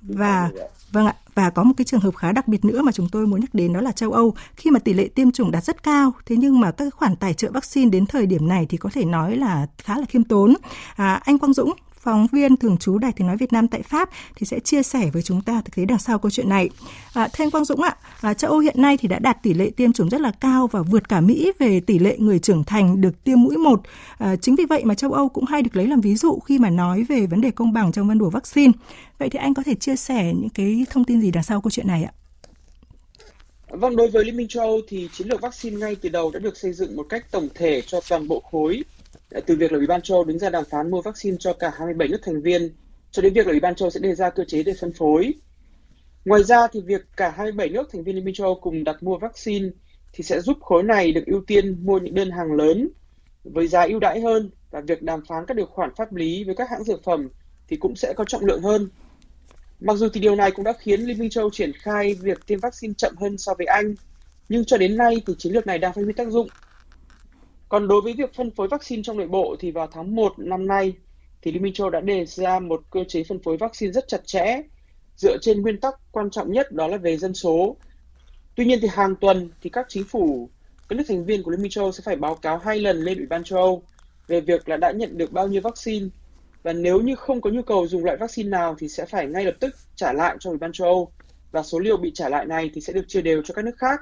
Và 0.02 0.50
vâng 0.92 1.06
ạ, 1.06 1.14
và 1.34 1.50
có 1.50 1.64
một 1.64 1.74
cái 1.76 1.84
trường 1.84 2.00
hợp 2.00 2.16
khá 2.16 2.32
đặc 2.32 2.48
biệt 2.48 2.64
nữa 2.64 2.82
mà 2.82 2.92
chúng 2.92 3.08
tôi 3.08 3.26
muốn 3.26 3.40
nhắc 3.40 3.54
đến 3.54 3.72
đó 3.72 3.80
là 3.80 3.92
châu 3.92 4.12
Âu 4.12 4.34
khi 4.56 4.70
mà 4.70 4.78
tỷ 4.78 4.92
lệ 4.92 5.08
tiêm 5.08 5.32
chủng 5.32 5.50
đạt 5.50 5.64
rất 5.64 5.82
cao 5.82 6.12
thế 6.26 6.36
nhưng 6.36 6.60
mà 6.60 6.70
các 6.70 6.94
khoản 6.94 7.16
tài 7.16 7.34
trợ 7.34 7.50
vaccine 7.50 7.90
đến 7.90 8.06
thời 8.06 8.26
điểm 8.26 8.48
này 8.48 8.66
thì 8.68 8.76
có 8.76 8.90
thể 8.92 9.04
nói 9.04 9.36
là 9.36 9.66
khá 9.78 9.98
là 9.98 10.04
khiêm 10.08 10.24
tốn. 10.24 10.54
À, 10.96 11.20
anh 11.24 11.38
Quang 11.38 11.52
Dũng 11.52 11.72
phóng 12.00 12.26
viên 12.32 12.56
thường 12.56 12.76
trú 12.76 12.98
Đài 12.98 13.12
Tiếng 13.12 13.26
Nói 13.26 13.36
Việt 13.36 13.52
Nam 13.52 13.68
tại 13.68 13.82
Pháp 13.82 14.10
thì 14.36 14.46
sẽ 14.46 14.60
chia 14.60 14.82
sẻ 14.82 15.10
với 15.12 15.22
chúng 15.22 15.40
ta 15.40 15.62
thực 15.64 15.76
tế 15.76 15.84
đằng 15.84 15.98
sau 15.98 16.18
câu 16.18 16.30
chuyện 16.30 16.48
này. 16.48 16.70
À, 17.14 17.28
thưa 17.32 17.50
Quang 17.50 17.64
Dũng 17.64 17.82
ạ, 17.82 17.96
à, 18.20 18.34
châu 18.34 18.50
Âu 18.50 18.60
hiện 18.60 18.82
nay 18.82 18.96
thì 18.96 19.08
đã 19.08 19.18
đạt 19.18 19.42
tỷ 19.42 19.54
lệ 19.54 19.70
tiêm 19.70 19.92
chủng 19.92 20.08
rất 20.08 20.20
là 20.20 20.30
cao 20.40 20.66
và 20.66 20.82
vượt 20.82 21.08
cả 21.08 21.20
Mỹ 21.20 21.52
về 21.58 21.80
tỷ 21.80 21.98
lệ 21.98 22.16
người 22.18 22.38
trưởng 22.38 22.64
thành 22.64 23.00
được 23.00 23.24
tiêm 23.24 23.42
mũi 23.42 23.56
một. 23.56 23.80
À, 24.18 24.36
chính 24.36 24.56
vì 24.56 24.64
vậy 24.64 24.84
mà 24.84 24.94
châu 24.94 25.12
Âu 25.12 25.28
cũng 25.28 25.44
hay 25.44 25.62
được 25.62 25.76
lấy 25.76 25.86
làm 25.86 26.00
ví 26.00 26.16
dụ 26.16 26.38
khi 26.38 26.58
mà 26.58 26.70
nói 26.70 27.02
về 27.08 27.26
vấn 27.26 27.40
đề 27.40 27.50
công 27.50 27.72
bằng 27.72 27.92
trong 27.92 28.08
phân 28.08 28.18
bổ 28.18 28.30
vaccine. 28.30 28.72
Vậy 29.18 29.30
thì 29.30 29.38
anh 29.38 29.54
có 29.54 29.62
thể 29.62 29.74
chia 29.74 29.96
sẻ 29.96 30.32
những 30.34 30.50
cái 30.50 30.86
thông 30.90 31.04
tin 31.04 31.20
gì 31.20 31.30
đằng 31.30 31.44
sau 31.44 31.60
câu 31.60 31.70
chuyện 31.70 31.86
này 31.86 32.04
ạ? 32.04 32.12
Vâng, 33.70 33.96
đối 33.96 34.10
với 34.10 34.24
Liên 34.24 34.36
minh 34.36 34.48
châu 34.48 34.64
Âu 34.64 34.80
thì 34.88 35.08
chiến 35.12 35.28
lược 35.28 35.40
vaccine 35.40 35.76
ngay 35.76 35.96
từ 35.96 36.08
đầu 36.08 36.30
đã 36.30 36.38
được 36.38 36.56
xây 36.56 36.72
dựng 36.72 36.96
một 36.96 37.06
cách 37.08 37.30
tổng 37.30 37.48
thể 37.54 37.82
cho 37.86 38.00
toàn 38.08 38.28
bộ 38.28 38.40
khối 38.50 38.82
Dạ, 39.30 39.40
từ 39.46 39.56
việc 39.56 39.72
là 39.72 39.78
Ủy 39.78 39.86
ban 39.86 40.02
châu 40.02 40.24
đứng 40.24 40.38
ra 40.38 40.50
đàm 40.50 40.64
phán 40.64 40.90
mua 40.90 41.02
vaccine 41.02 41.36
cho 41.40 41.52
cả 41.52 41.70
27 41.74 42.08
nước 42.08 42.18
thành 42.22 42.42
viên 42.42 42.70
cho 43.10 43.22
đến 43.22 43.32
việc 43.34 43.46
là 43.46 43.50
Ủy 43.50 43.60
ban 43.60 43.74
châu 43.74 43.90
sẽ 43.90 44.00
đề 44.00 44.14
ra 44.14 44.30
cơ 44.30 44.44
chế 44.44 44.62
để 44.62 44.74
phân 44.80 44.92
phối. 44.92 45.34
Ngoài 46.24 46.44
ra 46.44 46.66
thì 46.72 46.80
việc 46.80 47.00
cả 47.16 47.30
27 47.36 47.68
nước 47.68 47.88
thành 47.92 48.04
viên 48.04 48.14
Liên 48.14 48.24
minh 48.24 48.34
châu 48.34 48.58
cùng 48.60 48.84
đặt 48.84 49.02
mua 49.02 49.18
vaccine 49.18 49.68
thì 50.12 50.24
sẽ 50.24 50.40
giúp 50.40 50.58
khối 50.60 50.82
này 50.82 51.12
được 51.12 51.26
ưu 51.26 51.40
tiên 51.46 51.86
mua 51.86 51.98
những 51.98 52.14
đơn 52.14 52.30
hàng 52.30 52.52
lớn 52.52 52.88
với 53.44 53.68
giá 53.68 53.82
ưu 53.82 54.00
đãi 54.00 54.20
hơn 54.20 54.50
và 54.70 54.80
việc 54.80 55.02
đàm 55.02 55.24
phán 55.28 55.46
các 55.46 55.56
điều 55.56 55.66
khoản 55.66 55.94
pháp 55.96 56.14
lý 56.14 56.44
với 56.44 56.54
các 56.54 56.70
hãng 56.70 56.84
dược 56.84 57.04
phẩm 57.04 57.28
thì 57.68 57.76
cũng 57.76 57.96
sẽ 57.96 58.12
có 58.16 58.24
trọng 58.24 58.44
lượng 58.44 58.62
hơn. 58.62 58.88
Mặc 59.80 59.96
dù 59.96 60.08
thì 60.12 60.20
điều 60.20 60.36
này 60.36 60.50
cũng 60.50 60.64
đã 60.64 60.72
khiến 60.78 61.00
Liên 61.00 61.18
minh 61.18 61.30
châu 61.30 61.50
triển 61.50 61.72
khai 61.72 62.14
việc 62.14 62.46
tiêm 62.46 62.60
vaccine 62.60 62.94
chậm 62.96 63.14
hơn 63.16 63.38
so 63.38 63.54
với 63.58 63.66
Anh, 63.66 63.94
nhưng 64.48 64.64
cho 64.64 64.76
đến 64.76 64.96
nay 64.96 65.22
thì 65.26 65.34
chiến 65.38 65.52
lược 65.52 65.66
này 65.66 65.78
đang 65.78 65.92
phát 65.92 66.02
huy 66.04 66.12
tác 66.12 66.28
dụng 66.28 66.48
còn 67.68 67.88
đối 67.88 68.00
với 68.00 68.12
việc 68.12 68.34
phân 68.34 68.50
phối 68.50 68.68
vaccine 68.68 69.02
trong 69.02 69.16
nội 69.16 69.28
bộ 69.28 69.56
thì 69.60 69.70
vào 69.70 69.86
tháng 69.86 70.14
1 70.14 70.38
năm 70.38 70.66
nay 70.66 70.92
thì 71.42 71.52
Liên 71.52 71.62
minh 71.62 71.72
châu 71.72 71.90
đã 71.90 72.00
đề 72.00 72.26
ra 72.26 72.58
một 72.58 72.82
cơ 72.90 73.04
chế 73.08 73.24
phân 73.24 73.42
phối 73.42 73.56
vaccine 73.56 73.92
rất 73.92 74.08
chặt 74.08 74.26
chẽ 74.26 74.62
dựa 75.16 75.38
trên 75.40 75.62
nguyên 75.62 75.80
tắc 75.80 75.94
quan 76.12 76.30
trọng 76.30 76.52
nhất 76.52 76.72
đó 76.72 76.88
là 76.88 76.96
về 76.96 77.16
dân 77.16 77.34
số. 77.34 77.76
Tuy 78.54 78.64
nhiên 78.64 78.78
thì 78.82 78.88
hàng 78.90 79.16
tuần 79.16 79.50
thì 79.62 79.70
các 79.70 79.86
chính 79.88 80.04
phủ, 80.04 80.48
các 80.88 80.96
nước 80.96 81.04
thành 81.08 81.24
viên 81.24 81.42
của 81.42 81.50
Liên 81.50 81.62
minh 81.62 81.70
châu 81.70 81.92
sẽ 81.92 82.02
phải 82.04 82.16
báo 82.16 82.34
cáo 82.34 82.58
hai 82.58 82.78
lần 82.78 83.04
lên 83.04 83.18
Ủy 83.18 83.26
ban 83.26 83.44
châu 83.44 83.58
Âu 83.58 83.82
về 84.26 84.40
việc 84.40 84.68
là 84.68 84.76
đã 84.76 84.92
nhận 84.92 85.18
được 85.18 85.32
bao 85.32 85.48
nhiêu 85.48 85.60
vaccine 85.60 86.06
và 86.62 86.72
nếu 86.72 87.00
như 87.00 87.14
không 87.14 87.40
có 87.40 87.50
nhu 87.50 87.62
cầu 87.62 87.86
dùng 87.86 88.04
loại 88.04 88.16
vaccine 88.16 88.48
nào 88.48 88.76
thì 88.78 88.88
sẽ 88.88 89.06
phải 89.06 89.26
ngay 89.26 89.44
lập 89.44 89.54
tức 89.60 89.74
trả 89.96 90.12
lại 90.12 90.36
cho 90.40 90.50
Ủy 90.50 90.58
ban 90.58 90.72
châu 90.72 90.88
Âu 90.88 91.12
và 91.50 91.62
số 91.62 91.78
liều 91.78 91.96
bị 91.96 92.10
trả 92.14 92.28
lại 92.28 92.46
này 92.46 92.70
thì 92.74 92.80
sẽ 92.80 92.92
được 92.92 93.04
chia 93.08 93.22
đều 93.22 93.42
cho 93.42 93.54
các 93.54 93.64
nước 93.64 93.76
khác. 93.78 94.00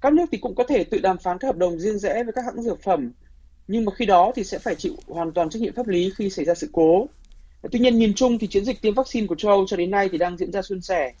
Các 0.00 0.12
nước 0.12 0.26
thì 0.32 0.38
cũng 0.38 0.54
có 0.54 0.64
thể 0.64 0.84
tự 0.84 0.98
đàm 0.98 1.18
phán 1.18 1.38
các 1.38 1.48
hợp 1.48 1.56
đồng 1.56 1.78
riêng 1.78 1.98
rẽ 1.98 2.24
với 2.24 2.32
các 2.32 2.44
hãng 2.44 2.62
dược 2.62 2.82
phẩm, 2.82 3.12
nhưng 3.68 3.84
mà 3.84 3.92
khi 3.94 4.06
đó 4.06 4.32
thì 4.36 4.44
sẽ 4.44 4.58
phải 4.58 4.74
chịu 4.74 4.94
hoàn 5.06 5.32
toàn 5.32 5.50
trách 5.50 5.62
nhiệm 5.62 5.74
pháp 5.74 5.88
lý 5.88 6.12
khi 6.16 6.30
xảy 6.30 6.44
ra 6.44 6.54
sự 6.54 6.68
cố. 6.72 7.08
Tuy 7.72 7.78
nhiên 7.78 7.98
nhìn 7.98 8.14
chung 8.14 8.38
thì 8.38 8.46
chiến 8.46 8.64
dịch 8.64 8.82
tiêm 8.82 8.94
vaccine 8.94 9.26
của 9.26 9.34
châu 9.34 9.50
Âu 9.50 9.66
cho 9.66 9.76
đến 9.76 9.90
nay 9.90 10.08
thì 10.12 10.18
đang 10.18 10.36
diễn 10.36 10.52
ra 10.52 10.62
suôn 10.62 10.80
sẻ. 10.80 11.12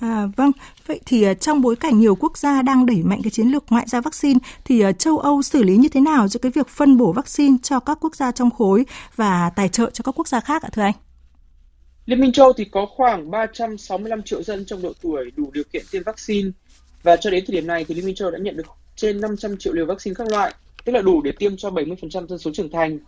À, 0.00 0.28
vâng, 0.36 0.52
vậy 0.86 1.00
thì 1.06 1.30
uh, 1.30 1.40
trong 1.40 1.60
bối 1.60 1.76
cảnh 1.76 1.98
nhiều 1.98 2.14
quốc 2.14 2.38
gia 2.38 2.62
đang 2.62 2.86
đẩy 2.86 3.02
mạnh 3.02 3.20
cái 3.22 3.30
chiến 3.30 3.46
lược 3.48 3.64
ngoại 3.70 3.84
giao 3.88 4.02
vaccine 4.02 4.38
thì 4.64 4.86
uh, 4.86 4.98
châu 4.98 5.18
Âu 5.18 5.42
xử 5.42 5.62
lý 5.62 5.76
như 5.76 5.88
thế 5.88 6.00
nào 6.00 6.28
giữa 6.28 6.40
cái 6.42 6.52
việc 6.54 6.68
phân 6.68 6.96
bổ 6.96 7.12
vaccine 7.12 7.56
cho 7.62 7.80
các 7.80 7.98
quốc 8.00 8.16
gia 8.16 8.32
trong 8.32 8.50
khối 8.50 8.86
và 9.16 9.50
tài 9.56 9.68
trợ 9.68 9.90
cho 9.90 10.02
các 10.02 10.18
quốc 10.18 10.28
gia 10.28 10.40
khác 10.40 10.62
ạ 10.62 10.68
thưa 10.72 10.82
anh? 10.82 10.94
Liên 12.06 12.20
minh 12.20 12.32
châu 12.32 12.52
thì 12.52 12.64
có 12.64 12.86
khoảng 12.86 13.30
365 13.30 14.22
triệu 14.22 14.42
dân 14.42 14.64
trong 14.66 14.82
độ 14.82 14.92
tuổi 15.02 15.30
đủ 15.36 15.50
điều 15.52 15.64
kiện 15.72 15.82
tiêm 15.90 16.02
vaccine 16.02 16.50
và 17.02 17.16
cho 17.16 17.30
đến 17.30 17.44
thời 17.46 17.54
điểm 17.54 17.66
này 17.66 17.84
thì 17.84 17.94
Liên 17.94 18.04
minh 18.04 18.14
châu 18.14 18.30
đã 18.30 18.38
nhận 18.38 18.56
được 18.56 18.66
trên 18.96 19.20
500 19.20 19.56
triệu 19.56 19.72
liều 19.72 19.86
vaccine 19.86 20.14
các 20.14 20.28
loại, 20.28 20.54
tức 20.84 20.92
là 20.92 21.02
đủ 21.02 21.22
để 21.22 21.32
tiêm 21.38 21.56
cho 21.56 21.70
70% 21.70 22.26
dân 22.26 22.38
số 22.38 22.50
trưởng 22.54 22.70
thành. 22.70 22.98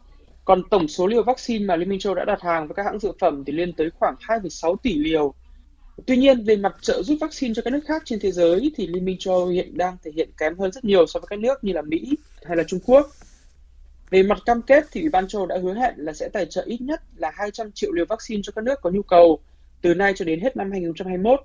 Còn 0.44 0.62
tổng 0.70 0.88
số 0.88 1.06
liều 1.06 1.22
vaccine 1.22 1.64
mà 1.64 1.76
Liên 1.76 1.88
minh 1.88 1.98
châu 1.98 2.14
đã 2.14 2.24
đặt 2.24 2.40
hàng 2.42 2.66
với 2.66 2.74
các 2.74 2.86
hãng 2.86 2.98
dược 2.98 3.18
phẩm 3.18 3.44
thì 3.44 3.52
lên 3.52 3.72
tới 3.72 3.90
khoảng 3.98 4.14
2,6 4.28 4.76
tỷ 4.76 4.94
liều. 4.94 5.34
Tuy 6.06 6.16
nhiên, 6.16 6.44
về 6.44 6.56
mặt 6.56 6.76
trợ 6.80 7.02
giúp 7.02 7.18
vaccine 7.20 7.54
cho 7.54 7.62
các 7.62 7.72
nước 7.72 7.80
khác 7.86 8.02
trên 8.04 8.20
thế 8.20 8.32
giới 8.32 8.72
thì 8.76 8.86
Liên 8.86 9.04
minh 9.04 9.16
châu 9.18 9.46
hiện 9.46 9.76
đang 9.78 9.96
thể 10.04 10.10
hiện 10.14 10.30
kém 10.38 10.58
hơn 10.58 10.72
rất 10.72 10.84
nhiều 10.84 11.06
so 11.06 11.20
với 11.20 11.26
các 11.30 11.38
nước 11.38 11.64
như 11.64 11.72
là 11.72 11.82
Mỹ 11.82 12.14
hay 12.44 12.56
là 12.56 12.62
Trung 12.62 12.80
Quốc. 12.86 13.10
Về 14.10 14.22
mặt 14.22 14.38
cam 14.46 14.62
kết 14.62 14.84
thì 14.92 15.00
Ủy 15.00 15.10
ban 15.10 15.28
châu 15.28 15.46
đã 15.46 15.58
hứa 15.62 15.74
hẹn 15.74 15.94
là 15.96 16.12
sẽ 16.12 16.28
tài 16.28 16.46
trợ 16.46 16.62
ít 16.66 16.80
nhất 16.80 17.02
là 17.16 17.30
200 17.34 17.72
triệu 17.72 17.92
liều 17.92 18.04
vaccine 18.08 18.42
cho 18.44 18.52
các 18.56 18.64
nước 18.64 18.80
có 18.82 18.90
nhu 18.90 19.02
cầu 19.02 19.40
từ 19.82 19.94
nay 19.94 20.12
cho 20.16 20.24
đến 20.24 20.40
hết 20.40 20.56
năm 20.56 20.70
2021 20.70 21.40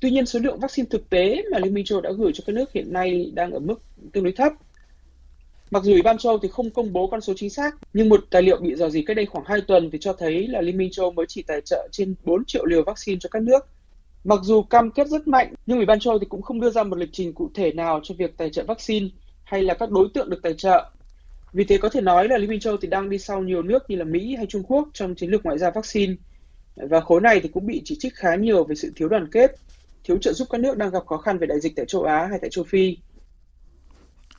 Tuy 0.00 0.10
nhiên, 0.10 0.26
số 0.26 0.38
lượng 0.38 0.60
vaccine 0.60 0.88
thực 0.90 1.10
tế 1.10 1.42
mà 1.52 1.58
Liên 1.58 1.74
minh 1.74 1.84
châu 1.84 2.00
đã 2.00 2.10
gửi 2.12 2.32
cho 2.34 2.44
các 2.46 2.52
nước 2.52 2.72
hiện 2.72 2.92
nay 2.92 3.30
đang 3.34 3.52
ở 3.52 3.58
mức 3.58 3.82
tương 4.12 4.24
đối 4.24 4.32
thấp. 4.32 4.52
Mặc 5.70 5.82
dù 5.82 5.92
Ủy 5.92 6.02
ban 6.02 6.18
châu 6.18 6.38
thì 6.38 6.48
không 6.48 6.70
công 6.70 6.92
bố 6.92 7.06
con 7.06 7.20
số 7.20 7.32
chính 7.36 7.50
xác, 7.50 7.76
nhưng 7.92 8.08
một 8.08 8.24
tài 8.30 8.42
liệu 8.42 8.56
bị 8.56 8.74
dò 8.74 8.88
dỉ 8.88 9.02
cách 9.02 9.16
đây 9.16 9.26
khoảng 9.26 9.44
2 9.44 9.60
tuần 9.60 9.90
thì 9.90 9.98
cho 10.00 10.12
thấy 10.12 10.48
là 10.48 10.60
Liên 10.60 10.76
minh 10.76 10.90
châu 10.92 11.10
mới 11.10 11.26
chỉ 11.28 11.42
tài 11.42 11.60
trợ 11.60 11.88
trên 11.92 12.14
4 12.24 12.44
triệu 12.44 12.64
liều 12.64 12.82
vaccine 12.82 13.18
cho 13.20 13.28
các 13.28 13.42
nước. 13.42 13.66
Mặc 14.24 14.38
dù 14.42 14.62
cam 14.62 14.90
kết 14.90 15.08
rất 15.08 15.28
mạnh, 15.28 15.54
nhưng 15.66 15.78
Ủy 15.78 15.86
ban 15.86 16.00
châu 16.00 16.18
thì 16.18 16.26
cũng 16.28 16.42
không 16.42 16.60
đưa 16.60 16.70
ra 16.70 16.82
một 16.82 16.98
lịch 16.98 17.08
trình 17.12 17.32
cụ 17.32 17.50
thể 17.54 17.72
nào 17.72 18.00
cho 18.02 18.14
việc 18.18 18.36
tài 18.36 18.50
trợ 18.50 18.64
vaccine 18.64 19.08
hay 19.44 19.62
là 19.62 19.74
các 19.74 19.90
đối 19.90 20.08
tượng 20.14 20.30
được 20.30 20.42
tài 20.42 20.54
trợ. 20.54 20.90
Vì 21.52 21.64
thế 21.64 21.78
có 21.78 21.88
thể 21.88 22.00
nói 22.00 22.28
là 22.28 22.38
Liên 22.38 22.50
minh 22.50 22.60
châu 22.60 22.76
thì 22.76 22.88
đang 22.88 23.10
đi 23.10 23.18
sau 23.18 23.42
nhiều 23.42 23.62
nước 23.62 23.90
như 23.90 23.96
là 23.96 24.04
Mỹ 24.04 24.34
hay 24.36 24.46
Trung 24.46 24.62
Quốc 24.62 24.88
trong 24.92 25.14
chiến 25.14 25.30
lược 25.30 25.44
ngoại 25.44 25.58
giao 25.58 25.70
vaccine. 25.70 26.14
Và 26.76 27.00
khối 27.00 27.20
này 27.20 27.40
thì 27.40 27.48
cũng 27.48 27.66
bị 27.66 27.82
chỉ 27.84 27.96
trích 27.98 28.14
khá 28.14 28.34
nhiều 28.34 28.64
về 28.64 28.74
sự 28.74 28.92
thiếu 28.96 29.08
đoàn 29.08 29.28
kết 29.32 29.54
thiếu 30.04 30.18
trợ 30.18 30.32
giúp 30.32 30.48
các 30.50 30.60
nước 30.60 30.76
đang 30.76 30.90
gặp 30.90 31.06
khó 31.06 31.16
khăn 31.18 31.38
về 31.38 31.46
đại 31.46 31.60
dịch 31.60 31.76
tại 31.76 31.84
châu 31.88 32.02
Á 32.02 32.26
hay 32.30 32.38
tại 32.40 32.50
châu 32.50 32.64
Phi. 32.64 32.96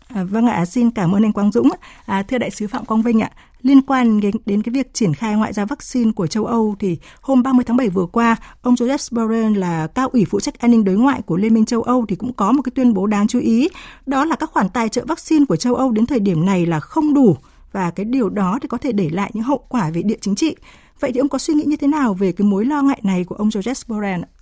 À, 0.07 0.23
vâng 0.23 0.47
ạ, 0.47 0.65
xin 0.65 0.91
cảm 0.91 1.15
ơn 1.15 1.25
anh 1.25 1.33
Quang 1.33 1.51
Dũng. 1.51 1.69
À, 2.05 2.23
thưa 2.23 2.37
đại 2.37 2.51
sứ 2.51 2.67
Phạm 2.67 2.85
Quang 2.85 3.01
Vinh 3.01 3.19
ạ, 3.19 3.31
liên 3.61 3.81
quan 3.81 4.19
đến, 4.19 4.35
đến 4.45 4.61
cái 4.61 4.73
việc 4.73 4.93
triển 4.93 5.13
khai 5.13 5.35
ngoại 5.35 5.53
giao 5.53 5.65
vaccine 5.65 6.11
của 6.11 6.27
châu 6.27 6.45
Âu 6.45 6.75
thì 6.79 6.97
hôm 7.21 7.43
30 7.43 7.65
tháng 7.65 7.77
7 7.77 7.89
vừa 7.89 8.05
qua, 8.05 8.35
ông 8.61 8.73
Joseph 8.73 9.07
Borrell 9.11 9.57
là 9.57 9.87
cao 9.87 10.09
ủy 10.09 10.25
phụ 10.25 10.39
trách 10.39 10.59
an 10.59 10.71
ninh 10.71 10.83
đối 10.83 10.95
ngoại 10.95 11.21
của 11.21 11.37
Liên 11.37 11.53
minh 11.53 11.65
châu 11.65 11.81
Âu 11.81 12.05
thì 12.07 12.15
cũng 12.15 12.33
có 12.33 12.51
một 12.51 12.61
cái 12.61 12.71
tuyên 12.75 12.93
bố 12.93 13.07
đáng 13.07 13.27
chú 13.27 13.39
ý, 13.39 13.69
đó 14.05 14.25
là 14.25 14.35
các 14.35 14.51
khoản 14.51 14.69
tài 14.69 14.89
trợ 14.89 15.05
vaccine 15.07 15.45
của 15.45 15.55
châu 15.55 15.75
Âu 15.75 15.91
đến 15.91 16.05
thời 16.05 16.19
điểm 16.19 16.45
này 16.45 16.65
là 16.65 16.79
không 16.79 17.13
đủ 17.13 17.35
và 17.71 17.91
cái 17.91 18.05
điều 18.05 18.29
đó 18.29 18.59
thì 18.61 18.67
có 18.67 18.77
thể 18.77 18.91
để 18.91 19.09
lại 19.09 19.31
những 19.33 19.43
hậu 19.43 19.65
quả 19.69 19.89
về 19.89 20.01
địa 20.01 20.17
chính 20.21 20.35
trị. 20.35 20.55
Vậy 20.99 21.11
thì 21.13 21.19
ông 21.19 21.29
có 21.29 21.37
suy 21.37 21.53
nghĩ 21.53 21.63
như 21.63 21.75
thế 21.75 21.87
nào 21.87 22.13
về 22.13 22.31
cái 22.31 22.47
mối 22.47 22.65
lo 22.65 22.81
ngại 22.81 22.99
này 23.03 23.23
của 23.23 23.35
ông 23.35 23.49
Joseph 23.49 23.83
Borrell 23.87 24.23
ạ? 24.23 24.40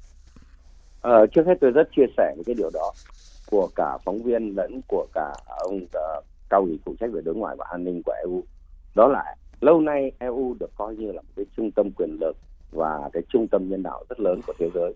Ờ, 1.01 1.25
trước 1.27 1.45
hết 1.47 1.57
tôi 1.61 1.71
rất 1.71 1.89
chia 1.95 2.05
sẻ 2.17 2.33
với 2.35 2.43
cái 2.45 2.55
điều 2.55 2.69
đó 2.73 2.91
của 3.51 3.69
cả 3.75 3.97
phóng 4.05 4.23
viên 4.23 4.55
lẫn 4.55 4.81
của 4.87 5.07
cả 5.13 5.33
ông 5.47 5.75
uh, 5.75 6.23
cao 6.49 6.61
ủy 6.61 6.79
phụ 6.85 6.95
trách 6.99 7.11
về 7.13 7.21
đối 7.21 7.35
ngoại 7.35 7.55
và 7.59 7.65
an 7.71 7.83
ninh 7.83 8.01
của 8.05 8.13
EU. 8.23 8.43
Đó 8.95 9.07
là 9.07 9.35
lâu 9.61 9.81
nay 9.81 10.11
EU 10.19 10.55
được 10.59 10.71
coi 10.75 10.95
như 10.95 11.11
là 11.11 11.21
một 11.21 11.33
cái 11.35 11.45
trung 11.57 11.71
tâm 11.71 11.91
quyền 11.91 12.17
lực 12.21 12.37
và 12.71 13.09
cái 13.13 13.23
trung 13.29 13.47
tâm 13.47 13.69
nhân 13.69 13.83
đạo 13.83 14.03
rất 14.09 14.19
lớn 14.19 14.39
của 14.47 14.53
thế 14.59 14.69
giới. 14.73 14.93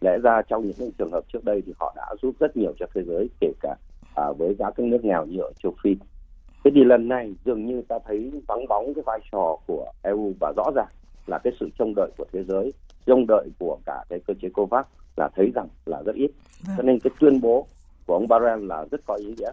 Lẽ 0.00 0.18
ra 0.22 0.42
trong 0.48 0.66
những 0.66 0.92
trường 0.98 1.12
hợp 1.12 1.24
trước 1.32 1.44
đây 1.44 1.62
thì 1.66 1.72
họ 1.80 1.92
đã 1.96 2.14
giúp 2.22 2.34
rất 2.40 2.56
nhiều 2.56 2.72
cho 2.78 2.86
thế 2.94 3.02
giới, 3.06 3.28
kể 3.40 3.52
cả 3.60 3.76
à, 4.14 4.24
với 4.38 4.54
giá 4.58 4.70
các 4.70 4.86
nước 4.86 5.04
nghèo 5.04 5.26
như 5.26 5.40
ở 5.40 5.52
châu 5.62 5.74
Phi. 5.82 5.96
Thế 6.64 6.70
thì 6.74 6.84
lần 6.84 7.08
này 7.08 7.34
dường 7.44 7.66
như 7.66 7.82
ta 7.88 7.98
thấy 8.06 8.32
vắng 8.48 8.68
bóng 8.68 8.94
cái 8.94 9.02
vai 9.06 9.20
trò 9.32 9.56
của 9.66 9.92
EU 10.02 10.32
và 10.40 10.52
rõ 10.56 10.70
ràng 10.74 10.88
là 11.32 11.38
cái 11.38 11.52
sự 11.60 11.68
trông 11.78 11.94
đợi 11.96 12.10
của 12.18 12.24
thế 12.32 12.44
giới, 12.44 12.72
trông 13.06 13.26
đợi 13.28 13.48
của 13.58 13.78
cả 13.86 14.04
cái 14.08 14.20
cơ 14.26 14.34
chế 14.42 14.48
COVAX 14.48 14.86
là 15.16 15.28
thấy 15.36 15.50
rằng 15.54 15.68
là 15.86 16.02
rất 16.06 16.14
ít. 16.14 16.30
Vâng. 16.66 16.76
cho 16.76 16.82
nên 16.82 16.98
cái 17.00 17.10
tuyên 17.20 17.40
bố 17.40 17.66
của 18.06 18.14
ông 18.14 18.28
Barrel 18.28 18.66
là 18.66 18.84
rất 18.90 19.00
có 19.06 19.14
ý 19.14 19.34
nghĩa. 19.38 19.50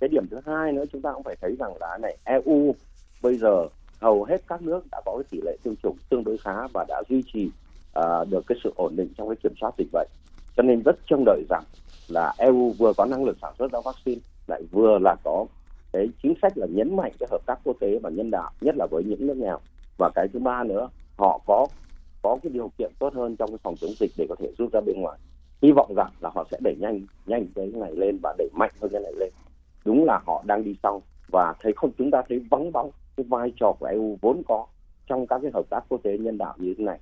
Cái 0.00 0.08
điểm 0.08 0.26
thứ 0.30 0.40
hai 0.46 0.72
nữa 0.72 0.84
chúng 0.92 1.02
ta 1.02 1.12
cũng 1.12 1.22
phải 1.22 1.36
thấy 1.40 1.56
rằng 1.58 1.72
là 1.80 1.98
này 2.02 2.16
EU 2.24 2.74
bây 3.22 3.36
giờ 3.36 3.66
hầu 4.00 4.24
hết 4.24 4.42
các 4.48 4.62
nước 4.62 4.84
đã 4.92 5.00
có 5.04 5.12
cái 5.16 5.24
tỷ 5.30 5.38
lệ 5.44 5.56
tiêm 5.62 5.74
chủng 5.76 5.96
tương 6.10 6.24
đối 6.24 6.38
khá 6.38 6.66
và 6.74 6.84
đã 6.88 7.02
duy 7.08 7.22
trì 7.32 7.50
uh, 7.98 8.28
được 8.30 8.44
cái 8.46 8.58
sự 8.64 8.72
ổn 8.76 8.96
định 8.96 9.08
trong 9.18 9.28
cái 9.28 9.36
kiểm 9.42 9.52
soát 9.60 9.70
dịch 9.78 9.88
bệnh. 9.92 10.08
Cho 10.56 10.62
nên 10.62 10.82
rất 10.82 10.96
trông 11.06 11.24
đợi 11.24 11.42
rằng 11.50 11.64
là 12.08 12.34
EU 12.38 12.72
vừa 12.78 12.92
có 12.96 13.04
năng 13.04 13.24
lực 13.24 13.36
sản 13.42 13.54
xuất 13.58 13.72
ra 13.72 13.78
vaccine 13.84 14.20
lại 14.46 14.62
vừa 14.70 14.98
là 14.98 15.16
có 15.24 15.46
cái 15.92 16.08
chính 16.22 16.34
sách 16.42 16.52
là 16.56 16.66
nhấn 16.70 16.96
mạnh 16.96 17.12
cái 17.18 17.28
hợp 17.30 17.46
tác 17.46 17.58
quốc 17.64 17.76
tế 17.80 17.98
và 18.02 18.10
nhân 18.10 18.30
đạo 18.30 18.50
nhất 18.60 18.74
là 18.78 18.86
với 18.90 19.04
những 19.04 19.26
nước 19.26 19.36
nghèo. 19.36 19.58
Và 19.98 20.10
cái 20.14 20.28
thứ 20.32 20.38
ba 20.38 20.64
nữa 20.64 20.88
họ 21.18 21.40
có 21.46 21.66
có 22.22 22.38
cái 22.42 22.52
điều 22.52 22.70
kiện 22.78 22.92
tốt 22.98 23.14
hơn 23.14 23.36
trong 23.36 23.50
cái 23.50 23.58
phòng 23.62 23.74
chống 23.80 23.90
dịch 24.00 24.10
để 24.16 24.26
có 24.28 24.34
thể 24.38 24.48
rút 24.58 24.72
ra 24.72 24.80
bên 24.86 24.96
ngoài. 25.00 25.18
Hy 25.62 25.72
vọng 25.72 25.94
rằng 25.96 26.10
là 26.20 26.30
họ 26.34 26.46
sẽ 26.50 26.58
đẩy 26.60 26.76
nhanh 26.80 27.00
nhanh 27.26 27.46
cái 27.54 27.66
này 27.66 27.92
lên 27.96 28.18
và 28.22 28.34
đẩy 28.38 28.48
mạnh 28.52 28.70
hơn 28.80 28.90
cái 28.92 29.02
này 29.02 29.12
lên. 29.16 29.30
Đúng 29.84 30.04
là 30.04 30.20
họ 30.26 30.44
đang 30.46 30.64
đi 30.64 30.74
sau 30.82 31.02
và 31.32 31.54
thấy 31.60 31.72
không, 31.76 31.90
chúng 31.98 32.10
ta 32.10 32.22
thấy 32.28 32.40
vắng 32.50 32.72
bóng 32.72 32.90
cái 33.16 33.26
vai 33.28 33.52
trò 33.60 33.72
của 33.80 33.86
EU 33.86 34.18
vốn 34.20 34.42
có 34.48 34.66
trong 35.06 35.26
các 35.26 35.38
cái 35.42 35.50
hợp 35.54 35.66
tác 35.70 35.80
quốc 35.88 36.00
tế 36.02 36.18
nhân 36.18 36.38
đạo 36.38 36.54
như 36.58 36.74
thế 36.78 36.84
này. 36.84 36.98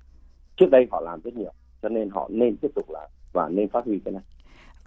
Trước 0.57 0.71
đây 0.71 0.87
họ 0.91 1.01
làm 1.01 1.21
rất 1.21 1.35
nhiều, 1.37 1.53
cho 1.83 1.89
nên 1.89 2.11
họ 2.11 2.29
nên 2.33 2.57
tiếp 2.57 2.71
tục 2.75 2.91
làm 2.91 3.11
và 3.33 3.49
nên 3.49 3.69
phát 3.69 3.85
huy 3.85 4.01
cái 4.05 4.13
này. 4.13 4.23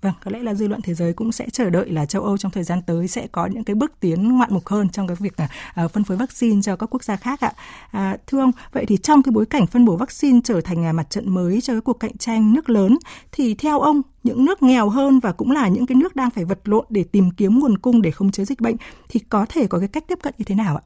Vâng, 0.03 0.13
có 0.23 0.31
lẽ 0.31 0.39
là 0.39 0.53
dư 0.53 0.67
luận 0.67 0.81
thế 0.81 0.93
giới 0.93 1.13
cũng 1.13 1.31
sẽ 1.31 1.49
chờ 1.49 1.69
đợi 1.69 1.89
là 1.89 2.05
châu 2.05 2.23
Âu 2.23 2.37
trong 2.37 2.51
thời 2.51 2.63
gian 2.63 2.81
tới 2.81 3.07
sẽ 3.07 3.27
có 3.31 3.45
những 3.45 3.63
cái 3.63 3.75
bước 3.75 3.99
tiến 3.99 4.37
ngoạn 4.37 4.53
mục 4.53 4.67
hơn 4.67 4.89
trong 4.89 5.07
cái 5.07 5.17
việc 5.19 5.37
à, 5.37 5.47
à 5.73 5.87
phân 5.87 6.03
phối 6.03 6.17
vaccine 6.17 6.61
cho 6.61 6.75
các 6.75 6.87
quốc 6.89 7.03
gia 7.03 7.15
khác 7.15 7.41
ạ. 7.41 7.53
À, 7.91 8.17
thưa 8.27 8.39
ông, 8.39 8.51
vậy 8.71 8.85
thì 8.85 8.97
trong 8.97 9.23
cái 9.23 9.31
bối 9.31 9.45
cảnh 9.45 9.67
phân 9.67 9.85
bổ 9.85 9.97
vaccine 9.97 10.39
trở 10.43 10.61
thành 10.61 10.85
à, 10.85 10.93
mặt 10.93 11.09
trận 11.09 11.29
mới 11.29 11.61
cho 11.61 11.73
cái 11.73 11.81
cuộc 11.81 11.99
cạnh 11.99 12.17
tranh 12.17 12.53
nước 12.53 12.69
lớn 12.69 12.97
thì 13.31 13.55
theo 13.55 13.79
ông 13.79 14.01
những 14.23 14.45
nước 14.45 14.63
nghèo 14.63 14.89
hơn 14.89 15.19
và 15.19 15.31
cũng 15.31 15.51
là 15.51 15.67
những 15.67 15.85
cái 15.85 15.95
nước 15.95 16.15
đang 16.15 16.29
phải 16.29 16.45
vật 16.45 16.59
lộn 16.63 16.85
để 16.89 17.03
tìm 17.03 17.31
kiếm 17.31 17.59
nguồn 17.59 17.77
cung 17.77 18.01
để 18.01 18.11
khống 18.11 18.31
chế 18.31 18.45
dịch 18.45 18.61
bệnh 18.61 18.75
thì 19.09 19.19
có 19.19 19.45
thể 19.49 19.67
có 19.67 19.79
cái 19.79 19.87
cách 19.87 20.03
tiếp 20.07 20.19
cận 20.23 20.33
như 20.37 20.45
thế 20.45 20.55
nào 20.55 20.75
ạ? 20.75 20.83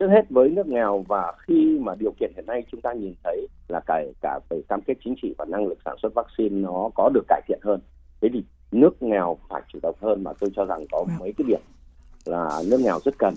Trước 0.00 0.06
hết 0.06 0.30
với 0.30 0.48
nước 0.48 0.66
nghèo 0.66 1.04
và 1.08 1.32
khi 1.38 1.78
mà 1.80 1.94
điều 1.98 2.12
kiện 2.20 2.32
hiện 2.36 2.46
nay 2.46 2.64
chúng 2.72 2.80
ta 2.80 2.92
nhìn 2.92 3.14
thấy 3.24 3.46
là 3.68 3.80
cả 3.86 4.02
cả 4.20 4.40
về 4.50 4.60
cam 4.68 4.80
kết 4.86 4.94
chính 5.04 5.14
trị 5.22 5.34
và 5.38 5.44
năng 5.44 5.66
lực 5.66 5.78
sản 5.84 5.96
xuất 6.02 6.14
vaccine 6.14 6.60
nó 6.60 6.90
có 6.94 7.10
được 7.14 7.24
cải 7.28 7.40
thiện 7.48 7.58
hơn 7.62 7.80
thế 8.20 8.28
thì 8.32 8.44
nước 8.72 9.02
nghèo 9.02 9.38
phải 9.48 9.62
chủ 9.68 9.78
động 9.82 9.96
hơn 10.00 10.24
mà 10.24 10.32
tôi 10.40 10.50
cho 10.56 10.64
rằng 10.64 10.84
có 10.90 11.04
vâng. 11.04 11.16
mấy 11.20 11.32
cái 11.38 11.44
điểm 11.48 11.60
là 12.24 12.62
nước 12.70 12.80
nghèo 12.80 12.98
rất 13.04 13.18
cần 13.18 13.34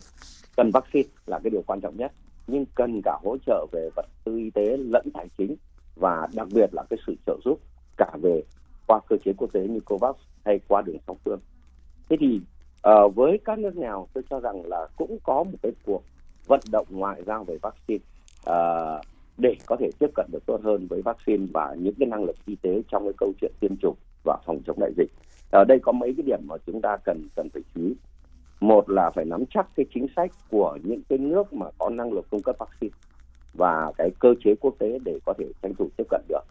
cần 0.58 0.72
vaccine 0.74 1.10
là 1.26 1.40
cái 1.44 1.50
điều 1.50 1.62
quan 1.68 1.82
trọng 1.82 1.98
nhất 1.98 2.12
nhưng 2.48 2.66
cần 2.76 3.02
cả 3.04 3.18
hỗ 3.24 3.38
trợ 3.46 3.66
về 3.72 3.90
vật 3.96 4.06
tư 4.24 4.38
y 4.38 4.50
tế 4.50 4.78
lẫn 4.78 5.10
tài 5.14 5.28
chính 5.38 5.56
và 5.96 6.28
đặc 6.34 6.48
biệt 6.54 6.70
là 6.74 6.84
cái 6.90 7.00
sự 7.08 7.16
trợ 7.26 7.38
giúp 7.46 7.60
cả 7.98 8.12
về 8.22 8.44
qua 8.88 9.00
cơ 9.10 9.16
chế 9.26 9.34
quốc 9.38 9.50
tế 9.54 9.68
như 9.68 9.80
COVAX 9.80 10.16
hay 10.46 10.60
qua 10.68 10.82
đường 10.82 10.98
song 11.08 11.18
phương. 11.26 11.40
Thế 12.10 12.18
thì 12.20 12.42
uh, 12.88 13.16
với 13.16 13.40
các 13.46 13.60
nước 13.60 13.76
nghèo 13.76 14.08
tôi 14.14 14.24
cho 14.30 14.40
rằng 14.40 14.66
là 14.66 14.88
cũng 14.98 15.20
có 15.24 15.44
một 15.44 15.58
cái 15.62 15.72
cuộc 15.86 16.04
vận 16.50 16.60
động 16.72 16.88
ngoại 16.90 17.24
giao 17.28 17.44
về 17.44 17.58
vaccine 17.62 18.04
uh, 18.50 19.06
để 19.38 19.56
có 19.66 19.76
thể 19.80 19.90
tiếp 20.00 20.10
cận 20.16 20.26
được 20.32 20.46
tốt 20.46 20.60
hơn 20.64 20.88
với 20.88 21.02
vaccine 21.02 21.46
và 21.54 21.76
những 21.80 21.94
cái 22.00 22.08
năng 22.08 22.24
lực 22.24 22.36
y 22.46 22.56
tế 22.56 22.82
trong 22.92 23.04
cái 23.04 23.14
câu 23.18 23.34
chuyện 23.42 23.52
tiêm 23.60 23.78
chủng 23.82 23.96
và 24.24 24.38
phòng 24.46 24.60
chống 24.66 24.80
đại 24.80 24.92
dịch. 24.98 25.12
Ở 25.52 25.64
đây 25.68 25.80
có 25.80 25.92
mấy 25.92 26.14
cái 26.18 26.24
điểm 26.26 26.40
mà 26.48 26.56
chúng 26.66 26.82
ta 26.82 26.98
cần 27.06 27.28
cần 27.36 27.50
phải 27.54 27.62
chú 27.76 27.82
ý. 27.82 27.94
Một 28.60 28.90
là 28.90 29.10
phải 29.16 29.26
nắm 29.26 29.44
chắc 29.50 29.68
cái 29.76 29.86
chính 29.94 30.08
sách 30.16 30.32
của 30.50 30.78
những 30.84 31.02
cái 31.10 31.18
nước 31.18 31.54
mà 31.54 31.66
có 31.78 31.90
năng 31.90 32.14
lực 32.14 32.30
cung 32.30 32.42
cấp 32.42 32.56
vaccine 32.60 32.96
và 33.54 33.92
cái 33.98 34.10
cơ 34.20 34.34
chế 34.44 34.56
quốc 34.56 34.76
tế 34.80 35.00
để 35.06 35.20
có 35.26 35.34
thể 35.38 35.46
tranh 35.62 35.74
thủ 35.76 35.90
tiếp 35.98 36.04
cận 36.10 36.22
được. 36.28 36.44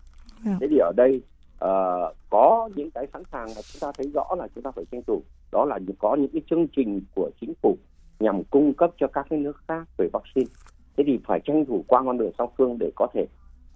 Yeah. 0.46 0.56
Thế 0.60 0.66
thì 0.70 0.78
ở 0.78 0.92
đây 0.96 1.20
uh, 1.64 2.16
có 2.30 2.68
những 2.74 2.90
cái 2.90 3.06
sẵn 3.12 3.22
sàng 3.32 3.46
mà 3.46 3.62
chúng 3.72 3.80
ta 3.80 3.92
thấy 3.98 4.10
rõ 4.14 4.34
là 4.38 4.48
chúng 4.54 4.64
ta 4.64 4.70
phải 4.70 4.84
tranh 4.92 5.02
thủ 5.06 5.22
đó 5.52 5.64
là 5.64 5.78
có 5.98 6.16
những 6.16 6.30
cái 6.32 6.42
chương 6.50 6.66
trình 6.76 7.00
của 7.14 7.30
chính 7.40 7.52
phủ 7.62 7.76
nhằm 8.20 8.44
cung 8.44 8.74
cấp 8.74 8.90
cho 8.98 9.06
các 9.06 9.26
cái 9.30 9.38
nước 9.38 9.56
khác 9.68 9.88
về 9.96 10.08
vaccine. 10.12 10.50
Thế 10.96 11.04
thì 11.06 11.18
phải 11.26 11.40
tranh 11.44 11.64
thủ 11.64 11.84
qua 11.88 12.02
con 12.04 12.18
đường 12.18 12.32
song 12.38 12.50
phương 12.58 12.78
để 12.78 12.90
có 12.96 13.06
thể 13.14 13.26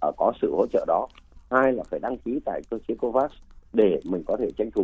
uh, 0.07 0.15
có 0.17 0.33
sự 0.41 0.51
hỗ 0.55 0.65
trợ 0.73 0.85
đó. 0.87 1.07
Hai 1.51 1.73
là 1.73 1.83
phải 1.83 1.99
đăng 1.99 2.17
ký 2.17 2.39
tại 2.45 2.61
cơ 2.69 2.77
chế 2.87 2.95
covax 2.95 3.31
để 3.73 3.99
mình 4.05 4.23
có 4.27 4.37
thể 4.39 4.47
tranh 4.57 4.71
thủ. 4.71 4.81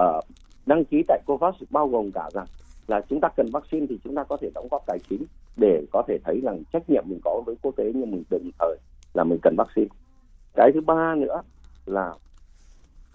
Uh, 0.00 0.24
đăng 0.66 0.84
ký 0.84 1.02
tại 1.08 1.20
covax 1.26 1.54
bao 1.70 1.88
gồm 1.88 2.12
cả 2.12 2.30
rằng 2.32 2.46
là 2.86 3.00
chúng 3.08 3.20
ta 3.20 3.28
cần 3.36 3.46
vaccine 3.52 3.86
thì 3.88 3.98
chúng 4.04 4.14
ta 4.14 4.24
có 4.24 4.36
thể 4.40 4.50
đóng 4.54 4.68
góp 4.70 4.82
tài 4.86 4.98
chính 5.10 5.24
để 5.56 5.84
có 5.92 6.02
thể 6.08 6.18
thấy 6.24 6.40
rằng 6.44 6.62
trách 6.72 6.90
nhiệm 6.90 7.04
mình 7.06 7.20
có 7.24 7.42
với 7.46 7.54
quốc 7.62 7.76
tế 7.76 7.84
nhưng 7.94 8.10
mình 8.10 8.22
đồng 8.30 8.50
thời 8.58 8.76
là 9.14 9.24
mình 9.24 9.38
cần 9.42 9.54
vaccine. 9.58 9.88
Cái 10.54 10.70
thứ 10.74 10.80
ba 10.80 11.14
nữa 11.14 11.42
là 11.86 12.14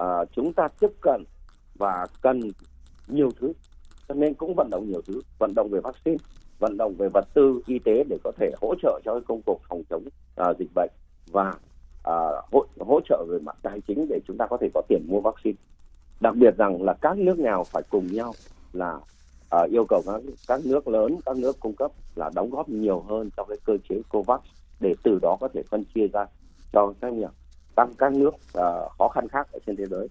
uh, 0.04 0.30
chúng 0.32 0.54
ta 0.54 0.68
tiếp 0.80 0.92
cận 1.02 1.24
và 1.76 2.08
cần 2.22 2.42
nhiều 3.08 3.30
thứ 3.40 3.54
cho 4.08 4.16
nên 4.16 4.34
cũng 4.34 4.56
vận 4.56 4.70
động 4.70 4.90
nhiều 4.90 5.02
thứ 5.08 5.22
vận 5.40 5.54
động 5.56 5.70
về 5.70 5.80
vaccine 5.80 6.18
vận 6.60 6.78
động 6.78 6.96
về 6.98 7.10
vật 7.14 7.26
tư 7.34 7.62
y 7.66 7.80
tế 7.80 8.04
để 8.10 8.18
có 8.24 8.32
thể 8.38 8.52
hỗ 8.62 8.76
trợ 8.82 9.00
cho 9.06 9.20
công 9.28 9.42
cuộc 9.46 9.62
phòng 9.70 9.84
chống 9.90 10.04
uh, 10.42 10.58
dịch 10.60 10.70
bệnh 10.76 10.90
và 11.32 11.50
uh, 12.00 12.52
hỗ, 12.52 12.66
hỗ 12.80 13.00
trợ 13.10 13.26
về 13.30 13.40
mặt 13.40 13.56
tài 13.62 13.82
chính 13.88 14.06
để 14.10 14.20
chúng 14.28 14.38
ta 14.38 14.48
có 14.48 14.58
thể 14.62 14.70
có 14.74 14.82
tiền 14.88 15.06
mua 15.08 15.22
vaccine. 15.22 15.58
Đặc 16.20 16.36
biệt 16.36 16.58
rằng 16.58 16.82
là 16.82 16.94
các 17.02 17.18
nước 17.18 17.40
nghèo 17.40 17.64
phải 17.64 17.84
cùng 17.90 18.08
nhau 18.14 18.34
là 18.74 19.00
uh, 19.56 19.72
yêu 19.72 19.86
cầu 19.90 20.02
các, 20.06 20.22
các 20.48 20.66
nước 20.66 20.88
lớn 20.88 21.18
các 21.26 21.38
nước 21.38 21.60
cung 21.60 21.76
cấp 21.76 21.92
là 22.16 22.32
đóng 22.36 22.50
góp 22.50 22.70
nhiều 22.70 23.00
hơn 23.00 23.30
cho 23.38 23.44
cái 23.44 23.58
cơ 23.66 23.78
chế 23.90 24.02
covax 24.10 24.40
để 24.80 24.94
từ 25.04 25.20
đó 25.22 25.38
có 25.40 25.48
thể 25.54 25.64
phân 25.70 25.84
chia 25.96 26.08
ra 26.08 26.26
cho 26.74 26.94
các 27.02 27.14
nhà 27.14 27.28
các 27.76 27.90
các 27.98 28.14
nước 28.14 28.36
uh, 28.36 28.92
khó 28.98 29.08
khăn 29.14 29.28
khác 29.28 29.48
ở 29.52 29.60
trên 29.68 29.76
thế 29.76 29.86
giới. 29.86 30.08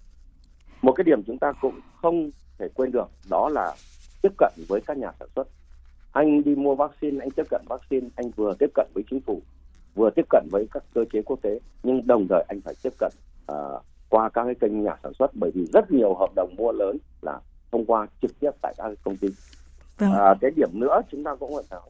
Một 0.83 0.92
cái 0.92 1.04
điểm 1.04 1.22
chúng 1.26 1.38
ta 1.38 1.52
cũng 1.61 1.80
không 2.02 2.30
thể 2.59 2.69
quên 2.75 2.93
được 2.93 3.07
đó 3.31 3.49
là 3.49 3.75
tiếp 4.23 4.33
cận 4.38 4.53
với 4.69 4.81
các 4.81 4.99
nhà 4.99 5.12
sản 5.19 5.29
xuất. 5.37 5.49
Anh 6.12 6.43
đi 6.43 6.55
mua 6.55 6.75
vaccine 6.75 7.25
anh 7.25 7.31
tiếp 7.31 7.47
cận 7.51 7.62
vaccine 7.69 8.09
anh 8.17 8.31
vừa 8.31 8.55
tiếp 8.59 8.71
cận 8.75 8.87
với 8.95 9.05
chính 9.11 9.21
phủ 9.21 9.40
vừa 9.95 10.11
tiếp 10.11 10.27
cận 10.31 10.49
với 10.51 10.69
các 10.71 10.83
cơ 10.95 11.05
chế 11.12 11.23
quốc 11.23 11.38
tế 11.43 11.61
nhưng 11.83 12.07
đồng 12.07 12.27
thời 12.29 12.45
anh 12.49 12.61
phải 12.61 12.75
tiếp 12.83 12.93
cận 12.99 13.12
uh, 13.53 13.83
qua 14.09 14.29
các 14.29 14.45
cái 14.45 14.55
kênh 14.55 14.83
nhà 14.83 14.97
sản 15.03 15.12
xuất 15.19 15.31
bởi 15.35 15.51
vì 15.55 15.67
rất 15.73 15.90
nhiều 15.90 16.14
hợp 16.14 16.31
đồng 16.37 16.55
mua 16.57 16.73
lớn 16.73 16.99
là 17.23 17.40
thông 17.73 17.85
qua 17.85 18.07
trực 18.23 18.40
tiếp 18.40 18.51
tại 18.62 18.75
các 18.77 18.93
công 19.05 19.17
ty. 19.17 19.29
Vâng. 19.99 20.12
à, 20.12 20.35
cái 20.40 20.51
điểm 20.57 20.69
nữa 20.73 21.01
chúng 21.11 21.25
ta 21.25 21.35
cũng 21.35 21.55
phải 21.71 21.81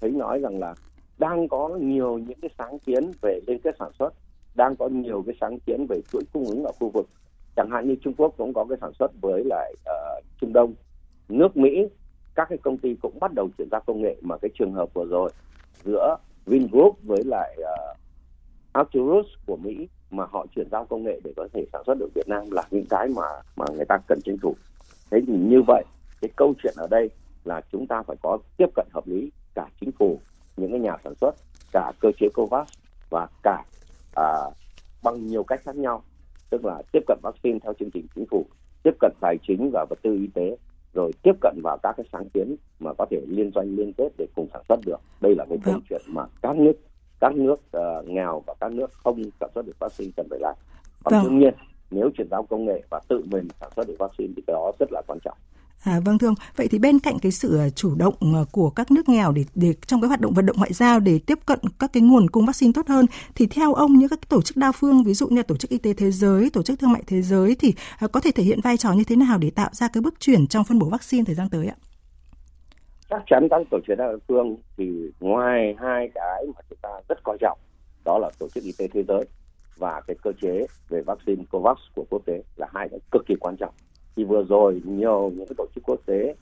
thấy 0.00 0.10
nói 0.10 0.40
rằng 0.40 0.58
là 0.58 0.74
đang 1.18 1.48
có 1.48 1.68
nhiều 1.68 2.18
những 2.18 2.40
cái 2.42 2.50
sáng 2.58 2.78
kiến 2.78 3.12
về 3.20 3.40
liên 3.46 3.60
kết 3.60 3.74
sản 3.78 3.90
xuất 3.98 4.14
đang 4.54 4.76
có 4.76 4.88
nhiều 4.88 5.22
cái 5.26 5.34
sáng 5.40 5.58
kiến 5.60 5.86
về 5.88 6.00
chuỗi 6.12 6.22
cung 6.32 6.46
ứng 6.46 6.64
ở 6.64 6.72
khu 6.80 6.88
vực 6.88 7.06
chẳng 7.56 7.70
hạn 7.70 7.88
như 7.88 7.96
Trung 8.02 8.14
Quốc 8.16 8.34
cũng 8.36 8.52
có 8.54 8.64
cái 8.68 8.78
sản 8.80 8.92
xuất 8.98 9.10
với 9.20 9.44
lại 9.44 9.74
uh, 9.80 10.24
Trung 10.40 10.52
Đông 10.52 10.74
nước 11.28 11.56
Mỹ 11.56 11.88
các 12.34 12.48
cái 12.48 12.58
công 12.58 12.78
ty 12.78 12.96
cũng 13.02 13.20
bắt 13.20 13.32
đầu 13.34 13.48
chuyển 13.58 13.68
giao 13.70 13.80
công 13.86 14.02
nghệ 14.02 14.16
mà 14.20 14.36
cái 14.38 14.50
trường 14.58 14.72
hợp 14.72 14.94
vừa 14.94 15.04
rồi 15.04 15.30
giữa 15.84 16.16
Vingroup 16.46 16.98
với 17.02 17.24
lại 17.24 17.56
uh, 17.60 17.96
Arcturus 18.72 19.26
của 19.46 19.56
Mỹ 19.56 19.88
mà 20.10 20.24
họ 20.30 20.46
chuyển 20.54 20.68
giao 20.70 20.84
công 20.84 21.04
nghệ 21.04 21.20
để 21.24 21.32
có 21.36 21.48
thể 21.52 21.66
sản 21.72 21.82
xuất 21.86 21.98
được 21.98 22.08
Việt 22.14 22.28
Nam 22.28 22.50
là 22.50 22.62
những 22.70 22.86
cái 22.90 23.08
mà 23.08 23.22
mà 23.56 23.66
người 23.74 23.84
ta 23.84 23.98
cần 24.08 24.18
tranh 24.24 24.36
thủ. 24.42 24.54
Thế 25.10 25.20
thì 25.26 25.32
như 25.32 25.62
vậy 25.66 25.84
cái 26.20 26.30
câu 26.36 26.54
chuyện 26.62 26.74
ở 26.76 26.86
đây 26.90 27.10
là 27.44 27.60
chúng 27.72 27.86
ta 27.86 28.02
phải 28.02 28.16
có 28.22 28.38
tiếp 28.56 28.66
cận 28.74 28.86
hợp 28.94 29.06
lý 29.06 29.30
cả 29.54 29.68
chính 29.80 29.92
phủ, 29.92 30.20
những 30.56 30.70
cái 30.70 30.80
nhà 30.80 30.96
sản 31.04 31.14
xuất, 31.20 31.34
cả 31.72 31.92
cơ 32.00 32.10
chế 32.20 32.28
COVAX 32.34 32.68
và 33.10 33.28
cả 33.42 33.64
à, 34.16 34.26
bằng 35.02 35.26
nhiều 35.26 35.44
cách 35.44 35.60
khác 35.64 35.76
nhau 35.76 36.02
tức 36.50 36.64
là 36.64 36.82
tiếp 36.92 37.02
cận 37.06 37.18
vaccine 37.22 37.58
theo 37.62 37.72
chương 37.78 37.90
trình 37.90 38.06
chính 38.14 38.26
phủ 38.30 38.46
tiếp 38.82 38.94
cận 39.00 39.12
tài 39.20 39.38
chính 39.48 39.70
và 39.72 39.86
vật 39.90 39.98
tư 40.02 40.14
y 40.14 40.26
tế 40.34 40.56
rồi 40.94 41.12
tiếp 41.22 41.32
cận 41.40 41.60
vào 41.62 41.78
các 41.82 41.94
cái 41.96 42.06
sáng 42.12 42.28
kiến 42.34 42.56
mà 42.78 42.92
có 42.98 43.06
thể 43.10 43.20
liên 43.28 43.50
doanh 43.54 43.76
liên 43.76 43.92
kết 43.92 44.08
để 44.18 44.26
cùng 44.34 44.48
sản 44.52 44.62
xuất 44.68 44.80
được 44.86 45.00
đây 45.20 45.34
là 45.34 45.44
cái 45.48 45.58
câu 45.64 45.74
vâng. 45.74 45.82
chuyện 45.88 46.02
mà 46.08 46.22
các 46.42 46.56
nước 46.56 46.72
các 47.20 47.34
nước 47.36 47.60
uh, 47.76 48.08
nghèo 48.08 48.42
và 48.46 48.54
các 48.60 48.72
nước 48.72 48.92
không 48.92 49.22
sản 49.40 49.50
xuất 49.54 49.66
được 49.66 49.78
vaccine 49.78 50.10
cần 50.16 50.26
phải 50.30 50.38
làm 50.42 50.54
còn 51.04 51.14
vâng. 51.14 51.24
đương 51.24 51.38
nhiên 51.38 51.54
nếu 51.90 52.10
chuyển 52.16 52.28
giao 52.30 52.42
công 52.42 52.64
nghệ 52.64 52.82
và 52.90 53.00
tự 53.08 53.22
mình 53.30 53.48
sản 53.60 53.70
xuất 53.76 53.88
được 53.88 53.96
vaccine 53.98 54.32
thì 54.36 54.42
cái 54.46 54.54
đó 54.54 54.72
rất 54.78 54.88
là 54.92 55.02
quan 55.06 55.18
trọng 55.24 55.38
À, 55.86 56.00
vâng 56.04 56.18
thưa 56.18 56.26
ông, 56.26 56.34
vậy 56.56 56.68
thì 56.68 56.78
bên 56.78 56.98
cạnh 56.98 57.18
cái 57.18 57.32
sự 57.32 57.58
à, 57.58 57.68
chủ 57.70 57.94
động 57.94 58.14
à, 58.20 58.42
của 58.52 58.70
các 58.70 58.90
nước 58.90 59.08
nghèo 59.08 59.32
để, 59.32 59.44
để 59.54 59.74
trong 59.86 60.00
cái 60.00 60.08
hoạt 60.08 60.20
động 60.20 60.32
vận 60.34 60.46
động 60.46 60.56
ngoại 60.56 60.72
giao 60.72 61.00
để 61.00 61.18
tiếp 61.26 61.38
cận 61.46 61.58
các 61.78 61.90
cái 61.92 62.02
nguồn 62.02 62.30
cung 62.30 62.46
vaccine 62.46 62.72
tốt 62.74 62.88
hơn, 62.88 63.06
thì 63.34 63.46
theo 63.46 63.74
ông 63.74 63.94
những 63.94 64.08
các 64.08 64.28
tổ 64.28 64.42
chức 64.42 64.56
đa 64.56 64.72
phương, 64.72 65.04
ví 65.04 65.14
dụ 65.14 65.28
như 65.28 65.36
là 65.36 65.42
tổ 65.42 65.56
chức 65.56 65.70
y 65.70 65.78
tế 65.78 65.94
thế 65.94 66.10
giới, 66.10 66.50
tổ 66.50 66.62
chức 66.62 66.78
thương 66.78 66.92
mại 66.92 67.02
thế 67.06 67.22
giới 67.22 67.56
thì 67.58 67.74
à, 67.98 68.06
có 68.06 68.20
thể 68.20 68.30
thể 68.30 68.42
hiện 68.42 68.60
vai 68.60 68.76
trò 68.76 68.92
như 68.92 69.04
thế 69.04 69.16
nào 69.16 69.38
để 69.38 69.50
tạo 69.50 69.70
ra 69.72 69.88
cái 69.88 70.02
bước 70.02 70.14
chuyển 70.20 70.46
trong 70.46 70.64
phân 70.64 70.78
bổ 70.78 70.88
vaccine 70.88 71.24
thời 71.24 71.34
gian 71.34 71.48
tới 71.48 71.66
ạ? 71.66 71.76
Chắc 73.10 73.22
chắn 73.26 73.48
các 73.50 73.62
tổ 73.70 73.78
chức 73.86 73.98
đa 73.98 74.04
phương 74.28 74.56
thì 74.76 74.84
ngoài 75.20 75.76
hai 75.80 76.10
cái 76.14 76.44
mà 76.54 76.60
chúng 76.70 76.78
ta 76.82 76.88
rất 77.08 77.24
coi 77.24 77.36
trọng, 77.40 77.58
đó 78.04 78.18
là 78.18 78.30
tổ 78.38 78.48
chức 78.48 78.64
y 78.64 78.72
tế 78.78 78.88
thế 78.94 79.02
giới 79.08 79.24
và 79.76 80.02
cái 80.06 80.16
cơ 80.22 80.32
chế 80.42 80.66
về 80.88 81.02
vaccine 81.06 81.44
COVAX 81.50 81.76
của 81.94 82.04
quốc 82.10 82.22
tế 82.26 82.42
là 82.56 82.66
hai 82.74 82.88
cái 82.90 83.00
cực 83.12 83.22
kỳ 83.28 83.34
quan 83.40 83.56
trọng 83.56 83.74
thì 84.16 84.24
vừa 84.24 84.42
rồi 84.42 84.82
nhiều 84.84 85.30
những 85.34 85.46
cái 85.46 85.54
tổ 85.58 85.66
chức 85.74 85.84
quốc 85.86 86.00
tế 86.06 86.34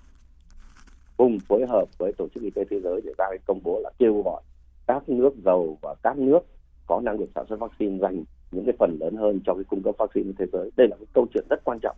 cùng 1.17 1.39
phối 1.41 1.67
hợp 1.69 1.85
với 1.99 2.13
tổ 2.19 2.29
chức 2.35 2.43
y 2.43 2.51
tế 2.51 2.65
thế 2.71 2.81
giới 2.81 3.01
để 3.05 3.13
ra 3.19 3.27
cái 3.29 3.39
công 3.47 3.61
bố 3.63 3.81
là 3.85 3.91
kêu 3.99 4.23
gọi 4.23 4.43
các 4.87 5.09
nước 5.09 5.35
giàu 5.45 5.79
và 5.83 5.95
các 6.03 6.19
nước 6.19 6.41
có 6.87 7.01
năng 7.01 7.19
lực 7.19 7.31
sản 7.35 7.45
xuất 7.49 7.59
vaccine 7.61 7.99
dành 7.99 8.25
những 8.51 8.65
cái 8.65 8.75
phần 8.79 8.97
lớn 9.01 9.17
hơn 9.17 9.41
cho 9.47 9.55
cái 9.55 9.65
cung 9.65 9.83
cấp 9.83 9.95
vaccine 9.99 10.33
thế 10.39 10.47
giới. 10.53 10.71
Đây 10.77 10.89
là 10.89 10.97
cái 10.97 11.07
câu 11.15 11.27
chuyện 11.35 11.45
rất 11.51 11.65
quan 11.65 11.79
trọng. 11.83 11.97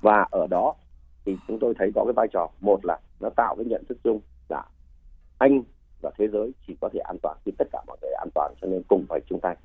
Và 0.00 0.26
ở 0.30 0.46
đó 0.46 0.74
thì 1.24 1.36
chúng 1.48 1.58
tôi 1.58 1.74
thấy 1.78 1.90
có 1.94 2.04
cái 2.04 2.12
vai 2.12 2.28
trò. 2.32 2.48
Một 2.60 2.84
là 2.84 2.98
nó 3.20 3.30
tạo 3.30 3.56
cái 3.56 3.64
nhận 3.64 3.84
thức 3.88 3.98
chung 4.04 4.20
là 4.48 4.64
anh 5.38 5.62
và 6.02 6.10
thế 6.18 6.28
giới 6.28 6.52
chỉ 6.66 6.76
có 6.80 6.88
thể 6.92 7.00
an 7.00 7.16
toàn 7.22 7.36
khi 7.44 7.52
tất 7.58 7.68
cả 7.72 7.82
mọi 7.86 7.96
người 8.02 8.12
an 8.12 8.28
toàn 8.34 8.54
cho 8.60 8.68
nên 8.68 8.82
cùng 8.88 9.04
phải 9.08 9.20
chung 9.26 9.40
tay. 9.40 9.56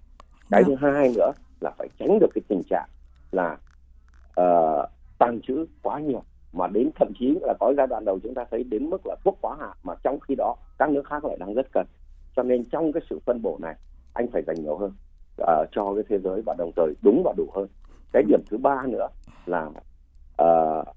Cái 0.51 0.63
thứ 0.63 0.75
hai 0.75 1.13
nữa 1.15 1.31
là 1.59 1.71
phải 1.77 1.87
tránh 1.99 2.19
được 2.19 2.29
cái 2.35 2.41
tình 2.47 2.61
trạng 2.69 2.89
là 3.31 3.57
uh, 4.41 4.89
tàng 5.17 5.39
trữ 5.41 5.65
quá 5.81 5.99
nhiều 5.99 6.23
mà 6.53 6.67
đến 6.67 6.89
thậm 6.95 7.11
chí 7.19 7.37
là 7.41 7.53
có 7.59 7.73
giai 7.77 7.87
đoạn 7.87 8.05
đầu 8.05 8.19
chúng 8.23 8.33
ta 8.33 8.45
thấy 8.51 8.63
đến 8.63 8.89
mức 8.89 9.01
là 9.05 9.15
thuốc 9.23 9.37
quá 9.41 9.55
hạn 9.59 9.77
mà 9.83 9.93
trong 10.03 10.19
khi 10.19 10.35
đó 10.35 10.55
các 10.77 10.89
nước 10.89 11.05
khác 11.05 11.25
lại 11.25 11.37
đang 11.39 11.53
rất 11.53 11.67
cần. 11.71 11.85
Cho 12.35 12.43
nên 12.43 12.65
trong 12.65 12.91
cái 12.91 13.03
sự 13.09 13.19
phân 13.25 13.41
bổ 13.41 13.57
này 13.61 13.75
anh 14.13 14.27
phải 14.31 14.41
dành 14.47 14.55
nhiều 14.63 14.77
hơn 14.77 14.91
uh, 15.41 15.69
cho 15.71 15.93
cái 15.95 16.03
thế 16.09 16.19
giới 16.19 16.41
và 16.45 16.55
đồng 16.57 16.71
thời 16.75 16.93
đúng 17.01 17.21
và 17.25 17.33
đủ 17.37 17.47
hơn. 17.55 17.67
Cái 18.13 18.23
điểm 18.23 18.41
thứ 18.49 18.57
ba 18.57 18.85
nữa 18.87 19.07
là 19.45 19.65
uh, 20.41 20.87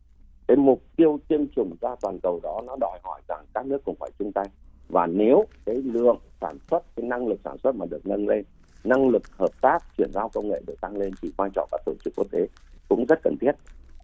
cái 0.49 0.57
mục 0.57 0.83
tiêu 0.97 1.19
tiêm 1.29 1.49
chủng 1.49 1.75
ra 1.81 1.97
toàn 2.01 2.19
cầu 2.23 2.41
đó 2.43 2.61
nó 2.67 2.77
đòi 2.81 2.99
hỏi 3.03 3.21
rằng 3.29 3.45
các 3.55 3.67
nước 3.67 3.85
cũng 3.85 3.97
phải 4.01 4.11
chung 4.19 4.33
tay. 4.33 4.45
Và 4.89 5.07
nếu 5.07 5.45
cái 5.65 5.77
lượng 5.77 6.19
sản 6.41 6.59
xuất 6.71 6.97
cái 6.97 7.07
năng 7.07 7.27
lực 7.27 7.41
sản 7.45 7.59
xuất 7.59 7.77
mà 7.77 7.87
được 7.87 8.07
nâng 8.07 8.29
lên 8.29 8.45
năng 8.85 9.09
lực 9.09 9.23
hợp 9.39 9.51
tác 9.61 9.79
chuyển 9.97 10.11
giao 10.13 10.29
công 10.29 10.49
nghệ 10.49 10.63
được 10.67 10.81
tăng 10.81 10.97
lên 10.97 11.13
thì 11.23 11.33
vai 11.37 11.51
trò 11.55 11.67
các 11.71 11.81
tổ 11.87 11.93
chức 12.05 12.15
quốc 12.17 12.27
tế 12.31 12.47
cũng 12.89 13.05
rất 13.09 13.19
cần 13.23 13.37
thiết 13.41 13.53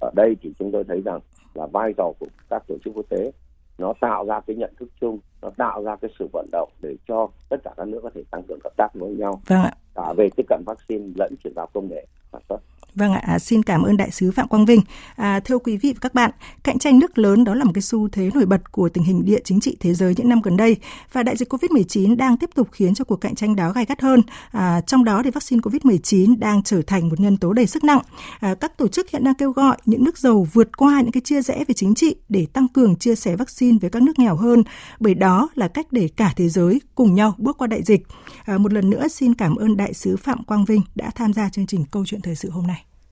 ở 0.00 0.10
đây 0.14 0.36
thì 0.42 0.52
chúng 0.58 0.72
tôi 0.72 0.84
thấy 0.84 1.00
rằng 1.00 1.20
là 1.54 1.66
vai 1.66 1.92
trò 1.96 2.12
của 2.18 2.26
các 2.50 2.62
tổ 2.68 2.74
chức 2.84 2.94
quốc 2.96 3.06
tế 3.08 3.30
nó 3.78 3.92
tạo 4.00 4.24
ra 4.24 4.40
cái 4.40 4.56
nhận 4.56 4.74
thức 4.78 4.88
chung 5.00 5.18
nó 5.42 5.50
tạo 5.56 5.82
ra 5.82 5.96
cái 5.96 6.10
sự 6.18 6.28
vận 6.32 6.46
động 6.52 6.70
để 6.82 6.96
cho 7.08 7.28
tất 7.48 7.56
cả 7.64 7.70
các 7.76 7.88
nước 7.88 8.00
có 8.02 8.10
thể 8.14 8.22
tăng 8.30 8.42
cường 8.48 8.58
hợp 8.64 8.72
tác 8.76 8.88
với 8.94 9.14
nhau. 9.14 9.40
Vâng 9.46 9.70
cả 9.94 10.12
về 10.16 10.28
tiếp 10.36 10.46
cận 10.48 10.62
vaccine 10.66 11.12
lẫn 11.16 11.34
chuyển 11.44 11.52
giao 11.56 11.66
công 11.72 11.88
nghệ 11.90 12.06
sản 12.32 12.42
xuất 12.48 12.60
Vâng 12.94 13.12
ạ, 13.12 13.22
à, 13.26 13.38
xin 13.38 13.62
cảm 13.62 13.82
ơn 13.82 13.96
đại 13.96 14.10
sứ 14.10 14.30
Phạm 14.30 14.48
Quang 14.48 14.66
Vinh. 14.66 14.80
À, 15.16 15.40
thưa 15.40 15.58
quý 15.58 15.76
vị 15.76 15.92
và 15.92 15.98
các 16.00 16.14
bạn, 16.14 16.30
cạnh 16.62 16.78
tranh 16.78 16.98
nước 16.98 17.18
lớn 17.18 17.44
đó 17.44 17.54
là 17.54 17.64
một 17.64 17.70
cái 17.74 17.82
xu 17.82 18.08
thế 18.08 18.30
nổi 18.34 18.46
bật 18.46 18.72
của 18.72 18.88
tình 18.88 19.04
hình 19.04 19.24
địa 19.24 19.40
chính 19.44 19.60
trị 19.60 19.76
thế 19.80 19.94
giới 19.94 20.14
những 20.16 20.28
năm 20.28 20.40
gần 20.42 20.56
đây 20.56 20.76
và 21.12 21.22
đại 21.22 21.36
dịch 21.36 21.54
Covid-19 21.54 22.16
đang 22.16 22.36
tiếp 22.36 22.50
tục 22.54 22.68
khiến 22.72 22.94
cho 22.94 23.04
cuộc 23.04 23.16
cạnh 23.16 23.34
tranh 23.34 23.56
đó 23.56 23.72
gai 23.72 23.84
gắt 23.84 24.00
hơn. 24.00 24.20
À, 24.50 24.80
trong 24.86 25.04
đó 25.04 25.22
thì 25.24 25.30
vaccine 25.30 25.60
Covid-19 25.60 26.38
đang 26.38 26.62
trở 26.62 26.82
thành 26.82 27.08
một 27.08 27.20
nhân 27.20 27.36
tố 27.36 27.52
đầy 27.52 27.66
sức 27.66 27.84
nặng. 27.84 28.00
À, 28.40 28.54
các 28.54 28.76
tổ 28.76 28.88
chức 28.88 29.10
hiện 29.10 29.24
đang 29.24 29.34
kêu 29.34 29.52
gọi 29.52 29.76
những 29.84 30.04
nước 30.04 30.18
giàu 30.18 30.46
vượt 30.52 30.76
qua 30.76 31.00
những 31.00 31.12
cái 31.12 31.20
chia 31.20 31.42
rẽ 31.42 31.64
về 31.68 31.74
chính 31.74 31.94
trị 31.94 32.14
để 32.28 32.46
tăng 32.52 32.68
cường 32.68 32.96
chia 32.96 33.14
sẻ 33.14 33.36
vaccine 33.36 33.78
với 33.80 33.90
các 33.90 34.02
nước 34.02 34.18
nghèo 34.18 34.36
hơn, 34.36 34.62
bởi 35.00 35.14
đó 35.14 35.48
là 35.54 35.68
cách 35.68 35.86
để 35.90 36.08
cả 36.16 36.32
thế 36.36 36.48
giới 36.48 36.80
cùng 36.94 37.14
nhau 37.14 37.34
bước 37.38 37.58
qua 37.58 37.66
đại 37.66 37.82
dịch. 37.82 38.06
À, 38.44 38.58
một 38.58 38.72
lần 38.72 38.90
nữa 38.90 39.08
xin 39.08 39.34
cảm 39.34 39.56
ơn 39.56 39.76
đại 39.76 39.94
sứ 39.94 40.16
Phạm 40.16 40.44
Quang 40.44 40.64
Vinh 40.64 40.80
đã 40.94 41.10
tham 41.14 41.32
gia 41.32 41.48
chương 41.48 41.66
trình 41.66 41.84
câu 41.90 42.06
chuyện 42.06 42.20
thời 42.20 42.34
sự 42.34 42.50
hôm 42.50 42.66
nay. 42.66 42.83